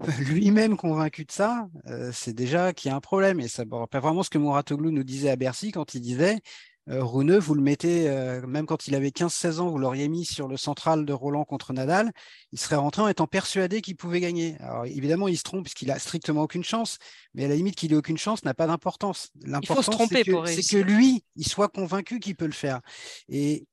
lui-même 0.18 0.76
convaincu 0.76 1.24
de 1.24 1.32
ça, 1.32 1.68
euh, 1.86 2.10
c'est 2.12 2.32
déjà 2.32 2.72
qu'il 2.72 2.90
y 2.90 2.92
a 2.92 2.96
un 2.96 3.00
problème. 3.00 3.40
Et 3.40 3.48
ça 3.48 3.64
rappelle 3.70 4.00
vraiment 4.00 4.22
ce 4.22 4.30
que 4.30 4.38
Mouratoglou 4.38 4.90
nous 4.90 5.04
disait 5.04 5.30
à 5.30 5.36
Bercy 5.36 5.72
quand 5.72 5.94
il 5.94 6.00
disait 6.00 6.38
euh, 6.88 7.04
Runeux, 7.04 7.38
vous 7.38 7.54
le 7.54 7.60
mettez, 7.60 8.08
euh, 8.08 8.46
même 8.46 8.64
quand 8.64 8.86
il 8.86 8.94
avait 8.94 9.10
15-16 9.10 9.58
ans, 9.58 9.68
vous 9.68 9.78
l'auriez 9.78 10.08
mis 10.08 10.24
sur 10.24 10.48
le 10.48 10.56
central 10.56 11.04
de 11.04 11.12
Roland 11.12 11.44
contre 11.44 11.72
Nadal, 11.72 12.12
il 12.52 12.58
serait 12.58 12.76
rentré 12.76 13.02
en 13.02 13.08
étant 13.08 13.26
persuadé 13.26 13.82
qu'il 13.82 13.96
pouvait 13.96 14.20
gagner. 14.20 14.56
Alors 14.60 14.86
évidemment, 14.86 15.28
il 15.28 15.36
se 15.36 15.42
trompe 15.42 15.64
puisqu'il 15.64 15.90
a 15.90 15.98
strictement 15.98 16.42
aucune 16.42 16.64
chance, 16.64 16.98
mais 17.34 17.44
à 17.44 17.48
la 17.48 17.56
limite 17.56 17.74
qu'il 17.74 17.92
ait 17.92 17.96
aucune 17.96 18.16
chance 18.16 18.44
n'a 18.44 18.54
pas 18.54 18.66
d'importance. 18.66 19.30
L'important, 19.42 20.06
c'est 20.08 20.22
que, 20.22 20.70
que, 20.70 20.76
lui, 20.78 21.24
il 21.36 21.46
soit 21.46 21.68
convaincu 21.68 22.20
qu'il 22.20 22.36
peut 22.36 22.46
le 22.46 22.52
faire. 22.52 22.80
Et 23.28 23.66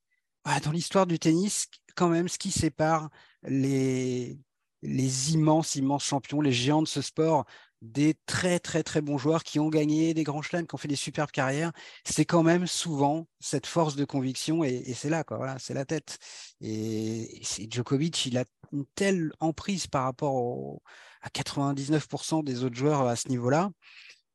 bah, 0.43 0.59
dans 0.59 0.71
l'histoire 0.71 1.07
du 1.07 1.17
tennis, 1.17 1.67
quand 1.95 2.09
même, 2.09 2.27
ce 2.27 2.37
qui 2.37 2.51
sépare 2.51 3.09
les, 3.43 4.37
les 4.81 5.33
immenses, 5.33 5.75
immenses 5.75 6.05
champions, 6.05 6.41
les 6.41 6.51
géants 6.51 6.81
de 6.81 6.87
ce 6.87 7.01
sport, 7.01 7.45
des 7.81 8.15
très 8.25 8.59
très 8.59 8.83
très 8.83 9.01
bons 9.01 9.17
joueurs 9.17 9.43
qui 9.43 9.59
ont 9.59 9.69
gagné 9.69 10.13
des 10.13 10.23
grands 10.23 10.41
chelems, 10.41 10.67
qui 10.67 10.75
ont 10.75 10.77
fait 10.77 10.87
des 10.87 10.95
superbes 10.95 11.31
carrières, 11.31 11.71
c'est 12.03 12.25
quand 12.25 12.43
même 12.43 12.67
souvent 12.67 13.27
cette 13.39 13.67
force 13.67 13.95
de 13.95 14.05
conviction 14.05 14.63
et, 14.63 14.93
c'est 14.93 15.09
là 15.09 15.23
quoi, 15.23 15.37
voilà, 15.37 15.59
c'est 15.59 15.73
la 15.73 15.85
tête. 15.85 16.17
Et, 16.61 17.41
Djokovic, 17.69 18.25
il 18.25 18.37
a 18.37 18.45
une 18.71 18.85
telle 18.95 19.31
emprise 19.39 19.87
par 19.87 20.03
rapport 20.03 20.79
à 21.21 21.29
99% 21.29 22.43
des 22.43 22.63
autres 22.63 22.75
joueurs 22.75 23.07
à 23.07 23.15
ce 23.15 23.29
niveau-là 23.29 23.71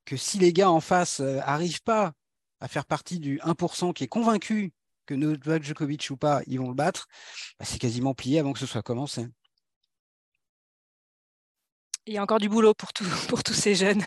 que 0.04 0.16
si 0.16 0.38
les 0.38 0.52
gars 0.52 0.70
en 0.70 0.80
face 0.80 1.20
n'arrivent 1.20 1.76
euh, 1.76 1.84
pas 1.84 2.12
à 2.60 2.68
faire 2.68 2.86
partie 2.86 3.20
du 3.20 3.38
1% 3.40 3.92
qui 3.92 4.04
est 4.04 4.08
convaincu 4.08 4.72
que 5.06 5.14
Novak 5.14 5.62
Djokovic 5.62 6.08
ou 6.10 6.16
pas, 6.16 6.42
ils 6.46 6.58
vont 6.58 6.68
le 6.68 6.74
battre, 6.74 7.06
bah, 7.58 7.64
c'est 7.64 7.78
quasiment 7.78 8.14
plié 8.14 8.38
avant 8.38 8.52
que 8.52 8.58
ce 8.58 8.66
soit 8.66 8.82
commencé 8.82 9.26
il 12.06 12.14
y 12.14 12.18
a 12.18 12.22
encore 12.22 12.38
du 12.38 12.48
boulot 12.48 12.74
pour, 12.74 12.90
pour 13.28 13.42
tous 13.42 13.54
ces 13.54 13.74
jeunes. 13.74 14.02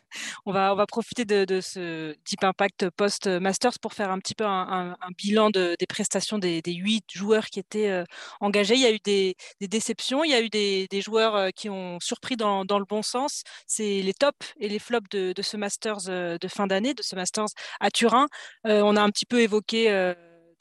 On 0.45 0.51
va, 0.51 0.73
on 0.73 0.75
va 0.75 0.85
profiter 0.85 1.25
de, 1.25 1.61
ce 1.61 2.15
Deep 2.25 2.43
Impact 2.43 2.89
post-Masters 2.91 3.79
pour 3.79 3.93
faire 3.93 4.11
un 4.11 4.19
petit 4.19 4.35
peu 4.35 4.45
un, 4.45 4.95
bilan 5.17 5.49
des 5.51 5.77
prestations 5.87 6.37
des, 6.37 6.61
huit 6.65 7.05
joueurs 7.13 7.45
qui 7.47 7.59
étaient 7.59 7.89
euh, 7.89 8.03
engagés. 8.41 8.75
Il 8.75 8.81
y 8.81 8.85
a 8.85 8.91
eu 8.91 8.99
des, 8.99 9.35
déceptions, 9.61 10.23
il 10.23 10.31
y 10.31 10.33
a 10.33 10.41
eu 10.41 10.49
des, 10.49 11.01
joueurs 11.01 11.35
euh, 11.35 11.49
qui 11.55 11.69
ont 11.69 11.99
surpris 11.99 12.35
dans, 12.35 12.63
le 12.63 12.85
bon 12.85 13.01
sens. 13.01 13.43
C'est 13.67 14.01
les 14.01 14.13
tops 14.13 14.53
et 14.59 14.69
les 14.69 14.79
flops 14.79 15.09
de, 15.09 15.33
ce 15.41 15.57
Masters 15.57 16.09
euh, 16.09 16.37
de 16.39 16.47
fin 16.47 16.67
d'année, 16.67 16.93
de 16.93 17.03
ce 17.03 17.15
Masters 17.15 17.49
à 17.79 17.91
Turin. 17.91 18.27
on 18.65 18.95
a 18.95 19.01
un 19.01 19.09
petit 19.09 19.25
peu 19.25 19.41
évoqué 19.41 20.13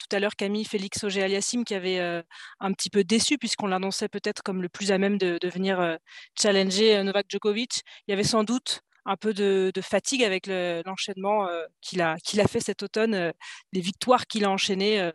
tout 0.03 0.15
à 0.15 0.19
l'heure 0.19 0.35
Camille 0.35 0.65
Félix 0.65 1.03
Auger-Aliassime 1.03 1.63
qui 1.63 1.73
avait 1.73 1.99
euh, 1.99 2.21
un 2.59 2.73
petit 2.73 2.89
peu 2.89 3.03
déçu 3.03 3.37
puisqu'on 3.37 3.67
l'annonçait 3.67 4.09
peut-être 4.09 4.43
comme 4.43 4.61
le 4.61 4.69
plus 4.69 4.91
à 4.91 4.97
même 4.97 5.17
de, 5.17 5.39
venir 5.47 5.79
euh, 5.79 5.95
challenger 6.39 6.97
euh, 6.97 7.03
Novak 7.03 7.25
Djokovic. 7.29 7.81
Il 8.07 8.11
y 8.11 8.13
avait 8.13 8.23
sans 8.23 8.43
doute 8.43 8.81
un 9.05 9.15
peu 9.15 9.33
de, 9.33 9.71
fatigue 9.81 10.23
avec 10.23 10.47
l'enchaînement 10.47 11.45
qu'il 11.81 12.01
a, 12.01 12.13
a 12.13 12.47
fait 12.47 12.61
cet 12.61 12.83
automne, 12.83 13.33
les 13.73 13.81
victoires 13.81 14.27
qu'il 14.27 14.45
a 14.45 14.49
enchaînées 14.49 15.11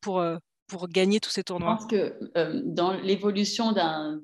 pour, 0.00 0.24
pour 0.68 0.88
gagner 0.88 1.18
tous 1.18 1.30
ces 1.30 1.42
tournois. 1.42 1.76
Je 1.80 1.84
pense 1.84 1.90
que 1.90 2.62
dans 2.64 2.92
l'évolution 2.92 3.72
d'un 3.72 4.20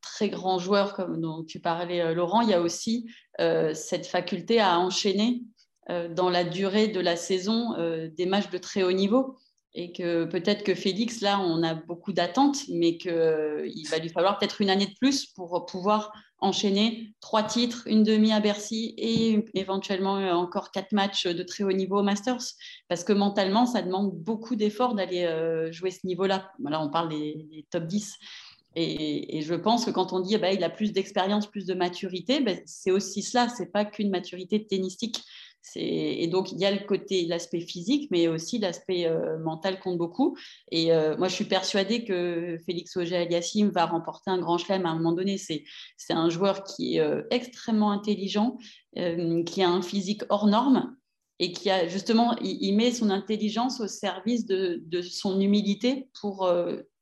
très 0.00 0.30
grand 0.30 0.58
joueur 0.58 0.94
comme 0.94 1.20
dont 1.20 1.44
tu 1.44 1.60
parlais, 1.60 2.14
Laurent, 2.14 2.40
il 2.40 2.48
y 2.48 2.54
a 2.54 2.62
aussi 2.62 3.06
cette 3.38 4.06
faculté 4.06 4.58
à 4.58 4.78
enchaîner 4.78 5.42
dans 5.90 6.30
la 6.30 6.42
durée 6.42 6.88
de 6.88 7.00
la 7.00 7.16
saison 7.16 7.76
des 8.16 8.24
matchs 8.24 8.48
de 8.48 8.56
très 8.56 8.84
haut 8.84 8.92
niveau 8.92 9.36
et 9.78 9.92
que 9.92 10.24
peut-être 10.24 10.64
que 10.64 10.74
Félix, 10.74 11.20
là, 11.20 11.38
on 11.38 11.62
a 11.62 11.74
beaucoup 11.74 12.14
d'attentes, 12.14 12.62
mais 12.70 12.96
qu'il 12.96 13.10
euh, 13.12 13.70
va 13.90 13.98
lui 13.98 14.08
falloir 14.08 14.38
peut-être 14.38 14.62
une 14.62 14.70
année 14.70 14.86
de 14.86 14.94
plus 14.98 15.26
pour 15.26 15.66
pouvoir 15.66 16.12
enchaîner 16.38 17.14
trois 17.20 17.42
titres, 17.42 17.82
une 17.86 18.02
demi 18.02 18.32
à 18.32 18.40
Bercy 18.40 18.94
et 18.96 19.44
éventuellement 19.52 20.16
euh, 20.16 20.32
encore 20.32 20.70
quatre 20.70 20.92
matchs 20.92 21.26
de 21.26 21.42
très 21.42 21.62
haut 21.62 21.72
niveau 21.72 21.98
au 21.98 22.02
Masters. 22.02 22.40
Parce 22.88 23.04
que 23.04 23.12
mentalement, 23.12 23.66
ça 23.66 23.82
demande 23.82 24.12
beaucoup 24.12 24.56
d'efforts 24.56 24.94
d'aller 24.94 25.24
euh, 25.24 25.70
jouer 25.72 25.90
ce 25.90 26.06
niveau-là. 26.06 26.50
Là, 26.58 26.82
on 26.82 26.88
parle 26.88 27.10
des, 27.10 27.66
top 27.70 27.84
10. 27.84 28.14
Et, 28.76 29.42
je 29.42 29.54
pense 29.54 29.84
que 29.84 29.90
quand 29.90 30.14
on 30.14 30.20
dit 30.20 30.30
qu'il 30.30 30.40
bah, 30.40 30.52
il 30.52 30.64
a 30.64 30.70
plus 30.70 30.92
d'expérience, 30.92 31.46
plus 31.46 31.66
de 31.66 31.74
maturité, 31.74 32.40
bah, 32.40 32.52
c'est 32.64 32.90
aussi 32.90 33.22
cela. 33.22 33.50
C'est 33.50 33.72
pas 33.72 33.84
qu'une 33.84 34.10
maturité 34.10 34.66
tennistique. 34.66 35.22
Et 35.74 36.28
donc, 36.28 36.52
il 36.52 36.58
y 36.58 36.64
a 36.64 36.70
le 36.70 36.84
côté, 36.86 37.26
l'aspect 37.26 37.60
physique, 37.60 38.08
mais 38.10 38.28
aussi 38.28 38.58
l'aspect 38.58 39.06
euh, 39.06 39.38
mental 39.38 39.80
compte 39.80 39.98
beaucoup. 39.98 40.36
Et 40.70 40.92
euh, 40.92 41.16
moi, 41.16 41.28
je 41.28 41.34
suis 41.34 41.44
persuadée 41.44 42.04
que 42.04 42.56
Félix 42.66 42.96
Auger-Aliassime 42.96 43.70
va 43.70 43.86
remporter 43.86 44.30
un 44.30 44.38
grand 44.38 44.58
chelem 44.58 44.86
à 44.86 44.90
un 44.90 44.94
moment 44.94 45.12
donné. 45.12 45.38
C'est, 45.38 45.64
un 46.10 46.30
joueur 46.30 46.62
qui 46.62 46.96
est 46.96 47.00
euh, 47.00 47.22
extrêmement 47.30 47.90
intelligent, 47.90 48.58
qui 48.94 49.62
a 49.62 49.68
un 49.68 49.82
physique 49.82 50.22
hors 50.30 50.46
norme 50.46 50.96
et 51.38 51.52
qui 51.52 51.68
a 51.68 51.86
justement, 51.86 52.34
il, 52.40 52.74
met 52.74 52.90
son 52.92 53.10
intelligence 53.10 53.80
au 53.80 53.88
service 53.88 54.46
de, 54.46 54.80
de 54.86 55.02
son 55.02 55.38
humilité 55.38 56.08
pour 56.18 56.50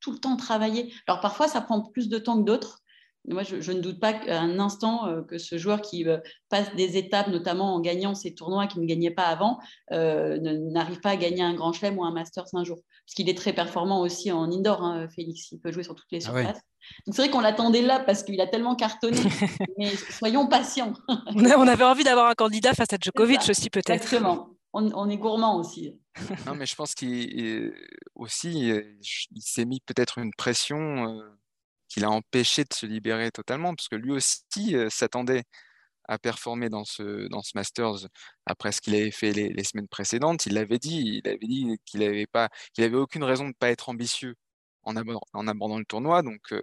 tout 0.01 0.11
le 0.11 0.17
temps 0.17 0.35
travailler. 0.35 0.91
Alors, 1.07 1.21
parfois, 1.21 1.47
ça 1.47 1.61
prend 1.61 1.81
plus 1.81 2.09
de 2.09 2.17
temps 2.17 2.37
que 2.37 2.45
d'autres. 2.45 2.83
Moi, 3.27 3.43
je, 3.43 3.71
ne 3.71 3.79
doute 3.79 3.99
pas 3.99 4.13
un 4.27 4.59
instant 4.59 5.07
euh, 5.07 5.21
que 5.23 5.37
ce 5.37 5.57
joueur 5.57 5.81
qui 5.81 6.07
euh, 6.07 6.19
passe 6.49 6.73
des 6.75 6.97
étapes, 6.97 7.27
notamment 7.27 7.73
en 7.73 7.79
gagnant 7.79 8.13
ces 8.13 8.35
tournois 8.35 8.67
qu'il 8.67 8.81
ne 8.81 8.87
gagnait 8.87 9.11
pas 9.11 9.23
avant, 9.23 9.59
euh, 9.91 10.37
n'arrive 10.39 10.99
pas 10.99 11.11
à 11.11 11.15
gagner 11.15 11.41
un 11.41 11.55
grand 11.55 11.73
chelem 11.73 11.97
ou 11.97 12.03
un 12.03 12.11
Masters 12.11 12.45
un 12.53 12.63
jour. 12.63 12.77
Parce 13.05 13.15
qu'il 13.15 13.29
est 13.29 13.37
très 13.37 13.53
performant 13.53 14.01
aussi 14.01 14.31
en 14.31 14.51
indoor, 14.51 14.83
hein, 14.83 15.07
Félix. 15.09 15.51
Il 15.51 15.59
peut 15.59 15.71
jouer 15.71 15.83
sur 15.83 15.95
toutes 15.95 16.11
les 16.11 16.25
ah 16.27 16.31
surfaces. 16.31 16.61
Donc 17.07 17.15
c'est 17.15 17.23
vrai 17.23 17.31
qu'on 17.31 17.39
l'attendait 17.39 17.81
là 17.81 17.99
parce 17.99 18.21
qu'il 18.21 18.39
a 18.41 18.47
tellement 18.47 18.75
cartonné. 18.75 19.17
mais 19.77 19.95
soyons 19.95 20.47
patients. 20.47 20.93
on 21.35 21.67
avait 21.67 21.83
envie 21.83 22.03
d'avoir 22.03 22.29
un 22.29 22.35
candidat 22.35 22.73
face 22.73 22.93
à 22.93 22.97
Djokovic 23.01 23.49
aussi, 23.49 23.71
peut-être. 23.71 24.03
Exactement. 24.03 24.49
On, 24.77 25.09
est 25.09 25.17
gourmand 25.17 25.57
aussi. 25.57 25.97
non, 26.45 26.53
mais 26.53 26.65
je 26.65 26.75
pense 26.75 26.93
qu'il 26.95 27.73
aussi, 28.13 28.71
il 29.31 29.41
s'est 29.41 29.63
mis 29.63 29.79
peut-être 29.79 30.17
une 30.17 30.33
pression 30.33 31.17
qu'il 31.87 32.05
a 32.05 32.09
empêché 32.11 32.63
de 32.63 32.73
se 32.73 32.85
libérer 32.85 33.31
totalement, 33.31 33.75
parce 33.75 33.87
que 33.89 33.95
lui 33.95 34.11
aussi 34.11 34.75
euh, 34.75 34.89
s'attendait 34.89 35.43
à 36.07 36.19
performer 36.19 36.69
dans 36.69 36.85
ce, 36.85 37.27
dans 37.29 37.41
ce 37.41 37.51
Masters 37.55 38.07
après 38.45 38.71
ce 38.71 38.81
qu'il 38.81 38.95
avait 38.95 39.11
fait 39.11 39.33
les, 39.33 39.63
semaines 39.63 39.87
précédentes. 39.87 40.45
Il 40.45 40.53
l'avait 40.53 40.79
dit, 40.79 41.21
il 41.23 41.27
avait 41.27 41.37
dit 41.39 41.77
qu'il 41.85 42.01
n'avait 42.01 42.27
pas, 42.27 42.49
aucune 42.93 43.23
raison 43.23 43.43
de 43.45 43.49
ne 43.49 43.53
pas 43.53 43.71
être 43.71 43.89
ambitieux 43.89 44.35
en, 44.83 44.95
abordant, 44.95 45.21
en 45.33 45.47
abordant 45.47 45.79
le 45.79 45.85
tournoi. 45.85 46.21
Donc, 46.21 46.41
euh, 46.51 46.61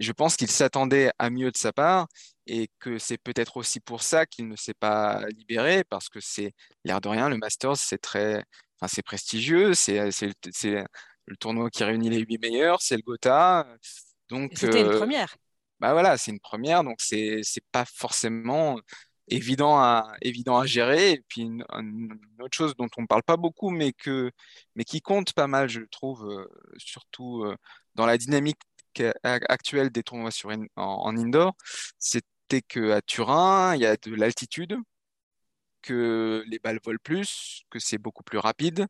je 0.00 0.12
pense 0.12 0.36
qu'il 0.36 0.50
s'attendait 0.50 1.10
à 1.18 1.30
mieux 1.30 1.50
de 1.50 1.56
sa 1.56 1.72
part 1.72 2.06
et 2.46 2.68
que 2.78 2.98
c'est 2.98 3.18
peut-être 3.18 3.56
aussi 3.56 3.80
pour 3.80 4.02
ça 4.02 4.26
qu'il 4.26 4.48
ne 4.48 4.56
s'est 4.56 4.74
pas 4.74 5.26
libéré 5.36 5.84
parce 5.84 6.08
que 6.08 6.20
c'est 6.20 6.52
l'air 6.84 7.00
de 7.00 7.08
rien, 7.08 7.28
le 7.28 7.38
Masters, 7.38 7.76
c'est 7.76 7.98
très, 7.98 8.44
enfin, 8.80 8.88
c'est 8.92 9.02
prestigieux, 9.02 9.74
c'est, 9.74 10.10
c'est, 10.12 10.32
c'est 10.52 10.84
le 11.26 11.36
tournoi 11.36 11.70
qui 11.70 11.84
réunit 11.84 12.10
les 12.10 12.20
huit 12.20 12.38
meilleurs, 12.38 12.82
c'est 12.82 12.96
le 12.96 13.02
Gotha. 13.02 13.66
C'était 14.54 14.80
une 14.80 14.88
euh, 14.88 14.98
première. 14.98 15.36
bah 15.80 15.92
voilà, 15.92 16.16
c'est 16.18 16.30
une 16.30 16.40
première, 16.40 16.84
donc 16.84 16.96
c'est 17.00 17.40
c'est 17.42 17.64
pas 17.72 17.84
forcément 17.84 18.78
évident 19.28 19.78
à 19.78 20.14
évident 20.22 20.58
à 20.58 20.66
gérer. 20.66 21.12
Et 21.12 21.24
puis 21.28 21.42
une, 21.42 21.64
autre 22.40 22.56
chose 22.56 22.74
dont 22.76 22.88
on 22.96 23.02
ne 23.02 23.06
parle 23.06 23.22
pas 23.22 23.36
beaucoup, 23.36 23.70
mais 23.70 23.92
que 23.92 24.30
mais 24.74 24.84
qui 24.84 25.00
compte 25.00 25.32
pas 25.34 25.46
mal, 25.46 25.68
je 25.68 25.80
trouve, 25.90 26.28
euh, 26.28 26.46
surtout 26.78 27.44
euh, 27.44 27.56
dans 27.94 28.06
la 28.06 28.18
dynamique 28.18 28.60
actuelle 29.22 29.90
des 29.90 30.02
tournois 30.02 30.30
sur 30.30 30.50
en, 30.76 31.16
indoor, 31.16 31.54
c'était 31.98 32.62
que 32.62 32.90
à 32.92 33.00
Turin, 33.02 33.74
il 33.74 33.80
y 33.82 33.86
a 33.86 33.96
de 33.96 34.14
l'altitude, 34.14 34.76
que 35.82 36.44
les 36.46 36.58
balles 36.58 36.80
volent 36.84 36.98
plus, 37.02 37.64
que 37.70 37.78
c'est 37.78 37.98
beaucoup 37.98 38.22
plus 38.22 38.38
rapide, 38.38 38.86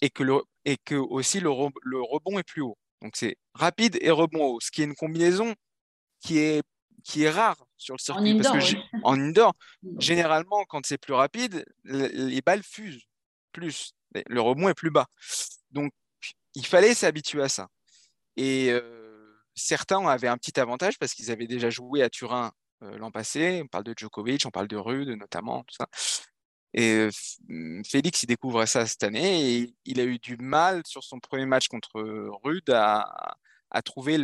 et 0.00 0.10
que 0.10 0.22
le 0.22 0.42
et 0.64 0.76
que 0.78 0.94
aussi 0.94 1.40
le, 1.40 1.50
le 1.82 2.02
rebond 2.02 2.38
est 2.38 2.44
plus 2.44 2.62
haut. 2.62 2.78
Donc 3.02 3.16
c'est 3.16 3.36
rapide 3.54 3.98
et 4.00 4.10
rebond 4.10 4.44
haut, 4.44 4.60
ce 4.60 4.70
qui 4.70 4.80
est 4.80 4.84
une 4.84 4.94
combinaison 4.94 5.54
qui 6.20 6.38
est, 6.38 6.62
qui 7.04 7.24
est 7.24 7.30
rare 7.30 7.62
sur 7.76 7.94
le 7.94 7.98
circuit. 7.98 8.32
En 8.32 8.36
indoor, 8.36 8.52
parce 8.52 8.72
que 8.72 8.76
en 9.02 9.20
indoor, 9.20 9.54
généralement, 9.98 10.64
quand 10.64 10.86
c'est 10.86 10.98
plus 10.98 11.14
rapide, 11.14 11.64
les 11.84 12.40
balles 12.40 12.62
fusent 12.62 13.04
plus. 13.50 13.92
Le 14.28 14.40
rebond 14.40 14.68
est 14.68 14.74
plus 14.74 14.90
bas. 14.90 15.06
Donc, 15.70 15.92
il 16.54 16.64
fallait 16.64 16.94
s'habituer 16.94 17.42
à 17.42 17.48
ça. 17.48 17.68
Et 18.36 18.70
euh, 18.70 19.42
certains 19.54 20.06
avaient 20.06 20.28
un 20.28 20.38
petit 20.38 20.58
avantage 20.60 20.98
parce 20.98 21.12
qu'ils 21.14 21.30
avaient 21.30 21.46
déjà 21.46 21.70
joué 21.70 22.02
à 22.02 22.10
Turin 22.10 22.52
euh, 22.82 22.96
l'an 22.98 23.10
passé. 23.10 23.60
On 23.64 23.68
parle 23.68 23.84
de 23.84 23.94
Djokovic, 23.96 24.46
on 24.46 24.50
parle 24.50 24.68
de 24.68 24.76
Rude 24.76 25.08
notamment, 25.08 25.64
tout 25.64 25.74
ça. 25.74 25.86
Et 26.74 27.08
euh, 27.50 27.82
Félix, 27.86 28.22
il 28.22 28.26
découvre 28.26 28.64
ça 28.66 28.86
cette 28.86 29.02
année 29.02 29.74
il 29.84 30.00
a 30.00 30.04
eu 30.04 30.18
du 30.18 30.36
mal 30.36 30.82
sur 30.86 31.04
son 31.04 31.18
premier 31.20 31.46
match 31.46 31.68
contre 31.68 32.02
Rude 32.44 32.70
à, 32.70 33.36
trouver 33.84 34.18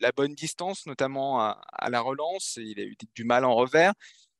la 0.00 0.12
bonne 0.12 0.34
distance, 0.34 0.86
notamment 0.86 1.40
à, 1.40 1.90
la 1.90 2.00
relance. 2.00 2.56
Il 2.56 2.80
a 2.80 2.84
eu 2.84 2.96
du 3.14 3.24
mal 3.24 3.44
en 3.44 3.54
revers. 3.54 3.92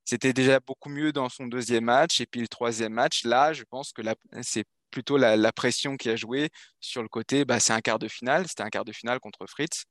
C'était 0.05 0.32
déjà 0.32 0.61
beaucoup 0.61 0.88
mieux 0.88 1.12
dans 1.12 1.28
son 1.28 1.47
deuxième 1.47 1.84
match. 1.84 2.20
Et 2.20 2.26
puis 2.26 2.40
le 2.40 2.49
troisième 2.49 2.92
match, 2.92 3.24
là, 3.24 3.53
je 3.53 3.64
pense 3.64 3.92
que 3.92 4.03
c'est 4.42 4.64
plutôt 4.90 5.16
la, 5.16 5.53
pression 5.53 5.97
qui 5.97 6.09
a 6.11 6.16
joué 6.16 6.51
sur 6.80 7.03
le 7.03 7.09
côté. 7.09 7.44
Bah, 7.44 7.61
c'est 7.61 7.72
un 7.72 7.80
quart 7.80 7.99
de 7.99 8.09
finale. 8.09 8.47
C'était 8.49 8.62
un 8.62 8.70
quart 8.70 8.84
de 8.84 8.92
finale 8.92 9.20
contre 9.20 9.47
Fritz. 9.47 9.84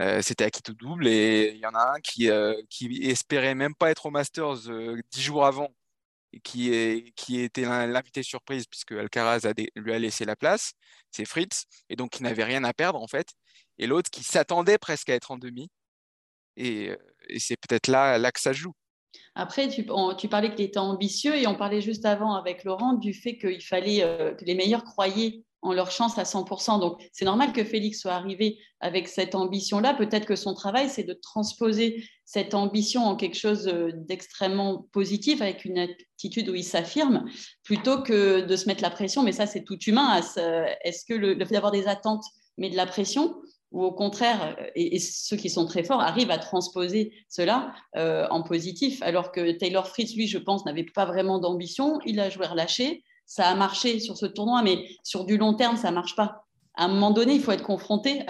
Euh, 0.00 0.22
c'était 0.22 0.44
acquis 0.44 0.62
tout 0.62 0.72
double 0.72 1.06
et 1.06 1.52
il 1.54 1.60
y 1.60 1.66
en 1.66 1.74
a 1.74 1.96
un 1.96 2.00
qui, 2.00 2.30
euh, 2.30 2.54
espérait 3.02 3.54
même 3.54 3.74
pas 3.74 3.90
être 3.90 4.06
au 4.06 4.10
Masters 4.10 4.70
euh, 4.70 4.98
dix 5.10 5.20
jours 5.20 5.44
avant 5.44 5.68
qui, 6.44 6.72
est, 6.72 7.12
qui 7.14 7.40
était 7.40 7.62
l'invité 7.62 8.22
surprise 8.22 8.66
puisque 8.66 8.92
Alcaraz 8.92 9.40
lui 9.76 9.92
a 9.92 9.98
laissé 9.98 10.24
la 10.24 10.36
place, 10.36 10.72
c'est 11.10 11.24
Fritz, 11.24 11.64
et 11.88 11.96
donc 11.96 12.18
il 12.18 12.22
n'avait 12.22 12.44
rien 12.44 12.64
à 12.64 12.72
perdre 12.72 13.00
en 13.00 13.06
fait 13.06 13.34
et 13.78 13.86
l'autre 13.86 14.10
qui 14.10 14.22
s'attendait 14.22 14.78
presque 14.78 15.10
à 15.10 15.14
être 15.14 15.30
en 15.30 15.38
demi. 15.38 15.68
Et, 16.56 16.90
euh, 16.90 16.96
c'est 17.38 17.56
peut-être 17.56 17.88
là, 17.88 18.18
là 18.18 18.30
que 18.30 18.40
ça 18.40 18.52
joue. 18.52 18.72
Après, 19.34 19.68
tu, 19.68 19.86
tu 20.18 20.28
parlais 20.28 20.54
qu'il 20.54 20.64
était 20.64 20.78
ambitieux 20.78 21.34
et 21.36 21.46
on 21.46 21.54
parlait 21.54 21.80
juste 21.80 22.04
avant 22.04 22.34
avec 22.34 22.64
Laurent 22.64 22.94
du 22.94 23.12
fait 23.12 23.38
qu'il 23.38 23.62
fallait 23.62 24.02
euh, 24.02 24.34
que 24.34 24.44
les 24.44 24.54
meilleurs 24.54 24.84
croyaient 24.84 25.44
en 25.62 25.72
leur 25.72 25.90
chance 25.90 26.18
à 26.18 26.24
100%. 26.24 26.80
Donc, 26.80 27.00
c'est 27.12 27.24
normal 27.24 27.52
que 27.52 27.64
Félix 27.64 28.00
soit 28.00 28.12
arrivé 28.12 28.58
avec 28.80 29.08
cette 29.08 29.34
ambition-là. 29.34 29.94
Peut-être 29.94 30.26
que 30.26 30.36
son 30.36 30.54
travail, 30.54 30.90
c'est 30.90 31.04
de 31.04 31.14
transposer 31.14 32.04
cette 32.24 32.54
ambition 32.54 33.04
en 33.04 33.16
quelque 33.16 33.38
chose 33.38 33.68
euh, 33.68 33.90
d'extrêmement 33.94 34.88
positif, 34.92 35.40
avec 35.40 35.64
une 35.64 35.78
attitude 35.78 36.48
où 36.48 36.54
il 36.54 36.64
s'affirme, 36.64 37.24
plutôt 37.62 38.02
que 38.02 38.40
de 38.40 38.56
se 38.56 38.66
mettre 38.66 38.82
la 38.82 38.90
pression. 38.90 39.22
Mais 39.22 39.32
ça, 39.32 39.46
c'est 39.46 39.62
tout 39.62 39.78
humain. 39.78 40.20
Est-ce 40.84 41.04
que 41.04 41.14
le, 41.14 41.38
fait 41.44 41.54
d'avoir 41.54 41.72
des 41.72 41.86
attentes 41.86 42.24
met 42.58 42.68
de 42.68 42.76
la 42.76 42.86
pression? 42.86 43.36
Ou 43.70 43.84
au 43.84 43.92
contraire, 43.92 44.56
euh, 44.60 44.66
et, 44.74 44.98
ceux 44.98 45.36
qui 45.36 45.48
sont 45.48 45.66
très 45.66 45.84
forts 45.84 46.00
arrivent 46.00 46.30
à 46.30 46.38
transposer 46.38 47.12
cela 47.28 47.72
euh, 47.96 48.26
en 48.30 48.42
positif, 48.42 49.00
alors 49.02 49.30
que 49.32 49.52
Taylor 49.52 49.86
Fritz, 49.86 50.14
lui, 50.14 50.26
je 50.26 50.38
pense, 50.38 50.66
n'avait 50.66 50.84
pas 50.84 51.06
vraiment 51.06 51.38
d'ambition, 51.38 51.98
il 52.04 52.20
a 52.20 52.28
joué 52.28 52.46
relâché, 52.46 53.04
ça 53.26 53.48
a 53.48 53.54
marché 53.54 54.00
sur 54.00 54.16
ce 54.16 54.26
tournoi, 54.26 54.62
mais 54.62 54.88
sur 55.02 55.24
du 55.24 55.36
long 55.36 55.54
terme, 55.54 55.76
ça 55.76 55.90
ne 55.90 55.94
marche 55.94 56.16
pas. 56.16 56.46
À 56.74 56.86
un 56.86 56.88
moment 56.88 57.10
donné, 57.10 57.34
il 57.34 57.42
faut 57.42 57.52
être 57.52 57.62
confronté 57.62 58.22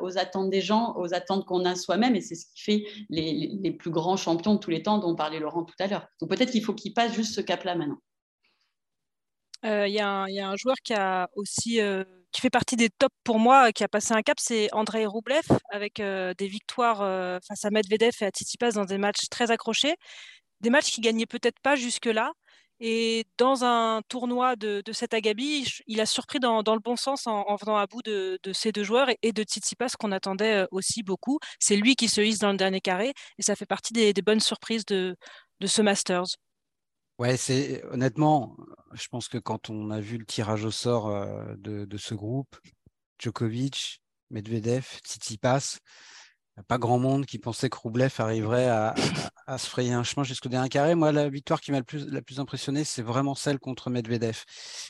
aux 0.00 0.18
attentes 0.18 0.48
des 0.48 0.62
gens, 0.62 0.94
aux 0.96 1.12
attentes 1.12 1.44
qu'on 1.44 1.66
a 1.66 1.74
soi-même, 1.74 2.16
et 2.16 2.22
c'est 2.22 2.34
ce 2.34 2.46
qui 2.46 2.62
fait 2.62 2.84
les, 3.10 3.76
plus 3.78 3.90
grands 3.90 4.16
champions 4.16 4.54
de 4.54 4.58
tous 4.58 4.70
les 4.70 4.82
temps 4.82 4.98
dont 4.98 5.14
parlait 5.14 5.38
Laurent 5.38 5.64
tout 5.64 5.74
à 5.78 5.86
l'heure. 5.86 6.06
Donc 6.20 6.30
peut-être 6.30 6.50
qu'il 6.50 6.64
faut 6.64 6.72
qu'il 6.72 6.94
passe 6.94 7.12
juste 7.12 7.34
ce 7.34 7.42
cap-là 7.42 7.74
maintenant. 7.74 7.98
Euh, 9.66 9.86
il 9.86 9.94
y, 9.94 10.00
a 10.00 10.24
un 10.24 10.56
joueur 10.56 10.76
qui 10.82 10.94
a 10.94 11.28
aussi 11.36 11.80
qui 12.34 12.40
fait 12.40 12.50
partie 12.50 12.76
des 12.76 12.90
tops 12.90 13.14
pour 13.22 13.38
moi, 13.38 13.72
qui 13.72 13.84
a 13.84 13.88
passé 13.88 14.12
un 14.12 14.20
cap, 14.22 14.38
c'est 14.40 14.68
Andrei 14.72 15.06
Roublev, 15.06 15.46
avec 15.70 16.00
euh, 16.00 16.34
des 16.36 16.48
victoires 16.48 17.00
euh, 17.00 17.38
face 17.46 17.64
à 17.64 17.70
Medvedev 17.70 18.12
et 18.20 18.24
à 18.24 18.30
Tsitsipas 18.30 18.72
dans 18.72 18.84
des 18.84 18.98
matchs 18.98 19.28
très 19.30 19.52
accrochés. 19.52 19.94
Des 20.60 20.68
matchs 20.68 20.90
qui 20.90 21.00
gagnaient 21.00 21.26
peut-être 21.26 21.60
pas 21.62 21.76
jusque-là. 21.76 22.32
Et 22.80 23.24
dans 23.38 23.64
un 23.64 24.02
tournoi 24.08 24.56
de, 24.56 24.82
de 24.84 24.92
cet 24.92 25.14
Agabi, 25.14 25.66
il 25.86 26.00
a 26.00 26.06
surpris 26.06 26.40
dans, 26.40 26.58
le 26.62 26.80
bon 26.80 26.96
sens 26.96 27.26
en, 27.26 27.54
venant 27.56 27.76
à 27.76 27.86
bout 27.86 28.02
de, 28.02 28.38
ces 28.52 28.72
deux 28.72 28.82
joueurs 28.82 29.08
et, 29.22 29.32
de 29.32 29.42
Tsitsipas 29.42 29.90
qu'on 29.98 30.12
attendait 30.12 30.62
euh, 30.62 30.66
aussi 30.70 31.02
beaucoup. 31.02 31.38
C'est 31.60 31.76
lui 31.76 31.94
qui 31.94 32.08
se 32.08 32.20
hisse 32.20 32.38
dans 32.38 32.50
le 32.50 32.56
dernier 32.56 32.80
carré 32.80 33.14
et 33.38 33.42
ça 33.42 33.54
fait 33.54 33.66
partie 33.66 33.92
des, 33.92 34.12
bonnes 34.22 34.40
surprises 34.40 34.84
de, 34.86 35.16
ce 35.64 35.82
Masters. 35.82 36.36
Ouais, 37.18 37.36
c'est 37.36 37.84
honnêtement, 37.84 38.56
je 38.92 39.06
pense 39.06 39.28
que 39.28 39.38
quand 39.38 39.70
on 39.70 39.90
a 39.90 40.00
vu 40.00 40.18
le 40.18 40.26
tirage 40.26 40.64
au 40.64 40.72
sort 40.72 41.08
euh, 41.08 41.54
de, 41.56 41.96
ce 41.96 42.14
groupe, 42.14 42.56
Djokovic, 43.20 44.00
Medvedev, 44.30 44.98
Tsitsipas, 45.04 45.78
pas 46.62 46.78
grand 46.78 46.98
monde 46.98 47.26
qui 47.26 47.38
pensait 47.38 47.68
que 47.68 47.76
Roublev 47.76 48.12
arriverait 48.18 48.68
à, 48.68 48.94
se 49.58 49.68
frayer 49.68 49.92
un 49.92 50.04
chemin 50.04 50.24
jusqu'au 50.24 50.48
dernier 50.48 50.68
carré. 50.68 50.94
Moi, 50.94 51.12
la 51.12 51.28
victoire 51.28 51.60
qui 51.60 51.72
m'a 51.72 51.78
le 51.78 51.84
plus, 51.84 52.06
la 52.08 52.22
plus 52.22 52.40
impressionné, 52.40 52.84
c'est 52.84 53.02
vraiment 53.02 53.34
celle 53.34 53.58
contre 53.58 53.90
Medvedev. 53.90 54.44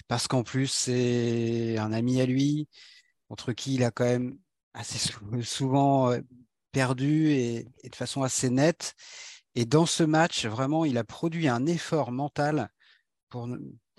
Parce 0.07 0.29
qu'en 0.29 0.43
plus, 0.43 0.69
c'est 0.69 1.79
un 1.79 1.93
ami 1.93 2.21
à 2.21 2.27
lui, 2.27 2.69
contre 3.29 3.53
qui 3.53 3.75
il 3.75 3.85
a 3.85 3.91
quand 3.91 4.05
même 4.05 4.39
assez 4.75 4.99
souvent 5.43 6.13
euh, 6.13 6.21
perdu 6.73 7.31
et 7.31 7.67
de 7.83 7.97
façon 7.97 8.23
assez 8.23 8.51
nette. 8.51 8.95
Et 9.55 9.65
dans 9.65 9.87
ce 9.87 10.03
match, 10.03 10.47
vraiment, 10.47 10.85
il 10.85 10.99
a 10.99 11.05
produit 11.05 11.49
un 11.49 11.67
effort 11.67 12.13
mental 12.13 12.71
pour, 13.29 13.49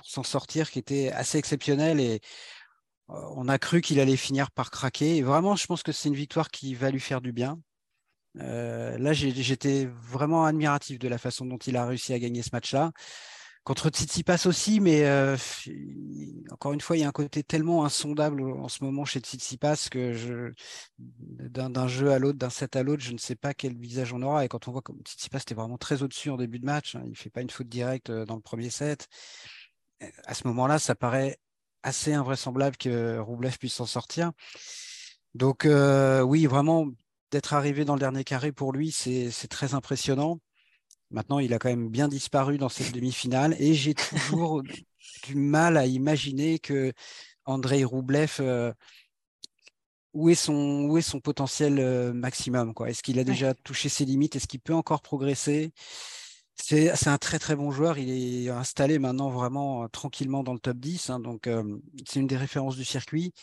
s'en 0.04 0.24
sortir 0.24 0.70
qui 0.70 0.78
était 0.78 1.12
assez 1.12 1.40
exceptionnel 1.40 2.00
et 2.00 2.22
on 3.08 3.48
a 3.48 3.60
cru 3.60 3.82
qu'il 3.82 4.00
allait 4.00 4.18
finir 4.18 4.52
par 4.52 4.72
craquer. 4.72 5.18
Et 5.18 5.22
vraiment, 5.22 5.56
je 5.56 5.66
pense 5.66 5.84
que 5.84 5.92
c'est 5.92 6.10
une 6.10 6.16
victoire 6.16 6.50
qui 6.50 6.74
va 6.76 6.92
lui 6.92 7.00
faire 7.00 7.22
du 7.22 7.32
bien. 7.32 7.60
Euh, 8.42 8.98
là, 8.98 9.14
j'étais 9.14 9.86
vraiment 9.86 10.46
admiratif 10.46 11.00
de 11.00 11.08
la 11.08 11.18
façon 11.18 11.46
dont 11.46 11.58
il 11.58 11.78
a 11.78 11.86
réussi 11.86 12.14
à 12.14 12.20
gagner 12.20 12.42
ce 12.42 12.50
match-là. 12.54 12.92
Contre 13.64 13.90
Tsitsipas 13.90 14.46
aussi, 14.46 14.80
mais 14.80 15.06
euh, 15.06 15.36
encore 16.52 16.74
une 16.74 16.82
fois, 16.82 16.98
il 16.98 17.00
y 17.00 17.04
a 17.04 17.08
un 17.08 17.12
côté 17.12 17.42
tellement 17.42 17.84
insondable 17.84 18.44
en 18.44 18.68
ce 18.68 18.84
moment 18.84 19.06
chez 19.06 19.20
Tsitsipas 19.22 19.88
que 19.90 20.54
d'un 21.00 21.88
jeu 21.88 22.12
à 22.12 22.20
l'autre, 22.20 22.38
d'un 22.38 22.52
set 22.52 22.76
à 22.76 22.84
l'autre, 22.84 23.02
je 23.02 23.12
ne 23.12 23.18
sais 23.18 23.36
pas 23.36 23.56
quel 23.56 23.76
visage 23.76 24.14
on 24.14 24.22
aura. 24.22 24.46
Et 24.46 24.50
quand 24.50 24.68
on 24.68 24.72
voit 24.72 24.84
comme 24.84 25.00
Tsitsipas 25.04 25.40
était 25.40 25.56
vraiment 25.56 25.80
très 25.80 26.04
au-dessus 26.04 26.30
en 26.30 26.38
début 26.38 26.60
de 26.60 26.66
match, 26.66 26.96
hein, 26.96 27.02
il 27.06 27.12
ne 27.12 27.16
fait 27.16 27.32
pas 27.32 27.42
une 27.42 27.50
faute 27.50 27.68
directe 27.68 28.12
euh, 28.12 28.26
dans 28.26 28.36
le 28.36 28.42
premier 28.42 28.70
set. 28.70 29.08
À 30.26 30.36
ce 30.36 30.46
moment-là, 30.48 30.78
ça 30.78 30.94
paraît 30.94 31.40
assez 31.86 32.14
invraisemblable 32.14 32.76
que 32.78 33.20
Roublev 33.20 33.58
puisse 33.58 33.76
s'en 33.76 33.86
sortir. 33.86 34.32
Donc 35.36 35.66
euh, 35.66 36.22
oui, 36.22 36.48
vraiment, 36.48 36.88
d'être 37.32 37.54
arrivé 37.54 37.86
dans 37.86 37.94
le 37.94 38.00
dernier 38.00 38.24
carré 38.24 38.52
pour 38.52 38.74
lui, 38.74 38.92
c'est 38.92 39.32
très 39.50 39.74
impressionnant. 39.76 40.40
Maintenant, 41.12 41.40
il 41.40 41.54
a 41.54 41.60
quand 41.60 41.70
même 41.70 41.90
bien 41.90 42.08
disparu 42.08 42.58
dans 42.58 42.70
cette 42.70 42.92
demi-finale 42.92 43.56
et 43.60 43.76
j'ai 43.76 43.94
toujours 44.28 44.64
du 44.64 45.36
mal 45.36 45.78
à 45.78 45.86
imaginer 45.86 46.58
que 46.58 46.92
Andrei 47.46 47.84
Roublev, 47.84 48.38
euh, 48.40 48.74
où, 50.14 50.30
est 50.30 50.36
son, 50.36 50.88
où 50.90 50.98
est 50.98 51.04
son 51.04 51.20
potentiel 51.20 51.78
euh, 51.78 52.14
maximum 52.14 52.74
Est-ce 52.88 53.04
qu'il 53.04 53.20
a 53.20 53.24
déjà 53.24 53.54
touché 53.54 53.90
ses 53.90 54.06
limites? 54.06 54.36
Est-ce 54.36 54.48
qu'il 54.48 54.60
peut 54.60 54.74
encore 54.74 55.02
progresser? 55.02 55.72
C'est, 56.56 57.08
un 57.08 57.18
très 57.18 57.40
très 57.40 57.56
bon 57.56 57.72
joueur. 57.72 57.98
Il 57.98 58.10
est 58.10 58.50
installé 58.50 59.00
maintenant 59.00 59.30
vraiment 59.30 59.84
euh, 59.84 59.88
tranquillement 59.88 60.44
dans 60.44 60.54
le 60.54 60.60
top 60.60 60.78
10. 60.78 61.10
Hein, 61.10 61.20
donc, 61.20 61.50
c'est 62.08 62.20
une 62.20 62.28
des 62.28 62.38
références 62.38 62.78
du 62.78 62.86
circuit. 62.86 63.34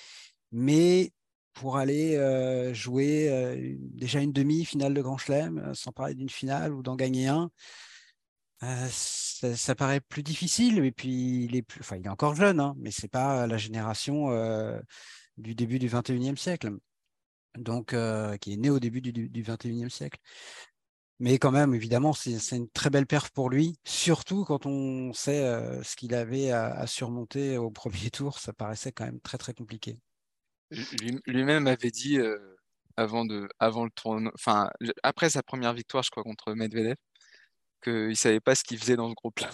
Mais 0.50 1.12
pour 1.54 1.76
aller 1.76 2.16
jouer 2.74 3.76
déjà 3.78 4.20
une 4.20 4.32
demi-finale 4.32 4.94
de 4.94 5.02
Grand 5.02 5.18
Chelem, 5.18 5.74
sans 5.74 5.92
parler 5.92 6.14
d'une 6.14 6.30
finale 6.30 6.72
ou 6.72 6.82
d'en 6.82 6.96
gagner 6.96 7.28
un. 7.28 7.50
Ça, 8.90 9.74
paraît 9.74 10.00
plus 10.00 10.22
difficile, 10.22 10.84
et 10.84 10.92
puis 10.92 11.44
il 11.44 11.56
est, 11.56 12.08
encore 12.08 12.34
jeune, 12.34 12.60
hein, 12.60 12.74
mais 12.78 12.90
c'est 12.90 13.08
pas 13.08 13.46
la 13.46 13.58
génération 13.58 14.30
du 15.36 15.54
début 15.54 15.78
du 15.78 15.88
21e 15.88 16.36
siècle, 16.36 16.70
donc 17.58 17.94
qui 18.40 18.52
est 18.52 18.56
né 18.56 18.70
au 18.70 18.80
début 18.80 19.02
du, 19.02 19.12
du 19.12 19.42
21e 19.42 19.90
siècle. 19.90 20.18
Mais 21.22 21.38
quand 21.38 21.52
même, 21.52 21.72
évidemment, 21.72 22.12
c'est 22.12 22.56
une 22.56 22.68
très 22.70 22.90
belle 22.90 23.06
perf 23.06 23.30
pour 23.30 23.48
lui, 23.48 23.76
surtout 23.84 24.44
quand 24.44 24.66
on 24.66 25.12
sait 25.12 25.40
ce 25.84 25.94
qu'il 25.94 26.16
avait 26.16 26.50
à, 26.50 26.84
surmonter 26.88 27.58
au 27.58 27.70
premier 27.70 28.10
tour. 28.10 28.40
Ça 28.40 28.52
paraissait 28.52 28.90
quand 28.90 29.04
même 29.04 29.20
très 29.20 29.38
très 29.38 29.54
compliqué 29.54 29.98
lui-même 31.26 31.66
avait 31.66 31.90
dit 31.90 32.18
avant 32.96 33.24
le 33.24 33.90
tournoi, 33.90 34.32
enfin, 34.34 34.70
après 35.02 35.30
sa 35.30 35.42
première 35.42 35.74
victoire, 35.74 36.02
je 36.02 36.10
crois, 36.10 36.22
contre 36.22 36.54
Medvedev, 36.54 36.96
qu'il 37.82 38.08
ne 38.08 38.14
savait 38.14 38.40
pas 38.40 38.54
ce 38.54 38.64
qu'il 38.64 38.78
faisait 38.78 38.96
dans 38.96 39.08
ce 39.08 39.14
groupe-là. 39.14 39.50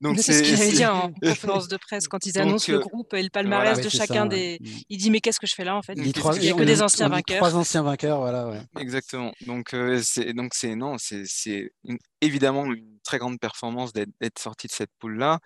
Donc 0.00 0.18
c'est 0.18 0.32
ce 0.32 0.42
qu'il 0.42 0.54
avait 0.54 0.72
dit 0.72 0.86
en 0.86 1.12
conférence 1.22 1.68
de 1.68 1.76
presse 1.76 2.08
quand 2.08 2.26
ils 2.26 2.38
annoncent 2.38 2.70
le 2.70 2.78
euh, 2.78 2.82
groupe 2.82 3.14
et 3.14 3.22
le 3.22 3.30
palmarès 3.30 3.80
de 3.80 3.88
chacun 3.88 4.26
des. 4.26 4.58
Il 4.88 4.98
dit 4.98 5.10
mais 5.10 5.20
qu'est-ce 5.20 5.40
que 5.40 5.46
je 5.46 5.54
fais 5.54 5.64
là 5.64 5.76
en 5.76 5.82
fait? 5.82 5.94
Il 5.96 6.02
n'y 6.02 6.10
a 6.50 6.52
que 6.54 6.62
des 6.62 6.82
anciens 6.82 7.08
vainqueurs. 7.08 7.38
Trois 7.38 7.56
anciens 7.56 7.82
vainqueurs, 7.82 8.18
voilà. 8.18 8.48
Ouais. 8.48 8.60
Exactement. 8.78 9.32
Donc 9.46 9.74
euh, 9.74 10.00
c'est 10.02 10.32
donc 10.32 10.54
c'est 10.54 10.74
non 10.74 10.96
c'est 10.98 11.72
évidemment 12.20 12.64
une 12.66 12.98
très 13.04 13.18
grande 13.18 13.38
performance 13.38 13.92
d'être 13.92 14.38
sorti 14.38 14.66
de 14.66 14.72
cette 14.72 14.90
poule 14.98 15.18
là. 15.18 15.38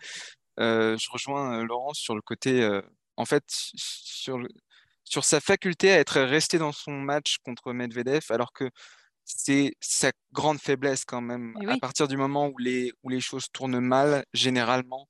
Euh, 0.58 0.96
je 0.98 1.08
rejoins 1.10 1.64
Laurence 1.64 1.98
sur 1.98 2.14
le 2.14 2.22
côté 2.22 2.80
en 3.16 3.24
fait 3.24 3.44
sur 3.46 4.38
le, 4.38 4.48
sur 5.04 5.24
sa 5.24 5.40
faculté 5.40 5.90
à 5.90 5.98
être 5.98 6.20
resté 6.20 6.58
dans 6.58 6.72
son 6.72 6.92
match 6.92 7.38
contre 7.44 7.72
Medvedev 7.72 8.24
alors 8.30 8.52
que 8.52 8.70
c'est 9.36 9.74
sa 9.80 10.12
grande 10.32 10.60
faiblesse 10.60 11.04
quand 11.04 11.20
même. 11.20 11.54
À 11.68 11.78
partir 11.78 12.08
du 12.08 12.16
moment 12.16 12.48
où 12.48 12.58
les, 12.58 12.92
où 13.02 13.08
les 13.08 13.20
choses 13.20 13.46
tournent 13.52 13.80
mal, 13.80 14.24
généralement, 14.32 15.06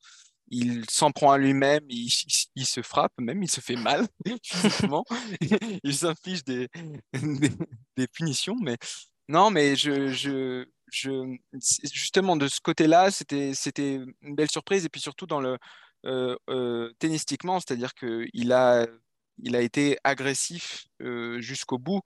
il 0.48 0.84
s'en 0.90 1.12
prend 1.12 1.32
à 1.32 1.38
lui-même, 1.38 1.84
il, 1.88 2.10
se 2.10 2.82
frappe, 2.82 3.12
même 3.18 3.42
il 3.42 3.50
se 3.50 3.60
fait 3.60 3.76
mal 3.76 4.06
physiquement, 4.42 5.04
il 5.84 5.94
s'inflige 5.94 6.44
des, 6.44 6.68
des, 7.96 8.08
punitions. 8.08 8.56
Mais 8.60 8.76
non, 9.28 9.50
mais 9.50 9.76
je, 9.76 10.08
je, 10.08 10.66
je 10.90 11.36
justement 11.92 12.36
de 12.36 12.48
ce 12.48 12.60
côté-là, 12.60 13.10
c'était, 13.10 13.52
c'était 13.54 14.00
une 14.22 14.34
belle 14.34 14.50
surprise. 14.50 14.84
Et 14.84 14.88
puis 14.88 15.00
surtout 15.00 15.26
dans 15.26 15.40
le 15.40 15.56
euh, 16.06 16.36
euh, 16.48 16.92
tennistiquement, 16.98 17.60
c'est-à-dire 17.60 17.94
qu'il 17.94 18.52
a, 18.52 18.86
il 19.38 19.54
a 19.54 19.60
été 19.60 19.98
agressif 20.02 20.86
euh, 21.02 21.40
jusqu'au 21.40 21.78
bout 21.78 22.00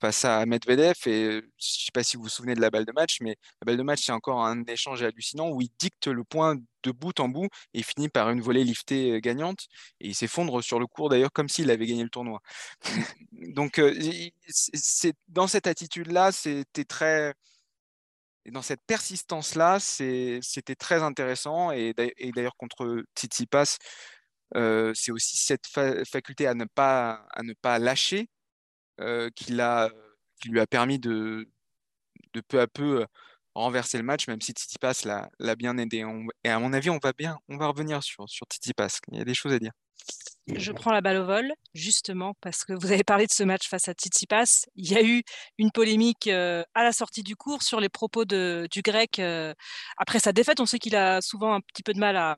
face 0.00 0.24
à 0.24 0.44
Medvedev. 0.46 0.94
Et 1.06 1.24
je 1.30 1.36
ne 1.36 1.42
sais 1.58 1.90
pas 1.92 2.02
si 2.02 2.16
vous 2.16 2.24
vous 2.24 2.28
souvenez 2.28 2.54
de 2.54 2.60
la 2.60 2.70
balle 2.70 2.84
de 2.84 2.92
match, 2.92 3.18
mais 3.20 3.36
la 3.60 3.66
balle 3.66 3.76
de 3.76 3.82
match, 3.82 4.02
c'est 4.04 4.12
encore 4.12 4.44
un 4.44 4.64
échange 4.64 5.02
hallucinant 5.02 5.50
où 5.50 5.60
il 5.60 5.70
dicte 5.78 6.06
le 6.06 6.24
point 6.24 6.56
de 6.82 6.90
bout 6.92 7.18
en 7.20 7.28
bout 7.28 7.48
et 7.74 7.82
finit 7.82 8.08
par 8.08 8.30
une 8.30 8.40
volée 8.40 8.64
liftée 8.64 9.12
euh, 9.12 9.20
gagnante. 9.20 9.66
Et 10.00 10.08
il 10.08 10.14
s'effondre 10.14 10.62
sur 10.62 10.78
le 10.78 10.86
court 10.86 11.08
d'ailleurs 11.08 11.32
comme 11.32 11.48
s'il 11.48 11.70
avait 11.70 11.86
gagné 11.86 12.02
le 12.02 12.10
tournoi. 12.10 12.40
Donc, 13.32 13.78
euh, 13.78 13.94
c'est, 14.48 15.14
dans 15.28 15.46
cette 15.46 15.66
attitude-là, 15.66 16.32
c'était 16.32 16.84
très. 16.84 17.34
Et 18.44 18.50
dans 18.50 18.62
cette 18.62 18.80
persistance-là, 18.86 19.78
c'était 19.80 20.74
très 20.78 21.02
intéressant. 21.02 21.70
Et 21.70 21.92
d'ailleurs, 21.94 22.56
contre 22.56 23.04
Tsitsipas, 23.14 23.76
euh, 24.56 24.92
c'est 24.94 25.12
aussi 25.12 25.36
cette 25.36 25.66
faculté 25.66 26.46
à 26.46 26.54
ne 26.54 26.64
pas, 26.64 27.26
à 27.32 27.42
ne 27.42 27.52
pas 27.52 27.78
lâcher 27.78 28.30
euh, 29.00 29.30
qui, 29.34 29.56
qui 30.40 30.48
lui 30.48 30.60
a 30.60 30.66
permis 30.66 30.98
de, 30.98 31.48
de 32.34 32.40
peu 32.40 32.60
à 32.60 32.66
peu 32.66 33.02
euh, 33.02 33.06
renverser 33.54 33.98
le 33.98 34.04
match, 34.04 34.28
même 34.28 34.40
si 34.40 34.52
Tsitsipas 34.52 35.04
l'a 35.38 35.56
bien 35.56 35.76
aidé. 35.78 36.04
et 36.44 36.48
à 36.48 36.58
mon 36.58 36.72
avis, 36.72 36.90
on 36.90 36.98
va 37.02 37.12
bien, 37.12 37.38
on 37.48 37.56
va 37.56 37.66
revenir 37.66 38.02
sur, 38.02 38.28
sur 38.28 38.46
Tsitsipas. 38.46 39.00
Il 39.12 39.18
y 39.18 39.20
a 39.20 39.24
des 39.24 39.34
choses 39.34 39.52
à 39.52 39.58
dire. 39.58 39.72
Je 40.54 40.72
prends 40.72 40.92
la 40.92 41.02
balle 41.02 41.18
au 41.18 41.26
vol, 41.26 41.52
justement, 41.74 42.32
parce 42.40 42.64
que 42.64 42.72
vous 42.72 42.90
avez 42.90 43.04
parlé 43.04 43.26
de 43.26 43.32
ce 43.32 43.42
match 43.42 43.68
face 43.68 43.88
à 43.88 43.92
Tsitsipas. 43.92 44.64
Il 44.76 44.90
y 44.90 44.96
a 44.96 45.02
eu 45.02 45.22
une 45.58 45.70
polémique 45.70 46.26
euh, 46.28 46.62
à 46.74 46.84
la 46.84 46.92
sortie 46.92 47.22
du 47.22 47.36
cours 47.36 47.62
sur 47.62 47.80
les 47.80 47.90
propos 47.90 48.24
du 48.24 48.82
grec. 48.82 49.20
après 49.98 50.20
sa 50.20 50.32
défaite, 50.32 50.60
on 50.60 50.66
sait 50.66 50.78
qu'il 50.78 50.96
a 50.96 51.20
souvent 51.20 51.54
un 51.54 51.60
petit 51.60 51.82
peu 51.82 51.92
de 51.92 51.98
mal 51.98 52.16
à, 52.16 52.36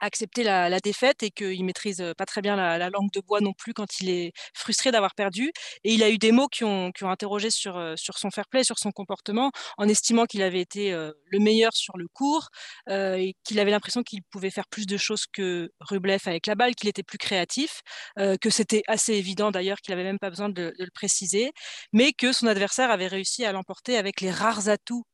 accepter 0.00 0.42
la, 0.42 0.80
défaite 0.80 1.22
et 1.22 1.30
qu'il 1.30 1.64
maîtrise 1.64 2.04
pas 2.16 2.26
très 2.26 2.42
bien 2.42 2.56
la, 2.56 2.90
langue 2.90 3.10
de 3.12 3.20
bois 3.20 3.40
non 3.40 3.52
plus 3.52 3.72
quand 3.72 4.00
il 4.00 4.10
est 4.10 4.32
frustré 4.54 4.90
d'avoir 4.90 5.14
perdu. 5.14 5.52
Et 5.84 5.94
il 5.94 6.02
a 6.02 6.10
eu 6.10 6.18
des 6.18 6.32
mots 6.32 6.48
qui 6.48 6.64
ont, 6.64 6.92
qui 6.92 7.04
ont 7.04 7.10
interrogé 7.10 7.50
sur, 7.50 7.94
sur 7.96 8.18
son 8.18 8.30
fair 8.30 8.46
play, 8.48 8.64
sur 8.64 8.78
son 8.78 8.92
comportement, 8.92 9.50
en 9.78 9.88
estimant 9.88 10.26
qu'il 10.26 10.42
avait 10.42 10.60
été 10.60 10.90
le 10.92 11.38
meilleur 11.38 11.72
sur 11.74 11.96
le 11.96 12.08
cours 12.08 12.48
et 12.88 13.34
qu'il 13.44 13.58
avait 13.58 13.70
l'impression 13.70 14.02
qu'il 14.02 14.22
pouvait 14.22 14.50
faire 14.50 14.66
plus 14.68 14.86
de 14.86 14.96
choses 14.96 15.26
que 15.32 15.70
Rublev 15.80 16.20
avec 16.26 16.46
la 16.46 16.54
balle, 16.54 16.74
qu'il 16.74 16.88
était 16.88 17.02
plus 17.02 17.18
créatif, 17.18 17.80
que 18.16 18.50
c'était 18.50 18.82
assez 18.86 19.14
évident 19.14 19.50
d'ailleurs 19.50 19.78
qu'il 19.78 19.94
n'avait 19.94 20.06
même 20.06 20.18
pas 20.18 20.30
besoin 20.30 20.48
de, 20.48 20.72
le 20.78 20.90
préciser, 20.92 21.52
mais 21.92 22.12
que 22.12 22.32
son 22.32 22.46
adversaire 22.46 22.90
avait 22.90 23.06
réussi 23.06 23.44
à 23.44 23.52
l'emporter 23.52 23.96
avec 23.96 24.20
les 24.20 24.30
rares 24.30 24.68
atouts 24.68 25.04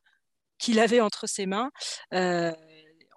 qu'il 0.59 0.79
avait 0.79 1.01
entre 1.01 1.27
ses 1.27 1.47
mains 1.47 1.71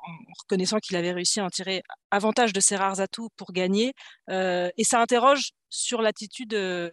en, 0.07 0.33
reconnaissant 0.39 0.79
qu'il 0.79 0.95
avait 0.95 1.11
réussi 1.11 1.39
à 1.39 1.45
en 1.45 1.49
tirer 1.49 1.83
avantage 2.11 2.53
de 2.53 2.59
ses 2.59 2.75
rares 2.75 2.99
atouts 2.99 3.29
pour 3.35 3.51
gagner. 3.51 3.93
Euh, 4.29 4.69
et 4.77 4.83
ça 4.83 5.01
interroge 5.01 5.51
sur 5.69 6.01
l'attitude 6.01 6.53
euh, 6.53 6.89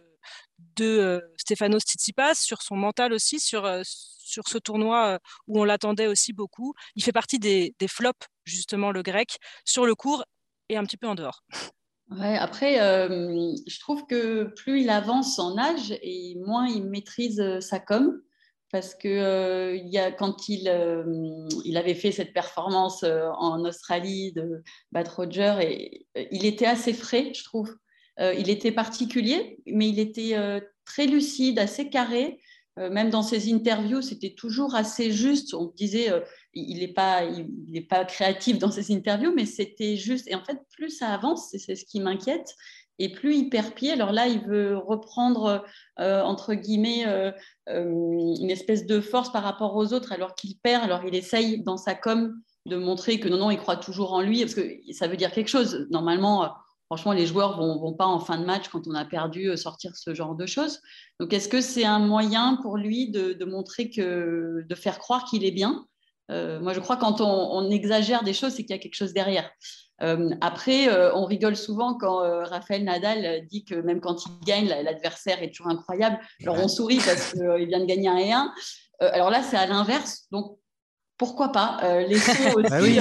de 0.75 0.85
euh, 0.85 1.19
Stefanos 1.37 1.83
Tsitsipas, 1.83 2.35
sur 2.35 2.61
son 2.61 2.75
mental 2.75 3.13
aussi, 3.13 3.39
sur, 3.39 3.69
sur 3.83 4.47
ce 4.47 4.57
tournoi 4.57 5.19
où 5.47 5.59
on 5.59 5.63
l'attendait 5.63 6.07
aussi 6.07 6.33
beaucoup. 6.33 6.73
Il 6.95 7.03
fait 7.03 7.11
partie 7.11 7.39
des, 7.39 7.73
flops, 7.87 8.27
justement, 8.45 8.91
le 8.91 9.01
grec, 9.01 9.37
sur 9.65 9.85
le 9.85 9.95
cours 9.95 10.23
et 10.69 10.77
un 10.77 10.83
petit 10.83 10.97
peu 10.97 11.07
en 11.07 11.15
dehors. 11.15 11.43
Après, 12.11 12.75
je 12.75 13.79
trouve 13.79 14.05
que 14.05 14.43
plus 14.43 14.81
il 14.81 14.89
avance 14.89 15.39
en 15.39 15.57
âge 15.57 15.97
et 16.01 16.35
moins 16.45 16.67
il 16.67 16.83
maîtrise 16.85 17.59
sa 17.59 17.79
com 17.79 18.21
parce 18.73 18.95
que 18.95 19.07
euh, 19.07 19.75
il 19.75 19.87
y 19.89 19.99
a, 19.99 20.11
quand 20.11 20.49
il, 20.49 20.67
euh, 20.67 21.03
il, 21.63 21.77
avait 21.77 21.93
fait 21.93 22.11
cette 22.11 22.33
performance 22.33 23.03
euh, 23.03 23.29
en 23.37 23.63
Australie 23.65 24.31
de 24.31 24.63
Bad 24.91 25.07
Roger, 25.09 25.57
et, 25.61 26.07
il 26.31 26.43
était 26.43 26.65
assez 26.65 26.91
frais, 26.91 27.31
je 27.35 27.43
trouve. 27.43 27.71
il 28.19 28.49
était 28.49 28.71
particulier, 28.71 29.59
mais 29.67 29.89
il 29.89 29.99
était 29.99 30.35
très 30.85 31.05
lucide, 31.05 31.59
assez 31.59 31.89
carré. 31.89 32.39
même 32.77 33.11
dans 33.11 33.21
ses 33.21 33.53
interviews, 33.53 34.01
c'était 34.01 34.33
toujours 34.33 34.73
assez 34.75 35.11
juste. 35.11 35.53
On 35.53 35.71
disait, 35.75 36.09
il 36.53 36.79
n'est 36.79 36.93
pas, 36.93 37.25
il, 37.25 37.87
pas 37.87 38.05
créatif 38.05 38.57
dans 38.57 38.71
ses 38.71 38.91
interviews, 38.91 39.33
mais 39.35 39.45
c'était 39.45 39.97
juste. 39.97 40.27
Et 40.27 40.35
en 40.35 40.43
fait, 40.43 40.57
plus 40.75 40.89
ça 40.89 41.09
avance, 41.09 41.49
c'est 41.51 41.75
ce 41.75 41.85
qui 41.85 41.99
m'inquiète, 41.99 42.55
et 42.99 43.09
plus 43.09 43.35
il 43.35 43.49
perd 43.49 43.73
pied, 43.73 43.91
alors 43.91 44.11
là, 44.11 44.27
il 44.27 44.41
veut 44.41 44.77
reprendre, 44.77 45.63
euh, 45.99 46.21
entre 46.21 46.53
guillemets, 46.53 47.07
euh, 47.07 47.31
euh, 47.69 47.85
une 47.85 48.51
espèce 48.51 48.85
de 48.85 49.01
force 49.01 49.31
par 49.31 49.43
rapport 49.43 49.75
aux 49.75 49.93
autres, 49.93 50.11
alors 50.11 50.35
qu'il 50.35 50.57
perd. 50.59 50.83
Alors 50.83 51.03
il 51.05 51.15
essaye 51.15 51.63
dans 51.63 51.77
sa 51.77 51.95
com 51.95 52.39
de 52.65 52.77
montrer 52.77 53.19
que 53.19 53.27
non, 53.27 53.37
non, 53.37 53.51
il 53.51 53.57
croit 53.57 53.77
toujours 53.77 54.13
en 54.13 54.21
lui, 54.21 54.41
parce 54.41 54.53
que 54.53 54.61
ça 54.91 55.07
veut 55.07 55.17
dire 55.17 55.31
quelque 55.31 55.49
chose. 55.49 55.87
Normalement, 55.89 56.53
franchement, 56.85 57.13
les 57.13 57.25
joueurs 57.25 57.57
ne 57.59 57.79
vont, 57.79 57.93
pas 57.93 58.05
en 58.05 58.19
fin 58.19 58.37
de 58.37 58.45
match, 58.45 58.69
quand 58.69 58.87
on 58.87 58.93
a 58.93 59.05
perdu, 59.05 59.57
sortir 59.57 59.95
ce 59.95 60.13
genre 60.13 60.35
de 60.35 60.45
choses. 60.45 60.79
Donc 61.19 61.33
est-ce 61.33 61.49
que 61.49 61.61
c'est 61.61 61.85
un 61.85 61.99
moyen 61.99 62.57
pour 62.61 62.77
lui 62.77 63.09
de, 63.09 63.43
montrer 63.43 63.89
que, 63.89 64.63
de 64.67 64.75
faire 64.75 64.99
croire 64.99 65.25
qu'il 65.25 65.43
est 65.43 65.51
bien? 65.51 65.85
Moi, 66.29 66.73
je 66.73 66.79
crois 66.79 66.95
que 66.95 67.01
quand 67.01 67.21
on 67.21 67.69
exagère 67.69 68.23
des 68.23 68.33
choses, 68.33 68.53
c'est 68.53 68.63
qu'il 68.63 68.75
y 68.75 68.79
a 68.79 68.81
quelque 68.81 68.95
chose 68.95 69.13
derrière. 69.13 69.49
Euh, 70.01 70.31
après, 70.41 70.89
euh, 70.89 71.13
on 71.15 71.25
rigole 71.25 71.55
souvent 71.55 71.95
quand 71.97 72.23
euh, 72.23 72.43
Raphaël 72.43 72.83
Nadal 72.83 73.45
dit 73.47 73.63
que 73.63 73.75
même 73.75 74.01
quand 74.01 74.25
il 74.25 74.45
gagne, 74.45 74.67
l'adversaire 74.67 75.41
est 75.41 75.51
toujours 75.51 75.71
incroyable. 75.71 76.19
Alors 76.41 76.57
on 76.59 76.67
sourit 76.67 76.97
parce 76.97 77.33
qu'il 77.33 77.67
vient 77.67 77.79
de 77.79 77.85
gagner 77.85 78.09
un 78.09 78.17
et 78.17 78.31
un. 78.31 78.53
alors 78.99 79.29
là, 79.29 79.43
c'est 79.43 79.57
à 79.57 79.65
l'inverse. 79.65 80.25
Donc 80.31 80.57
pourquoi 81.17 81.51
pas 81.51 81.79
les 82.07 82.15
aussi. 82.55 82.67
Ah 82.71 82.81
oui. 82.81 82.99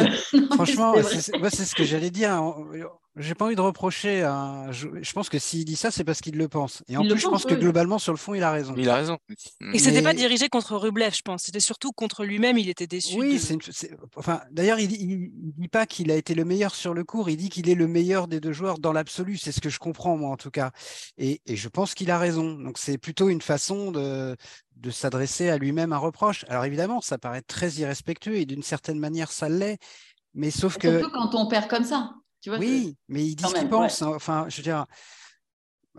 Franchement, 0.55 0.95
c'est 1.03 1.65
ce 1.65 1.75
que 1.75 1.85
j'allais 1.85 2.11
dire. 2.11 2.31
J'ai 3.17 3.35
pas 3.35 3.45
envie 3.45 3.57
de 3.57 3.61
reprocher. 3.61 4.21
Je, 4.71 5.13
pense 5.13 5.29
que 5.29 5.39
s'il 5.39 5.67
dit 5.67 5.77
ça, 5.77 5.91
c'est 5.91 6.05
parce 6.05 6.21
qu'il 6.21 6.37
le 6.39 6.49
pense. 6.49 6.83
Et 6.89 6.97
en 6.97 7.03
plus, 7.03 7.19
je 7.19 7.29
pense 7.29 7.45
que 7.45 7.55
globalement, 7.55 7.99
sur 7.99 8.13
le 8.13 8.19
fond, 8.19 8.33
il 8.33 8.43
a 8.43 8.51
raison. 8.51 8.75
Il 8.77 8.89
a 8.89 8.97
raison. 8.97 9.19
Et 9.29 9.79
c'était 9.79 9.91
n'était 9.91 10.03
pas 10.03 10.15
dirigé 10.15 10.49
contre 10.49 10.77
Rublev, 10.77 11.15
je 11.15 11.21
pense. 11.23 11.43
C'était 11.43 11.61
surtout 11.61 11.93
contre 11.93 12.25
lui-même. 12.25 12.57
Il 12.57 12.71
était 12.71 12.87
déçu. 12.87 13.19
Oui, 13.19 13.39
enfin, 14.17 14.41
d'ailleurs, 14.51 14.79
il, 14.79 14.89
ne 14.89 15.53
dit 15.53 15.69
pas 15.69 15.85
qu'il 15.85 16.11
a 16.11 16.17
été 16.17 16.35
le 16.35 16.47
meilleur 16.47 16.75
sur 16.75 16.95
le 16.95 17.05
cours. 17.05 17.29
Il 17.29 17.37
dit 17.37 17.51
qu'il 17.51 17.69
est 17.69 17.75
le 17.75 17.87
meilleur 17.87 18.29
des 18.29 18.41
deux 18.41 18.53
joueurs 18.53 18.79
dans 18.79 18.93
l'absolu. 18.93 19.37
C'est 19.37 19.53
ce 19.53 19.61
que 19.61 19.69
je 19.69 19.79
comprends 19.79 20.17
moi, 20.17 20.31
en 20.31 20.37
tout 20.39 20.51
cas. 20.51 20.71
Et, 21.19 21.43
je 21.47 21.69
pense 21.69 21.95
qu'il 21.95 22.11
a 22.11 22.19
raison. 22.19 22.55
Donc, 22.55 22.79
c'est 22.79 22.97
plutôt 22.97 23.29
une 23.29 23.43
façon 23.43 23.91
de, 23.91 24.37
de 24.77 24.91
s'adresser 24.91 25.51
à 25.51 25.59
lui-même 25.59 25.93
un 25.93 25.99
reproche. 25.99 26.47
Alors 26.49 26.65
évidemment, 26.65 27.03
ça 27.03 27.19
paraît 27.19 27.43
très 27.43 27.71
irrespectueux 27.73 28.37
et 28.37 28.47
d'une 28.47 28.63
certaine 28.63 28.99
manière, 28.99 29.31
ça 29.31 29.51
l'est. 29.51 29.79
Mais 30.35 30.51
sauf 30.51 30.79
que. 30.79 31.03
Quand 31.11 31.35
on 31.35 31.47
perd 31.47 31.69
comme 31.69 31.85
ça 31.85 32.15
oui, 32.47 32.97
mais 33.09 33.25
il 33.25 33.37
dit 33.37 33.45
ce 33.45 33.55
qu'il 33.55 33.69
pense. 33.69 34.03
Hein. 34.03 34.13
Enfin, 34.15 34.47
je 34.49 34.57
veux 34.57 34.63
dire, 34.63 34.87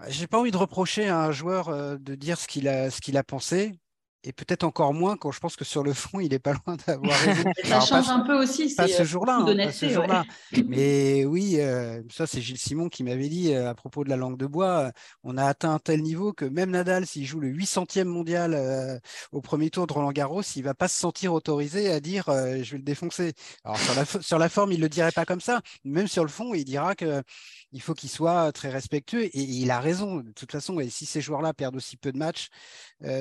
j'ai 0.08 0.28
pas 0.28 0.40
envie 0.40 0.52
de 0.52 0.58
reprocher 0.58 1.08
à 1.08 1.22
un 1.22 1.32
joueur 1.32 1.70
euh, 1.70 1.98
de 1.98 2.16
dire 2.16 2.40
ce 2.40 2.48
qu'il 2.48 2.68
a, 2.68 2.90
ce 2.90 3.02
qu'il 3.02 3.18
a 3.18 3.24
pensé. 3.24 3.80
Et 4.24 4.32
peut-être 4.32 4.64
encore 4.64 4.94
moins 4.94 5.18
quand 5.18 5.32
je 5.32 5.40
pense 5.40 5.56
que 5.56 5.66
sur 5.66 5.84
le 5.84 5.94
fond, 5.94 6.20
il 6.20 6.30
n'est 6.30 6.40
pas 6.40 6.54
loin 6.54 6.78
d'avoir 6.88 7.18
raison. 7.20 7.52
ça 7.64 7.80
change 7.82 8.10
un 8.10 8.22
peu 8.22 8.42
aussi. 8.42 8.74
Pas 8.76 8.88
ce 8.88 9.04
jour-là. 9.04 9.38
Hein, 9.38 9.90
jour-là. 9.90 10.24
Mais 10.68 11.26
oui, 11.26 11.56
euh, 11.60 12.02
ça, 12.10 12.28
c'est 12.28 12.42
Gilles 12.42 12.58
Simon 12.58 12.90
qui 12.90 13.04
m'avait 13.04 13.30
dit 13.30 13.54
à 13.54 13.74
propos 13.74 14.04
de 14.04 14.10
la 14.10 14.16
langue 14.16 14.38
de 14.38 14.46
bois 14.46 14.92
on 15.24 15.38
a 15.38 15.46
atteint 15.46 15.74
un 15.74 15.80
tel 15.80 16.02
niveau 16.02 16.34
que 16.34 16.46
même 16.46 16.72
Nadal, 16.72 17.06
s'il 17.06 17.26
joue 17.26 17.40
le 17.40 17.50
800e 17.50 18.06
mondial 18.06 19.02
au 19.32 19.42
premier 19.42 19.70
tour 19.70 19.88
de 19.88 19.94
Roland 19.94 20.12
Garros, 20.12 20.42
il 20.56 20.60
ne 20.60 20.66
va 20.66 20.74
pas 20.74 20.88
se 20.88 21.00
sentir 21.00 21.34
autorisé 21.34 21.92
à 21.92 22.00
dire 22.00 22.26
je 22.28 22.72
vais 22.72 22.78
le 22.78 22.84
défoncer. 22.84 23.34
Alors, 23.64 23.78
sur 23.78 23.96
la, 23.96 24.06
sur 24.06 24.40
la 24.40 24.50
forme, 24.50 24.72
il 24.72 24.78
ne 24.78 24.84
le 24.84 24.90
dirait 24.90 25.12
pas 25.12 25.26
comme 25.26 25.42
ça. 25.42 25.62
Même 25.84 26.08
sur 26.08 26.24
le 26.24 26.30
fond, 26.30 26.54
il 26.54 26.64
dira 26.64 26.96
qu'il 27.74 27.82
faut 27.82 27.94
qu'il 27.94 28.10
soit 28.10 28.52
très 28.52 28.70
respectueux. 28.70 29.26
Et, 29.26 29.42
il 29.42 29.72
a 29.72 29.80
raison. 29.80 30.18
De 30.18 30.32
toute 30.32 30.52
façon, 30.52 30.80
et 30.80 30.90
si 30.90 31.06
ces 31.06 31.22
joueurs-là 31.22 31.54
perdent 31.54 31.76
aussi 31.76 31.98
peu 31.98 32.12
de 32.12 32.18
matchs, 32.18 32.50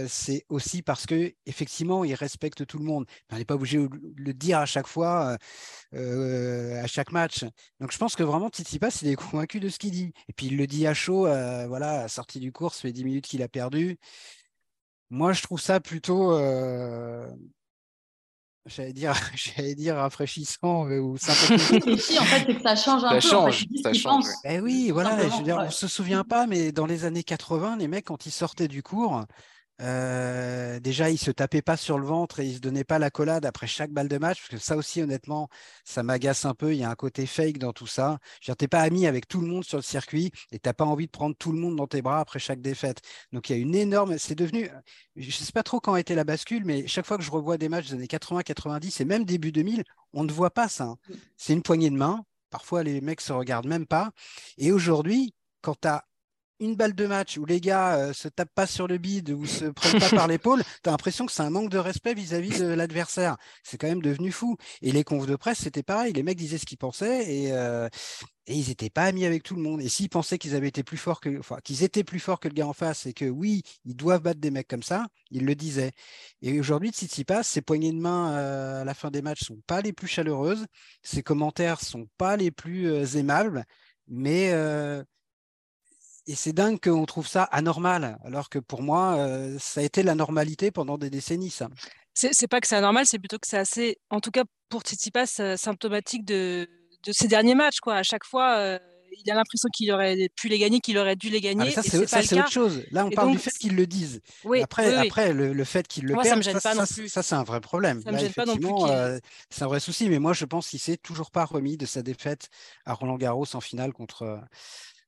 c'est 0.09 0.45
aussi 0.49 0.83
parce 0.83 1.07
que 1.07 1.35
effectivement, 1.47 2.05
il 2.05 2.15
respecte 2.15 2.67
tout 2.67 2.79
le 2.79 2.85
monde. 2.85 3.07
On 3.31 3.37
n'est 3.37 3.45
pas 3.45 3.55
obligé 3.55 3.79
de 3.79 3.89
le 4.17 4.35
dire 4.35 4.59
à 4.59 4.67
chaque 4.67 4.87
fois, 4.87 5.37
à 5.93 6.87
chaque 6.87 7.13
match. 7.13 7.45
Donc 7.81 7.93
je 7.93 7.99
pense 7.99 8.17
que 8.17 8.23
vraiment 8.23 8.49
Tsitsipas, 8.49 9.01
il 9.03 9.09
est 9.09 9.17
convaincu 9.17 9.61
de 9.61 9.69
ce 9.69 9.79
qu'il 9.79 9.91
dit. 9.91 10.13
Et 10.29 10.33
puis 10.33 10.47
il 10.47 10.57
le 10.57 10.67
dit 10.67 10.87
à 10.87 10.95
chaud, 10.95 11.23
voilà, 11.23 12.09
sorti 12.09 12.41
du 12.41 12.53
cours, 12.53 12.75
ça 12.75 12.83
fait 12.83 12.93
10 12.93 13.05
minutes 13.05 13.27
qu'il 13.27 13.43
a 13.43 13.49
perdu. 13.49 13.99
Moi, 15.11 15.35
je 15.35 15.43
trouve 15.43 15.61
ça 15.61 15.79
plutôt, 15.79 16.33
j'allais 18.67 18.93
dire, 18.93 19.15
j'allais 19.35 19.75
dire 19.75 19.97
rafraîchissant 19.97 20.87
ou 20.87 21.17
sympathique. 21.17 21.85
en 22.21 22.25
fait, 22.25 22.45
c'est 22.47 22.55
que 22.55 22.63
ça 22.63 22.77
change 22.77 23.05
un 23.05 23.09
ça 23.09 23.15
peu. 23.15 23.21
Change, 23.21 23.67
ça 23.83 23.93
change. 23.93 24.25
Eh 24.45 24.61
oui, 24.61 24.91
voilà. 24.91 25.29
Je 25.29 25.37
veux 25.37 25.43
dire, 25.43 25.59
on 25.59 25.71
se 25.71 25.89
souvient 25.89 26.25
pas, 26.25 26.47
mais 26.47 26.73
dans 26.73 26.87
les 26.87 27.05
années 27.05 27.25
80, 27.25 27.77
les 27.77 27.89
mecs, 27.89 28.07
quand 28.07 28.27
ils 28.27 28.33
sortaient 28.33 28.69
du 28.69 28.83
cours, 28.83 29.25
euh, 29.81 30.79
déjà, 30.81 31.11
il 31.11 31.18
se 31.18 31.31
tapait 31.31 31.62
pas 31.62 31.77
sur 31.77 31.99
le 31.99 32.07
ventre 32.07 32.41
et 32.41 32.47
il 32.47 32.55
se 32.55 32.61
donnait 32.61 32.85
pas 32.85 32.99
la 32.99 33.11
collade 33.11 33.47
après 33.47 33.66
chaque 33.66 33.91
balle 33.91 34.09
de 34.09 34.18
match, 34.18 34.39
parce 34.39 34.49
que 34.51 34.59
ça 34.59 34.77
aussi, 34.77 35.03
honnêtement, 35.03 35.49
ça 35.85 36.03
m'agace 36.03 36.45
un 36.45 36.55
peu. 36.55 36.73
Il 36.73 36.79
y 36.79 36.85
a 36.85 36.91
un 36.91 36.95
côté 36.95 37.27
fake 37.27 37.59
dans 37.59 37.73
tout 37.73 37.87
ça. 37.87 38.18
Tu 38.41 38.53
n'es 38.59 38.68
pas 38.68 38.81
ami 38.81 39.07
avec 39.07 39.27
tout 39.27 39.41
le 39.41 39.47
monde 39.47 39.64
sur 39.64 39.79
le 39.79 39.83
circuit 39.83 40.31
et 40.53 40.59
tu 40.59 40.68
n'as 40.68 40.73
pas 40.73 40.85
envie 40.85 41.07
de 41.07 41.11
prendre 41.11 41.35
tout 41.37 41.53
le 41.53 41.59
monde 41.59 41.77
dans 41.77 41.87
tes 41.87 42.03
bras 42.03 42.20
après 42.20 42.39
chaque 42.39 42.61
défaite. 42.61 43.01
Donc, 43.33 43.51
il 43.51 43.57
y 43.57 43.59
a 43.59 43.59
une 43.59 43.75
énorme. 43.75 44.18
C'est 44.18 44.35
devenu. 44.35 44.68
Je 45.16 45.27
ne 45.27 45.33
sais 45.33 45.53
pas 45.53 45.62
trop 45.62 45.81
quand 45.81 45.95
a 45.95 46.01
été 46.01 46.14
la 46.14 46.25
bascule, 46.25 46.64
mais 46.64 46.87
chaque 46.87 47.07
fois 47.07 47.18
que 47.18 47.25
je 47.25 47.31
revois 47.31 47.59
des 47.59 47.68
matchs 47.68 47.89
des 47.89 47.95
années 47.95 48.09
80, 48.09 48.43
90 48.43 49.01
et 49.01 49.05
même 49.05 49.25
début 49.25 49.53
2000, 49.53 49.85
on 50.12 50.25
ne 50.25 50.33
voit 50.33 50.51
pas 50.51 50.68
ça. 50.68 50.95
Mm. 51.09 51.14
C'est 51.37 51.53
une 51.53 51.62
poignée 51.62 51.91
de 51.91 51.97
main. 51.97 52.25
Parfois, 52.51 52.83
les 52.83 53.01
mecs 53.01 53.20
se 53.20 53.33
regardent 53.33 53.66
même 53.66 53.87
pas. 53.87 54.12
Et 54.59 54.73
aujourd'hui, 54.73 55.35
quand 55.62 55.81
tu 55.81 55.89
as 55.89 56.05
une 56.63 56.77
balle 56.77 56.95
de 56.95 57.07
match 57.07 57.39
où 57.39 57.45
les 57.45 57.61
gars 57.61 57.97
euh, 57.97 58.13
se 58.13 58.29
tapent 58.29 58.55
pas 58.55 58.69
sur 58.69 58.87
le 58.87 58.97
bide 58.97 59.31
ou 59.31 59.47
se 59.47 59.65
prennent 59.65 59.99
pas 59.99 60.11
par 60.11 60.27
l'épaule, 60.29 60.63
tu 60.83 60.89
as 60.89 60.93
l'impression 60.93 61.27
que 61.27 61.33
c'est 61.33 61.43
un 61.43 61.51
manque 61.51 61.71
de 61.71 61.79
respect 61.79 62.15
vis-à-vis 62.15 62.61
de 62.61 62.67
l'adversaire. 62.67 63.37
C'est 63.65 63.79
quand 63.79 63.89
même 63.89 64.03
devenu 64.03 64.31
fou. 64.31 64.57
Et 64.81 64.93
les 64.93 65.03
confs 65.03 65.27
de 65.27 65.35
presse, 65.35 65.59
c'était 65.59 65.83
pareil. 65.83 66.13
Les 66.13 66.23
mecs 66.23 66.39
disaient 66.39 66.59
ce 66.59 66.67
qu'ils 66.67 66.79
pensaient 66.79 67.33
et, 67.33 67.53
euh, 67.53 67.89
et 68.47 68.55
ils 68.55 68.69
n'étaient 68.69 68.91
pas 68.91 69.05
amis 69.05 69.25
avec 69.25 69.43
tout 69.43 69.57
le 69.57 69.63
monde. 69.63 69.81
Et 69.81 69.89
s'ils 69.89 70.09
pensaient 70.09 70.39
qu'ils 70.39 70.55
avaient 70.55 70.69
été 70.69 70.85
plus 70.85 70.97
forts 70.97 71.21
que, 71.21 71.37
enfin, 71.37 71.57
qu'ils 71.65 71.83
étaient 71.83 72.05
plus 72.05 72.21
forts 72.21 72.39
que 72.39 72.49
le 72.49 72.55
gars 72.55 72.69
en 72.69 72.73
face 72.73 73.07
et 73.07 73.13
que 73.13 73.25
oui, 73.25 73.63
ils 73.85 73.97
doivent 73.97 74.23
battre 74.23 74.41
des 74.41 74.53
mecs 74.53 74.69
comme 74.69 74.85
ça, 74.85 75.07
ils 75.33 75.45
le 75.45 75.57
disaient. 75.57 75.91
Et 76.43 76.61
aujourd'hui, 76.61 76.91
Tsitsipas, 76.91 77.43
ses 77.43 77.63
poignées 77.63 77.93
de 77.93 78.01
main 78.01 78.37
euh, 78.37 78.83
à 78.83 78.85
la 78.85 78.95
fin 78.95 79.11
des 79.11 79.23
matchs 79.23 79.43
sont 79.43 79.61
pas 79.67 79.81
les 79.81 79.93
plus 79.93 80.07
chaleureuses, 80.07 80.67
ses 81.03 81.25
commentaires 81.25 81.81
sont 81.81 82.07
pas 82.19 82.37
les 82.37 82.53
plus 82.53 83.17
aimables, 83.17 83.65
mais 84.07 84.53
et 86.27 86.35
c'est 86.35 86.53
dingue 86.53 86.79
qu'on 86.81 87.05
trouve 87.05 87.27
ça 87.27 87.45
anormal, 87.45 88.18
alors 88.25 88.49
que 88.49 88.59
pour 88.59 88.83
moi, 88.83 89.16
euh, 89.16 89.57
ça 89.59 89.81
a 89.81 89.85
été 89.85 90.03
la 90.03 90.14
normalité 90.14 90.70
pendant 90.70 90.99
des 90.99 91.11
décennies, 91.11 91.51
ça. 91.51 91.68
C'est 92.14 92.47
pas 92.47 92.61
que 92.61 92.68
c'est 92.68 92.77
anormal, 92.77 93.07
c'est 93.07 93.18
plutôt 93.18 93.39
que 93.39 93.47
c'est 93.49 93.59
assez, 93.59 93.99
en 94.11 94.20
tout 94.20 94.31
cas 94.31 94.45
pour 94.68 94.83
Tsitsipas, 94.83 95.41
euh, 95.41 95.57
symptomatique 95.57 96.25
de, 96.25 96.68
de 97.05 97.12
ces 97.12 97.27
derniers 97.27 97.55
matchs. 97.55 97.81
Quoi. 97.81 97.97
À 97.97 98.03
chaque 98.03 98.25
fois, 98.25 98.57
euh, 98.59 98.79
il 99.25 99.31
a 99.31 99.35
l'impression 99.35 99.68
qu'il 99.75 99.91
aurait 99.91 100.29
pu 100.37 100.49
les 100.49 100.59
gagner, 100.59 100.81
qu'il 100.81 100.99
aurait 100.99 101.16
dû 101.16 101.31
les 101.31 101.39
ah, 101.39 101.55
gagner. 101.55 101.70
ça, 101.70 101.83
c'est 101.83 102.39
autre 102.39 102.51
chose. 102.51 102.85
Là, 102.91 103.07
on 103.07 103.11
parle 103.11 103.33
du 103.33 103.39
fait 103.39 103.51
qu'ils 103.51 103.75
le 103.75 103.87
disent. 103.87 104.20
Oui, 104.45 104.62
après, 104.62 104.95
après 104.95 105.33
le, 105.33 105.64
fait 105.64 105.89
qu'ils 105.89 106.05
le 106.05 106.14
perdent, 106.14 106.43
ça, 106.43 106.61
ça, 106.61 106.87
ça 106.87 107.23
c'est 107.23 107.35
un 107.35 107.45
vrai 107.45 107.62
problème. 107.62 108.03
Ça 108.03 108.12
me 108.12 108.18
gêne 108.18 108.33
pas 108.33 108.45
non 108.45 108.57
plus. 108.57 108.68
c'est 109.49 109.64
un 109.64 109.68
vrai 109.68 109.81
souci, 109.81 110.09
mais 110.09 110.18
moi, 110.18 110.35
je 110.35 110.45
pense 110.45 110.68
qu'il 110.68 110.81
s'est 110.81 110.99
toujours 110.99 111.31
pas 111.31 111.47
remis 111.47 111.79
de 111.79 111.87
sa 111.87 112.03
défaite 112.03 112.49
à 112.85 112.93
Roland 112.93 113.16
Garros 113.16 113.47
en 113.55 113.61
finale 113.61 113.93
contre 113.93 114.39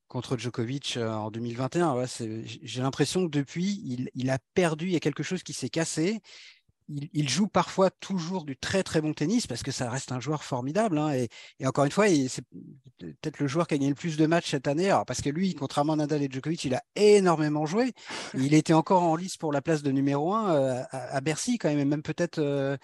contre 0.08 0.36
Djokovic 0.36 0.96
euh, 0.96 1.10
en 1.10 1.30
2021. 1.30 2.04
J'ai 2.62 2.82
l'impression 2.82 3.24
que 3.26 3.30
depuis, 3.30 4.10
il, 4.14 4.30
a 4.30 4.38
perdu, 4.54 4.86
il 4.86 4.92
y 4.92 4.96
a 4.96 5.00
quelque 5.00 5.22
chose 5.22 5.42
qui 5.42 5.52
s'est 5.52 5.68
cassé. 5.68 6.20
Il, 6.88 7.30
joue 7.30 7.48
parfois 7.48 7.88
toujours 7.88 8.44
du 8.44 8.58
très 8.58 8.82
très 8.82 9.00
bon 9.00 9.14
tennis 9.14 9.46
parce 9.46 9.62
que 9.62 9.70
ça 9.70 9.88
reste 9.88 10.12
un 10.12 10.20
joueur 10.20 10.44
formidable. 10.44 10.98
Hein, 10.98 11.14
et, 11.14 11.66
encore 11.66 11.86
une 11.86 11.90
fois, 11.90 12.06
c'est 12.28 12.44
peut-être 12.98 13.38
le 13.38 13.46
joueur 13.46 13.66
qui 13.66 13.72
a 13.72 13.78
gagné 13.78 13.88
le 13.88 13.94
plus 13.94 14.18
de 14.18 14.26
matchs 14.26 14.50
cette 14.50 14.68
année. 14.68 14.94
parce 15.06 15.22
que 15.22 15.30
lui, 15.30 15.54
contrairement 15.54 15.94
à 15.94 15.96
Nadal 15.96 16.22
et 16.22 16.28
Djokovic, 16.30 16.62
il 16.64 16.74
a 16.74 16.82
énormément 16.94 17.64
joué. 17.64 17.94
Il 18.34 18.52
était 18.52 18.74
encore 18.74 19.02
en 19.02 19.16
lice 19.16 19.38
pour 19.38 19.50
la 19.50 19.62
place 19.62 19.82
de 19.82 19.90
numéro 19.92 20.34
1 20.34 20.54
euh, 20.54 20.82
à, 20.90 21.20
Bercy 21.22 21.56
quand 21.56 21.70
même, 21.70 21.78
et 21.78 21.86
même 21.86 22.02
peut-être, 22.02 22.38
euh, 22.38 22.76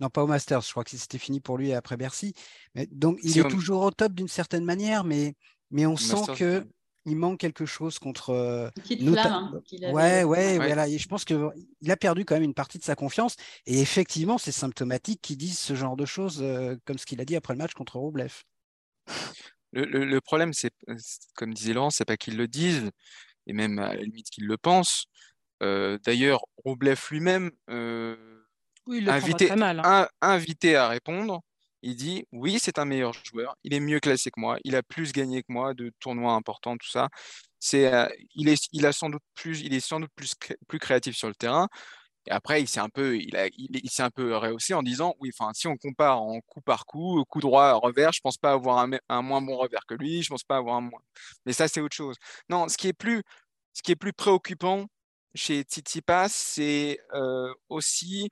non 0.00 0.08
pas 0.08 0.24
au 0.24 0.26
Masters, 0.26 0.62
je 0.62 0.70
crois 0.70 0.84
que 0.84 0.96
c'était 0.96 1.18
fini 1.18 1.40
pour 1.40 1.58
lui 1.58 1.74
après 1.74 1.98
Bercy. 1.98 2.32
Mais, 2.74 2.86
donc 2.86 3.18
il 3.22 3.38
est 3.38 3.50
toujours 3.50 3.82
au 3.82 3.90
top 3.90 4.14
d'une 4.14 4.28
certaine 4.28 4.64
manière, 4.64 5.04
mais 5.04 5.34
mais 5.72 5.86
on 5.86 5.96
sent 5.96 6.34
que 6.36 6.64
il 7.04 7.16
manque 7.16 7.40
quelque 7.40 7.66
chose 7.66 7.98
contre. 7.98 8.30
Euh, 8.30 8.70
hein, 8.90 9.60
ouais, 9.92 10.22
ouais, 10.24 10.56
voilà. 10.56 10.88
Et 10.88 10.98
je 10.98 11.08
pense 11.08 11.24
qu'il 11.24 11.40
a 11.88 11.96
perdu 11.96 12.24
quand 12.24 12.34
même 12.34 12.44
une 12.44 12.54
partie 12.54 12.78
de 12.78 12.84
sa 12.84 12.94
confiance. 12.94 13.36
Et 13.66 13.80
effectivement, 13.80 14.38
c'est 14.38 14.52
symptomatique 14.52 15.20
qu'ils 15.20 15.36
disent 15.36 15.58
ce 15.58 15.74
genre 15.74 15.96
de 15.96 16.04
choses, 16.04 16.40
euh, 16.42 16.76
comme 16.84 16.98
ce 16.98 17.06
qu'il 17.06 17.20
a 17.20 17.24
dit 17.24 17.36
après 17.36 17.54
le 17.54 17.58
match 17.58 17.74
contre 17.74 17.98
Roublev. 17.98 18.42
Le, 19.72 20.20
problème, 20.20 20.52
c'est, 20.52 20.72
comme 21.34 21.54
disait 21.54 21.72
Laurent, 21.72 21.90
c'est 21.90 22.04
pas 22.04 22.18
qu'ils 22.18 22.36
le 22.36 22.46
disent, 22.46 22.90
et 23.46 23.52
même 23.52 23.78
à 23.78 23.94
la 23.94 24.02
limite 24.02 24.28
qu'ils 24.30 24.46
le 24.46 24.58
pensent. 24.58 25.06
Euh, 25.62 25.98
d'ailleurs, 26.04 26.44
Roublev 26.64 27.00
lui-même, 27.10 27.50
oui, 28.86 29.08
invité, 29.08 29.50
hein. 29.50 30.08
invité 30.20 30.76
à 30.76 30.88
répondre, 30.88 31.40
il 31.82 31.96
dit 31.96 32.26
oui, 32.32 32.58
c'est 32.60 32.78
un 32.78 32.84
meilleur 32.84 33.12
joueur, 33.12 33.56
il 33.64 33.74
est 33.74 33.80
mieux 33.80 34.00
classé 34.00 34.30
que 34.30 34.40
moi, 34.40 34.58
il 34.64 34.76
a 34.76 34.82
plus 34.82 35.12
gagné 35.12 35.42
que 35.42 35.52
moi 35.52 35.74
de 35.74 35.92
tournois 36.00 36.34
importants, 36.34 36.76
tout 36.76 36.88
ça. 36.90 37.08
C'est, 37.60 37.92
euh, 37.92 38.08
il 38.34 38.48
est, 38.48 38.68
il 38.72 38.86
a 38.86 38.92
sans 38.92 39.10
doute 39.10 39.22
plus, 39.34 39.60
il 39.62 39.74
est 39.74 39.80
sans 39.80 40.00
doute 40.00 40.10
plus, 40.16 40.34
plus 40.68 40.78
créatif 40.78 41.16
sur 41.16 41.28
le 41.28 41.34
terrain. 41.34 41.68
Et 42.26 42.30
après, 42.30 42.62
il 42.62 42.68
s'est 42.68 42.80
un 42.80 42.88
peu, 42.88 43.16
il, 43.18 43.36
a, 43.36 43.48
il, 43.56 43.80
un 43.98 44.10
peu 44.10 44.36
rehaussé 44.36 44.74
en 44.74 44.82
disant 44.82 45.14
oui, 45.20 45.30
enfin, 45.36 45.52
si 45.54 45.66
on 45.66 45.76
compare 45.76 46.22
en 46.22 46.40
coup 46.42 46.60
par 46.60 46.86
coup, 46.86 47.24
coup 47.28 47.40
droit, 47.40 47.72
revers, 47.74 48.12
je 48.12 48.20
pense 48.20 48.38
pas 48.38 48.52
avoir 48.52 48.78
un, 48.78 48.90
un, 49.08 49.22
moins 49.22 49.42
bon 49.42 49.56
revers 49.56 49.84
que 49.86 49.94
lui, 49.94 50.22
je 50.22 50.28
pense 50.28 50.44
pas 50.44 50.56
avoir 50.56 50.76
un 50.76 50.82
moins. 50.82 51.00
Mais 51.46 51.52
ça, 51.52 51.68
c'est 51.68 51.80
autre 51.80 51.96
chose. 51.96 52.16
Non, 52.48 52.68
ce 52.68 52.76
qui 52.76 52.88
est 52.88 52.92
plus, 52.92 53.22
ce 53.72 53.82
qui 53.82 53.92
est 53.92 53.96
plus 53.96 54.12
préoccupant 54.12 54.86
chez 55.34 55.62
Tsitsipas, 55.62 56.28
c'est 56.28 56.98
euh, 57.14 57.52
aussi 57.68 58.30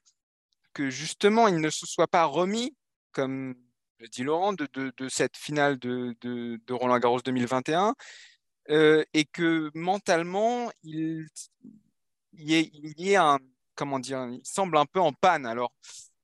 que 0.75 0.91
justement, 0.91 1.49
il 1.49 1.61
ne 1.61 1.71
se 1.71 1.87
soit 1.87 2.09
pas 2.09 2.25
remis 2.25 2.75
comme 3.13 3.55
le 3.99 4.09
dit 4.09 4.23
Laurent, 4.25 4.53
de, 4.55 5.09
cette 5.09 5.37
finale 5.37 5.79
de, 5.79 6.73
Roland 6.73 6.99
Garros 6.99 7.21
2021, 7.21 7.95
euh, 8.71 9.05
et 9.15 9.25
que 9.25 9.71
mentalement, 9.75 10.71
il, 10.83 11.27
y 12.35 12.55
est, 12.55 12.71
il 12.73 13.17
un, 13.17 13.39
comment 13.75 13.99
dire, 13.99 14.27
il 14.31 14.41
semble 14.45 14.77
un 14.77 14.87
peu 14.87 15.01
en 15.01 15.13
panne. 15.13 15.47
Alors, 15.47 15.73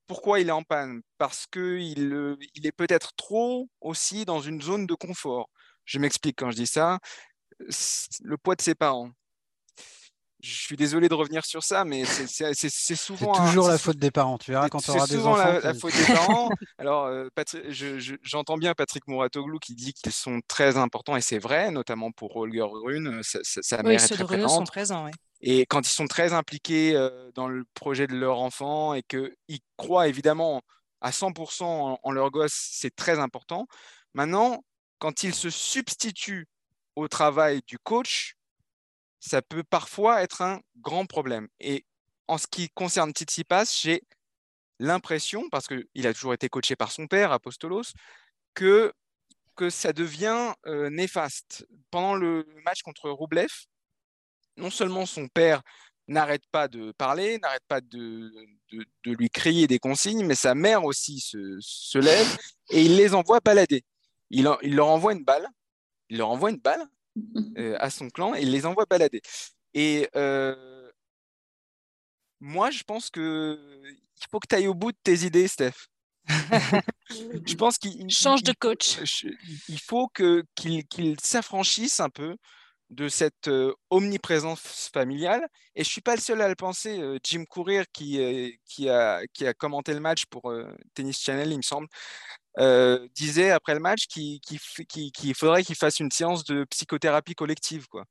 pourquoi 0.06 0.40
il 0.40 0.48
est 0.48 0.52
en 0.52 0.62
panne? 0.62 1.02
Parce 1.18 1.46
qu'il 1.46 2.12
euh, 2.12 2.36
il 2.54 2.66
est 2.66 2.72
peut-être 2.72 3.12
trop 3.16 3.68
aussi 3.80 4.24
dans 4.24 4.40
une 4.40 4.62
zone 4.62 4.86
de 4.86 4.94
confort. 4.94 5.50
Je 5.84 5.98
m'explique 5.98 6.38
quand 6.38 6.50
je 6.50 6.56
dis 6.56 6.66
ça. 6.66 6.98
Le 8.22 8.36
poids 8.36 8.54
de 8.56 8.62
ses 8.62 8.74
parents, 8.74 9.10
je 10.40 10.54
suis 10.54 10.76
désolé 10.76 11.08
de 11.08 11.14
revenir 11.14 11.44
sur 11.44 11.62
ça, 11.62 11.84
mais 11.84 12.04
c'est 12.04 12.26
souvent. 12.96 13.34
C'est 13.34 13.48
toujours 13.48 13.68
la 13.68 13.78
faute 13.78 13.96
des 13.96 14.10
parents. 14.10 14.38
Tu 14.38 14.50
verras 14.50 14.68
quand 14.68 14.80
tu 14.80 14.90
auras 14.90 15.06
des 15.06 15.16
enfants. 15.16 15.36
C'est 15.36 15.60
souvent 15.60 15.68
la, 15.68 15.74
faute 15.74 15.96
des 15.96 16.14
parents. 16.14 16.50
Alors, 16.78 17.06
euh, 17.06 17.28
j'entends 18.22 18.58
bien 18.58 18.74
Patrick 18.74 19.06
Mouratoglou 19.08 19.58
qui 19.58 19.74
dit 19.74 19.92
qu'ils 19.94 20.12
sont 20.12 20.40
très 20.46 20.76
importants, 20.76 21.16
et 21.16 21.20
c'est 21.20 21.38
vrai, 21.38 21.70
notamment 21.70 22.12
pour 22.12 22.36
Holger 22.36 22.66
Rune, 22.68 23.20
sa, 23.22 23.38
sa 23.42 23.82
mère 23.82 24.02
est 24.02 24.08
très 24.08 24.24
présente. 24.24 24.50
sont 24.50 24.64
présents, 24.64 25.10
Et 25.40 25.66
quand 25.66 25.88
ils 25.88 25.92
sont 25.92 26.06
très 26.06 26.32
impliqués 26.32 26.94
euh, 26.94 27.30
dans 27.34 27.48
le 27.48 27.64
projet 27.74 28.06
de 28.06 28.14
leur 28.14 28.40
enfant 28.40 28.94
et 28.94 29.02
qu'ils 29.02 29.60
croient 29.76 30.08
évidemment 30.08 30.62
à 31.00 31.10
100% 31.10 31.64
en, 31.64 31.98
en 32.02 32.10
leur 32.10 32.30
gosse, 32.30 32.54
c'est 32.72 32.94
très 32.94 33.18
important. 33.18 33.66
Maintenant, 34.14 34.62
quand 34.98 35.22
ils 35.22 35.34
se 35.34 35.50
substituent 35.50 36.46
au 36.94 37.08
travail 37.08 37.60
du 37.66 37.78
coach, 37.78 38.35
ça 39.20 39.42
peut 39.42 39.64
parfois 39.64 40.22
être 40.22 40.42
un 40.42 40.60
grand 40.76 41.06
problème. 41.06 41.48
Et 41.60 41.84
en 42.28 42.38
ce 42.38 42.46
qui 42.46 42.70
concerne 42.70 43.12
Tsitsipas, 43.12 43.78
j'ai 43.82 44.02
l'impression, 44.78 45.48
parce 45.50 45.66
qu'il 45.66 46.06
a 46.06 46.12
toujours 46.12 46.34
été 46.34 46.48
coaché 46.48 46.76
par 46.76 46.92
son 46.92 47.06
père, 47.06 47.32
Apostolos, 47.32 47.92
que, 48.54 48.92
que 49.54 49.70
ça 49.70 49.92
devient 49.92 50.52
euh, 50.66 50.90
néfaste. 50.90 51.66
Pendant 51.90 52.14
le 52.14 52.46
match 52.64 52.82
contre 52.82 53.10
Roublev, 53.10 53.52
non 54.56 54.70
seulement 54.70 55.06
son 55.06 55.28
père 55.28 55.62
n'arrête 56.08 56.46
pas 56.52 56.68
de 56.68 56.92
parler, 56.92 57.38
n'arrête 57.38 57.64
pas 57.68 57.80
de, 57.80 58.32
de, 58.72 59.12
lui 59.12 59.28
crier 59.28 59.66
des 59.66 59.78
consignes, 59.78 60.24
mais 60.24 60.34
sa 60.34 60.54
mère 60.54 60.84
aussi 60.84 61.20
se, 61.20 61.58
se 61.60 61.98
lève 61.98 62.38
et 62.70 62.82
il 62.84 62.96
les 62.96 63.14
envoie 63.14 63.40
balader. 63.40 63.84
Il, 64.30 64.48
il, 64.62 64.74
leur 64.74 64.88
envoie 64.88 65.12
une 65.12 65.24
balle, 65.24 65.48
il 66.08 66.18
leur 66.18 66.30
envoie 66.30 66.50
une 66.50 66.60
balle 66.60 66.86
euh, 67.58 67.76
à 67.78 67.90
son 67.90 68.08
clan 68.08 68.34
et 68.34 68.42
il 68.42 68.50
les 68.50 68.66
envoie 68.66 68.86
balader. 68.86 69.22
Et 69.74 70.08
euh, 70.16 70.90
moi, 72.40 72.70
je 72.70 72.82
pense 72.84 73.10
que 73.10 73.58
il 73.84 74.26
faut 74.30 74.40
que 74.40 74.46
tu 74.48 74.54
ailles 74.54 74.68
au 74.68 74.74
bout 74.74 74.92
de 74.92 74.98
tes 75.02 75.24
idées, 75.24 75.48
Steph. 75.48 75.88
je 77.46 77.54
pense 77.54 77.78
qu'il 77.78 78.10
change 78.10 78.42
de 78.42 78.52
coach. 78.52 79.22
Il 79.68 79.78
faut 79.78 80.08
que 80.08 80.44
qu'il 80.54 81.20
s'affranchisse 81.20 82.00
un 82.00 82.08
peu 82.08 82.36
de 82.90 83.08
cette 83.08 83.50
omniprésence 83.90 84.90
familiale. 84.92 85.46
Et 85.74 85.84
je 85.84 85.90
suis 85.90 86.00
pas 86.00 86.14
le 86.14 86.20
seul 86.20 86.40
à 86.40 86.48
le 86.48 86.54
penser. 86.54 87.00
Jim 87.22 87.44
Courir, 87.48 87.84
qui, 87.92 88.58
qui, 88.64 88.88
a, 88.88 89.26
qui 89.32 89.46
a 89.46 89.54
commenté 89.54 89.92
le 89.92 90.00
match 90.00 90.24
pour 90.26 90.52
Tennis 90.94 91.20
Channel, 91.20 91.50
il 91.52 91.58
me 91.58 91.62
semble, 91.62 91.88
disait 93.14 93.50
après 93.50 93.74
le 93.74 93.80
match 93.80 94.06
qu'il 94.06 95.34
faudrait 95.34 95.62
qu'il 95.62 95.76
fasse 95.76 96.00
une 96.00 96.10
séance 96.10 96.44
de 96.44 96.64
psychothérapie 96.64 97.34
collective. 97.34 97.86
Quoi. 97.88 98.04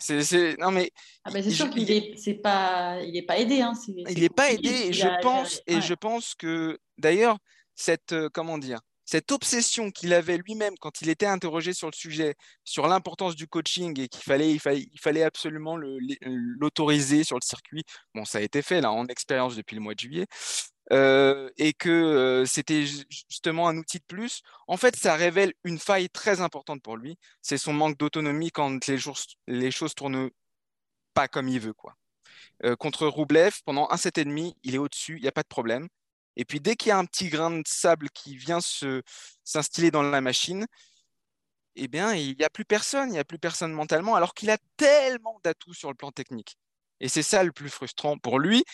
C'est, 0.00 0.56
non 0.58 0.70
mais 0.70 0.90
ah 1.24 1.30
bah, 1.30 1.42
c'est 1.42 1.50
sûr 1.50 1.70
qu'il 1.70 1.90
est, 1.90 2.14
c'est 2.16 2.34
pas, 2.34 3.00
il 3.02 3.12
n'est 3.12 3.22
pas 3.22 3.38
aidé. 3.38 3.60
Hein, 3.60 3.72
il 4.08 4.20
n'est 4.20 4.28
pas 4.28 4.50
aidé. 4.50 4.68
Et 4.68 4.92
je 4.92 5.08
pense, 5.22 5.60
et 5.66 5.80
je 5.80 5.94
pense 5.94 6.34
que 6.34 6.78
d'ailleurs 6.96 7.38
cette, 7.74 8.14
comment 8.32 8.58
dire, 8.58 8.80
cette 9.04 9.32
obsession 9.32 9.90
qu'il 9.90 10.12
avait 10.12 10.36
lui-même 10.36 10.74
quand 10.78 11.00
il 11.00 11.08
était 11.08 11.24
interrogé 11.24 11.72
sur 11.72 11.88
le 11.88 11.94
sujet, 11.94 12.34
sur 12.62 12.88
l'importance 12.88 13.36
du 13.36 13.46
coaching 13.46 13.98
et 13.98 14.08
qu'il 14.08 14.22
fallait, 14.22 14.52
il 14.52 14.60
fallait, 14.60 14.86
il 14.92 15.00
fallait 15.00 15.22
absolument 15.22 15.78
l'autoriser 15.78 17.24
sur 17.24 17.36
le 17.36 17.42
circuit. 17.42 17.84
Bon, 18.14 18.26
ça 18.26 18.36
a 18.36 18.40
été 18.42 18.60
fait 18.60 18.82
là 18.82 18.92
en 18.92 19.06
expérience 19.06 19.56
depuis 19.56 19.76
le 19.76 19.80
mois 19.80 19.94
de 19.94 20.00
juillet. 20.00 20.26
Euh, 20.90 21.50
et 21.58 21.74
que 21.74 21.90
euh, 21.90 22.46
c'était 22.46 22.86
justement 22.86 23.68
un 23.68 23.76
outil 23.76 23.98
de 23.98 24.04
plus. 24.04 24.42
En 24.66 24.78
fait, 24.78 24.96
ça 24.96 25.16
révèle 25.16 25.52
une 25.64 25.78
faille 25.78 26.08
très 26.08 26.40
importante 26.40 26.82
pour 26.82 26.96
lui. 26.96 27.18
C'est 27.42 27.58
son 27.58 27.74
manque 27.74 27.98
d'autonomie 27.98 28.50
quand 28.50 28.86
les, 28.86 28.96
jours, 28.96 29.18
les 29.46 29.70
choses 29.70 29.94
tournent 29.94 30.30
pas 31.12 31.28
comme 31.28 31.48
il 31.48 31.60
veut. 31.60 31.74
Quoi. 31.74 31.94
Euh, 32.64 32.74
contre 32.74 33.06
Roublev, 33.06 33.60
pendant 33.66 33.88
un 33.90 33.98
set 33.98 34.16
et 34.18 34.24
demi, 34.24 34.56
il 34.62 34.74
est 34.74 34.78
au-dessus, 34.78 35.16
il 35.16 35.22
n'y 35.22 35.28
a 35.28 35.32
pas 35.32 35.42
de 35.42 35.48
problème. 35.48 35.88
Et 36.36 36.44
puis 36.44 36.60
dès 36.60 36.74
qu'il 36.76 36.88
y 36.90 36.92
a 36.92 36.98
un 36.98 37.04
petit 37.04 37.28
grain 37.28 37.50
de 37.50 37.62
sable 37.66 38.08
qui 38.10 38.36
vient 38.36 38.60
s'instiller 39.44 39.90
dans 39.90 40.02
la 40.02 40.20
machine, 40.20 40.66
eh 41.76 41.88
bien, 41.88 42.14
il 42.14 42.36
n'y 42.36 42.44
a 42.44 42.50
plus 42.50 42.64
personne, 42.64 43.10
il 43.10 43.12
n'y 43.12 43.18
a 43.18 43.24
plus 43.24 43.38
personne 43.38 43.72
mentalement, 43.72 44.14
alors 44.14 44.34
qu'il 44.34 44.50
a 44.50 44.58
tellement 44.76 45.40
d'atouts 45.44 45.74
sur 45.74 45.90
le 45.90 45.94
plan 45.94 46.12
technique. 46.12 46.56
Et 47.00 47.08
c'est 47.08 47.22
ça 47.22 47.44
le 47.44 47.52
plus 47.52 47.70
frustrant 47.70 48.18
pour 48.18 48.38
lui 48.38 48.64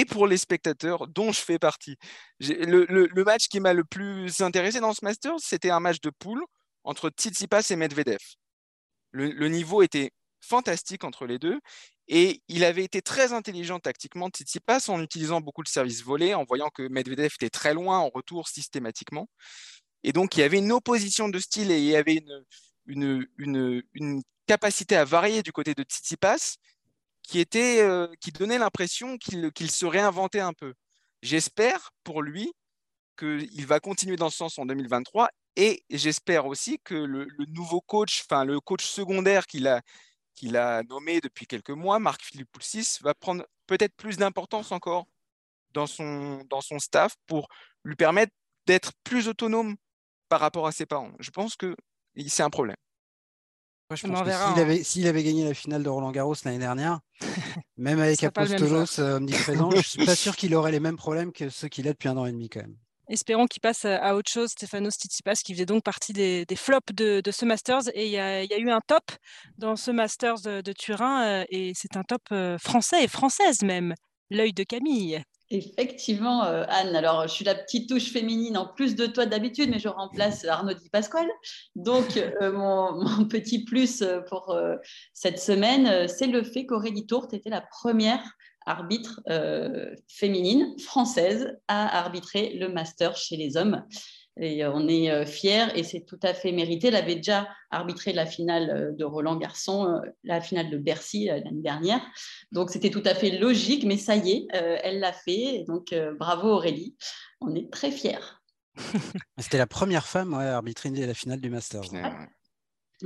et 0.00 0.04
pour 0.04 0.26
les 0.26 0.36
spectateurs 0.36 1.06
dont 1.08 1.32
je 1.32 1.40
fais 1.40 1.58
partie. 1.58 1.96
Le, 2.40 3.24
match 3.24 3.48
qui 3.48 3.60
m'a 3.60 3.72
le 3.72 3.84
plus 3.84 4.40
intéressé 4.40 4.80
dans 4.80 4.92
ce 4.92 5.04
Masters, 5.04 5.40
c'était 5.40 5.70
un 5.70 5.80
match 5.80 6.00
de 6.00 6.10
poule 6.10 6.44
entre 6.84 7.10
Tsitsipas 7.10 7.66
et 7.70 7.76
Medvedev. 7.76 8.18
le 9.12 9.48
niveau 9.48 9.82
était 9.82 10.12
fantastique 10.40 11.04
entre 11.04 11.26
les 11.26 11.38
deux. 11.38 11.60
Et 12.08 12.40
il 12.48 12.64
avait 12.64 12.84
été 12.84 13.02
très 13.02 13.32
intelligent 13.32 13.80
tactiquement, 13.80 14.28
Tsitsipas, 14.28 14.88
en 14.88 15.02
utilisant 15.02 15.40
beaucoup 15.40 15.64
de 15.64 15.68
services 15.68 16.04
volés, 16.04 16.34
en 16.34 16.44
voyant 16.44 16.70
que 16.70 16.86
Medvedev 16.88 17.32
était 17.34 17.50
très 17.50 17.74
loin 17.74 17.98
en 17.98 18.08
retour 18.08 18.48
systématiquement. 18.48 19.28
Et 20.04 20.12
donc, 20.12 20.36
il 20.36 20.40
y 20.40 20.42
avait 20.44 20.58
une 20.58 20.72
opposition 20.72 21.28
de 21.28 21.38
style 21.38 21.70
et 21.72 21.78
il 21.78 21.84
y 21.84 21.96
avait 21.96 22.22
une, 22.86 23.26
une, 23.36 24.22
capacité 24.46 24.94
à 24.94 25.04
varier 25.04 25.42
du 25.42 25.50
côté 25.50 25.74
de 25.74 25.82
Tsitsipas 25.82 26.58
qui, 27.26 27.40
était, 27.40 27.82
euh, 27.82 28.06
qui 28.20 28.30
donnait 28.30 28.58
l'impression 28.58 29.18
qu'il 29.18 29.70
se 29.70 29.84
réinventait 29.84 30.40
un 30.40 30.52
peu. 30.52 30.74
J'espère 31.22 31.90
pour 32.04 32.22
lui 32.22 32.52
qu'il 33.18 33.66
va 33.66 33.80
continuer 33.80 34.16
dans 34.16 34.30
ce 34.30 34.36
sens 34.36 34.58
en 34.58 34.66
2023 34.66 35.28
et 35.56 35.82
j'espère 35.90 36.46
aussi 36.46 36.78
que 36.84 36.94
le, 36.94 37.26
nouveau 37.48 37.80
coach, 37.80 38.22
enfin 38.24 38.44
le 38.44 38.60
coach 38.60 38.84
secondaire 38.84 39.46
qu'il 39.46 39.66
a, 39.66 39.82
qu'il 40.34 40.56
a 40.56 40.82
nommé 40.84 41.20
depuis 41.20 41.46
quelques 41.46 41.70
mois, 41.70 41.98
Marc-Philippe 41.98 42.50
Poulsis, 42.52 42.98
va 43.00 43.14
prendre 43.14 43.44
peut-être 43.66 43.94
plus 43.96 44.18
d'importance 44.18 44.70
encore 44.70 45.06
dans 45.70 45.86
son, 45.86 46.44
dans 46.48 46.60
son 46.60 46.78
staff 46.78 47.16
pour 47.26 47.48
lui 47.84 47.96
permettre 47.96 48.32
d'être 48.66 48.92
plus 49.02 49.28
autonome 49.28 49.76
par 50.28 50.40
rapport 50.40 50.66
à 50.66 50.72
ses 50.72 50.86
parents. 50.86 51.12
Je 51.18 51.30
pense 51.30 51.56
que 51.56 51.74
c'est 52.28 52.42
un 52.42 52.50
problème. 52.50 52.76
Moi, 53.88 53.96
je 53.96 54.06
pense 54.08 54.22
que 54.22 54.30
s'il 54.32 54.60
avait, 54.60 54.82
s'il 54.82 55.06
avait, 55.06 55.22
gagné 55.22 55.44
la 55.44 55.54
finale 55.54 55.84
de 55.84 55.88
Roland 55.88 56.10
Garros 56.10 56.34
l'année 56.44 56.58
dernière, 56.58 56.98
même 57.76 58.00
avec 58.00 58.24
Apostolos 58.24 58.98
euh, 58.98 59.18
omniprésent, 59.18 59.70
je 59.70 59.76
ne 59.76 59.82
suis 59.82 60.04
pas 60.04 60.16
sûr 60.16 60.34
qu'il 60.34 60.56
aurait 60.56 60.72
les 60.72 60.80
mêmes 60.80 60.96
problèmes 60.96 61.32
que 61.32 61.50
ceux 61.50 61.68
qu'il 61.68 61.86
a 61.86 61.92
depuis 61.92 62.08
un 62.08 62.16
an 62.16 62.26
et 62.26 62.32
demi 62.32 62.48
quand 62.48 62.62
même. 62.62 62.76
Espérons 63.08 63.46
qu'il 63.46 63.60
passe 63.60 63.84
à 63.84 64.16
autre 64.16 64.28
chose, 64.28 64.50
Stefano 64.50 64.90
Tsitsipas, 64.90 65.34
qui 65.44 65.54
faisait 65.54 65.66
donc 65.66 65.84
partie 65.84 66.12
des, 66.12 66.44
flops 66.56 66.92
de, 66.92 67.22
ce 67.30 67.44
Masters. 67.44 67.88
Et 67.94 68.06
il 68.06 68.10
y, 68.10 68.18
a 68.18 68.58
eu 68.58 68.70
un 68.70 68.80
top 68.84 69.04
dans 69.58 69.76
ce 69.76 69.92
Masters 69.92 70.40
de, 70.40 70.72
Turin, 70.72 71.24
euh, 71.24 71.44
et 71.48 71.72
c'est 71.76 71.96
un 71.96 72.02
top 72.02 72.22
euh, 72.32 72.58
français 72.58 73.04
et 73.04 73.08
française 73.08 73.62
même, 73.62 73.94
l'œil 74.30 74.52
de 74.52 74.64
Camille. 74.64 75.22
Effectivement, 75.50 76.44
euh, 76.44 76.64
Anne. 76.68 76.96
Alors, 76.96 77.28
je 77.28 77.32
suis 77.32 77.44
la 77.44 77.54
petite 77.54 77.88
touche 77.88 78.10
féminine 78.10 78.56
en 78.56 78.66
plus 78.66 78.96
de 78.96 79.06
toi 79.06 79.26
d'habitude, 79.26 79.70
mais 79.70 79.78
je 79.78 79.88
remplace 79.88 80.44
Arnaud 80.44 80.74
Di 80.74 80.88
Pasquale. 80.90 81.30
Donc, 81.76 82.20
mon, 82.40 82.92
mon, 83.02 83.24
petit 83.26 83.64
plus 83.64 84.02
pour 84.28 84.58
cette 85.12 85.38
semaine, 85.38 86.08
c'est 86.08 86.26
le 86.26 86.42
fait 86.42 86.66
qu'Aurélie 86.66 87.06
Tourte 87.06 87.32
était 87.32 87.50
la 87.50 87.60
première 87.60 88.22
arbitre 88.66 89.20
euh, 89.30 89.94
féminine 90.08 90.78
française 90.78 91.56
à 91.68 92.00
arbitrer 92.00 92.54
le 92.54 92.68
master 92.68 93.16
chez 93.16 93.36
les 93.36 93.56
hommes. 93.56 93.84
Et 94.38 94.64
euh, 94.64 94.70
on 94.72 94.86
est 94.88 95.10
euh, 95.10 95.24
fiers 95.24 95.66
et 95.74 95.82
c'est 95.82 96.02
tout 96.02 96.18
à 96.22 96.34
fait 96.34 96.52
mérité. 96.52 96.88
Elle 96.88 96.96
avait 96.96 97.16
déjà 97.16 97.48
arbitré 97.70 98.12
la 98.12 98.26
finale 98.26 98.94
de 98.96 99.04
Roland 99.04 99.36
Garçon, 99.36 100.00
la 100.24 100.40
finale 100.40 100.70
de 100.70 100.78
Bercy 100.78 101.26
l'année 101.26 101.62
dernière. 101.62 102.00
Donc 102.52 102.70
c'était 102.70 102.90
tout 102.90 103.02
à 103.04 103.14
fait 103.14 103.38
logique, 103.38 103.84
mais 103.84 103.96
ça 103.96 104.16
y 104.16 104.30
est, 104.32 104.46
elle 104.52 105.00
l'a 105.00 105.12
fait. 105.12 105.64
Donc 105.66 105.94
bravo 106.18 106.48
Aurélie, 106.48 106.96
on 107.40 107.54
est 107.54 107.70
très 107.72 107.90
fiers. 107.90 108.18
C'était 109.38 109.58
la 109.58 109.66
première 109.66 110.06
femme 110.06 110.34
à 110.34 110.56
arbitrer 110.56 110.90
la 110.90 111.14
finale 111.14 111.40
du 111.40 111.48
Master. 111.48 111.80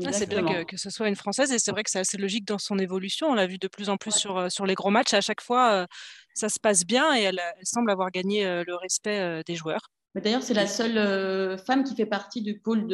Ah, 0.05 0.13
c'est 0.13 0.29
bien 0.29 0.65
que, 0.65 0.77
ce 0.77 0.89
soit 0.89 1.09
une 1.09 1.17
Française 1.17 1.51
et 1.51 1.59
c'est 1.59 1.73
vrai 1.73 1.83
que 1.83 1.91
c'est 1.91 1.99
assez 1.99 2.17
logique 2.17 2.45
dans 2.45 2.59
son 2.59 2.79
évolution. 2.79 3.29
On 3.29 3.35
l'a 3.35 3.47
vu 3.47 3.59
de 3.59 3.67
plus 3.67 3.91
en 3.91 3.97
plus 3.97 4.13
sur, 4.13 4.39
euh, 4.39 4.49
sur 4.49 4.65
les 4.65 4.75
gros 4.75 4.91
matchs. 4.91 5.15
À 5.15 5.21
chaque 5.21 5.41
fois, 5.41 5.73
euh, 5.73 5.87
ça 6.33 6.49
se 6.49 6.61
passe 6.61 6.85
bien 6.85 7.17
et 7.17 7.23
elle, 7.23 7.41
semble 7.65 7.91
avoir 7.91 8.11
gagné 8.11 8.47
euh, 8.47 8.63
le 8.65 8.77
respect 8.77 9.43
des 9.45 9.57
joueurs. 9.57 9.91
D'ailleurs, 10.15 10.43
c'est 10.43 10.55
la 10.55 10.67
seule 10.67 11.59
femme 11.59 11.85
qui 11.85 11.95
fait 11.95 12.07
partie 12.07 12.43
du 12.43 12.59
pôle 12.59 12.87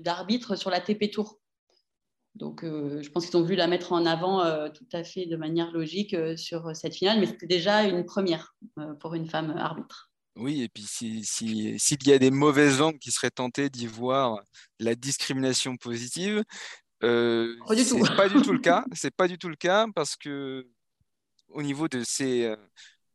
d'arbitres 0.00 0.52
de, 0.52 0.56
sur 0.56 0.70
la 0.70 0.80
TP 0.80 1.10
Tour. 1.10 1.40
Donc, 2.36 2.60
je 2.62 3.08
pense 3.10 3.26
qu'ils 3.26 3.36
ont 3.36 3.42
voulu 3.42 3.56
la 3.56 3.66
mettre 3.66 3.92
en 3.92 4.06
avant 4.06 4.70
tout 4.70 4.86
à 4.92 5.02
fait 5.02 5.26
de 5.26 5.36
manière 5.36 5.72
logique 5.72 6.14
sur 6.36 6.76
cette 6.76 6.94
finale, 6.94 7.18
mais 7.18 7.26
c'était 7.26 7.46
déjà 7.46 7.82
une 7.84 8.04
première 8.04 8.54
pour 9.00 9.14
une 9.14 9.28
femme 9.28 9.56
arbitre. 9.56 10.12
Oui, 10.36 10.62
et 10.62 10.68
puis 10.68 10.84
s'il 10.84 11.24
si, 11.24 11.78
y 12.04 12.12
a 12.12 12.18
des 12.18 12.30
mauvaises 12.30 12.78
langues 12.78 12.98
qui 12.98 13.10
seraient 13.10 13.30
tentées 13.30 13.70
d'y 13.70 13.86
voir 13.86 14.38
la 14.78 14.94
discrimination 14.94 15.76
positive, 15.76 16.44
euh, 17.02 17.54
c'est 17.74 18.16
pas 18.16 18.28
du 18.28 18.42
tout 18.42 18.52
le 18.52 18.58
cas. 18.60 18.84
C'est 18.92 19.14
pas 19.14 19.28
du 19.28 19.38
tout 19.38 19.48
le 19.48 19.56
cas 19.56 19.86
parce 19.94 20.16
que 20.16 20.66
au 21.48 21.62
niveau 21.62 21.88
de 21.88 22.02
euh, 22.20 22.56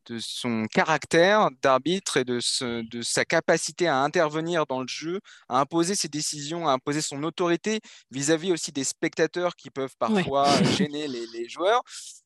de 0.07 0.19
son 0.19 0.65
caractère 0.67 1.49
d'arbitre 1.61 2.17
et 2.17 2.23
de, 2.23 2.39
de, 2.81 3.01
sa 3.01 3.25
capacité 3.25 3.87
à 3.87 3.97
intervenir 3.97 4.65
dans 4.65 4.81
le 4.81 4.87
jeu, 4.87 5.19
à 5.49 5.59
imposer 5.59 5.95
ses 5.95 6.07
décisions, 6.07 6.67
à 6.67 6.73
imposer 6.73 7.01
son 7.01 7.23
autorité 7.23 7.79
vis-à-vis 8.11 8.51
aussi 8.51 8.71
des 8.71 8.83
spectateurs 8.83 9.55
qui 9.55 9.69
peuvent 9.69 9.95
parfois 9.97 10.47
gêner 10.77 11.07
les, 11.07 11.25
les, 11.27 11.49
joueurs 11.49 11.81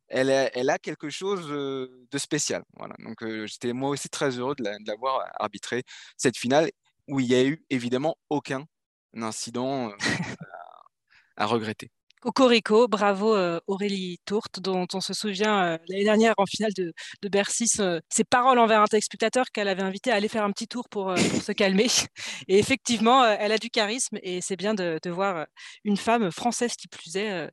elle, 0.07 0.30
a 0.30 0.78
quelque 0.78 1.09
chose 1.09 1.47
de 1.49 2.17
spécial. 2.17 2.63
Voilà. 2.78 2.95
Donc 2.99 3.26
j'étais 3.45 3.73
moi 3.73 3.89
aussi 3.89 4.09
très 4.09 4.38
heureux 4.38 4.55
de 4.55 4.63
l'avoir 4.86 5.26
arbitré 5.39 5.84
cette 6.17 6.38
finale 6.38 6.69
où 7.07 7.19
il 7.19 7.28
n'y 7.28 7.36
a 7.36 7.43
eu 7.43 7.63
évidemment 7.69 8.15
aucun 8.30 8.65
incident 9.15 9.91
à 11.38 11.45
regretter. 11.45 11.91
Cocorico, 12.22 12.88
bravo 12.88 13.36
euh, 13.36 13.59
Aurélie 13.68 14.20
Tourte, 14.26 14.59
dont 14.59 14.88
on 14.93 14.99
se 14.99 15.13
souvient 15.13 15.63
euh, 15.63 15.78
l'année 15.88 16.03
dernière 16.03 16.34
en 16.38 16.45
finale 16.45 16.72
de, 16.74 16.93
Bercy, 17.30 17.68
ses 17.68 18.24
paroles 18.24 18.59
envers 18.59 18.82
un 18.82 18.86
téléspectateur 18.86 19.45
qu'elle 19.51 19.68
avait 19.68 19.82
invité 19.82 20.11
à 20.11 20.16
aller 20.16 20.28
faire 20.28 20.43
un 20.43 20.51
petit 20.51 20.68
tour 20.68 20.88
pour, 20.89 21.11
euh, 21.11 21.18
se 21.18 21.51
calmer. 21.51 21.88
Et 22.47 22.57
effectivement, 22.57 23.26
elle 23.26 23.51
a 23.51 23.57
du 23.57 23.70
charisme 23.70 24.18
et 24.24 24.41
c'est 24.41 24.55
bien 24.55 24.74
de, 24.74 24.99
voir 25.09 25.45
une 25.84 25.97
femme 25.97 26.32
française 26.32 26.76
qui 26.76 26.88
plus 26.88 27.16
est 27.16 27.49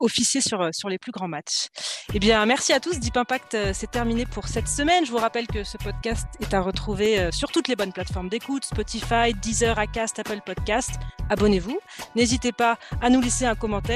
officier 0.00 0.40
sur, 0.40 0.68
sur 0.72 0.88
les 0.88 0.98
plus 0.98 1.12
grands 1.12 1.28
matchs. 1.28 1.68
Eh 2.14 2.18
bien, 2.18 2.44
merci 2.46 2.72
à 2.72 2.80
tous. 2.80 2.98
Deep 2.98 3.16
Impact, 3.16 3.56
c'est 3.72 3.90
terminé 3.90 4.26
pour 4.26 4.48
cette 4.48 4.68
semaine. 4.68 5.04
Je 5.04 5.10
vous 5.10 5.18
rappelle 5.18 5.46
que 5.46 5.64
ce 5.64 5.76
podcast 5.76 6.26
est 6.40 6.54
à 6.54 6.60
retrouver 6.60 7.30
sur 7.32 7.50
toutes 7.50 7.68
les 7.68 7.76
bonnes 7.76 7.92
plateformes 7.92 8.28
d'écoute, 8.28 8.64
Spotify, 8.64 9.34
Deezer, 9.34 9.78
Acast, 9.78 10.18
Apple 10.18 10.40
Podcast. 10.44 10.90
Abonnez-vous. 11.30 11.78
N'hésitez 12.14 12.52
pas 12.52 12.78
à 13.00 13.10
nous 13.10 13.20
laisser 13.20 13.44
un 13.44 13.54
commentaire 13.54 13.87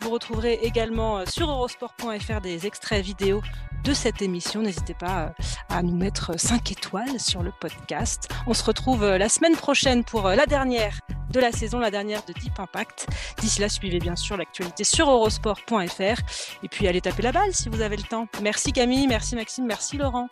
Vous 0.00 0.10
retrouverez 0.10 0.60
également 0.62 1.24
sur 1.26 1.50
eurosport.fr 1.50 2.40
des 2.40 2.66
extraits 2.66 3.04
vidéo 3.04 3.42
de 3.84 3.92
cette 3.92 4.22
émission. 4.22 4.62
N'hésitez 4.62 4.94
pas 4.94 5.34
à 5.68 5.82
nous 5.82 5.94
mettre 5.94 6.38
5 6.38 6.72
étoiles 6.72 7.20
sur 7.20 7.42
le 7.42 7.52
podcast. 7.60 8.28
On 8.46 8.54
se 8.54 8.64
retrouve 8.64 9.04
la 9.04 9.28
semaine 9.28 9.56
prochaine 9.56 10.04
pour 10.04 10.28
la 10.28 10.46
dernière 10.46 10.98
de 11.30 11.40
la 11.40 11.52
saison, 11.52 11.78
la 11.78 11.90
dernière 11.90 12.22
de 12.26 12.32
Deep 12.32 12.58
Impact. 12.58 13.06
D'ici 13.38 13.60
là, 13.60 13.68
suivez 13.68 13.98
bien 13.98 14.16
sûr 14.16 14.36
l'actualité 14.36 14.84
sur 14.84 15.10
eurosport.fr 15.10 16.20
et 16.62 16.68
puis 16.70 16.88
allez 16.88 17.00
taper 17.00 17.22
la 17.22 17.32
balle 17.32 17.52
si 17.52 17.68
vous 17.68 17.80
avez 17.80 17.96
le 17.96 18.04
temps. 18.04 18.26
Merci 18.42 18.72
Camille, 18.72 19.06
merci 19.06 19.34
Maxime, 19.36 19.66
merci 19.66 19.98
Laurent. 19.98 20.28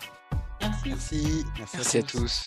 Merci. 0.61 0.89
Merci, 0.89 1.45
merci, 1.59 1.77
merci 1.77 1.99
à 1.99 2.03
tous. 2.03 2.47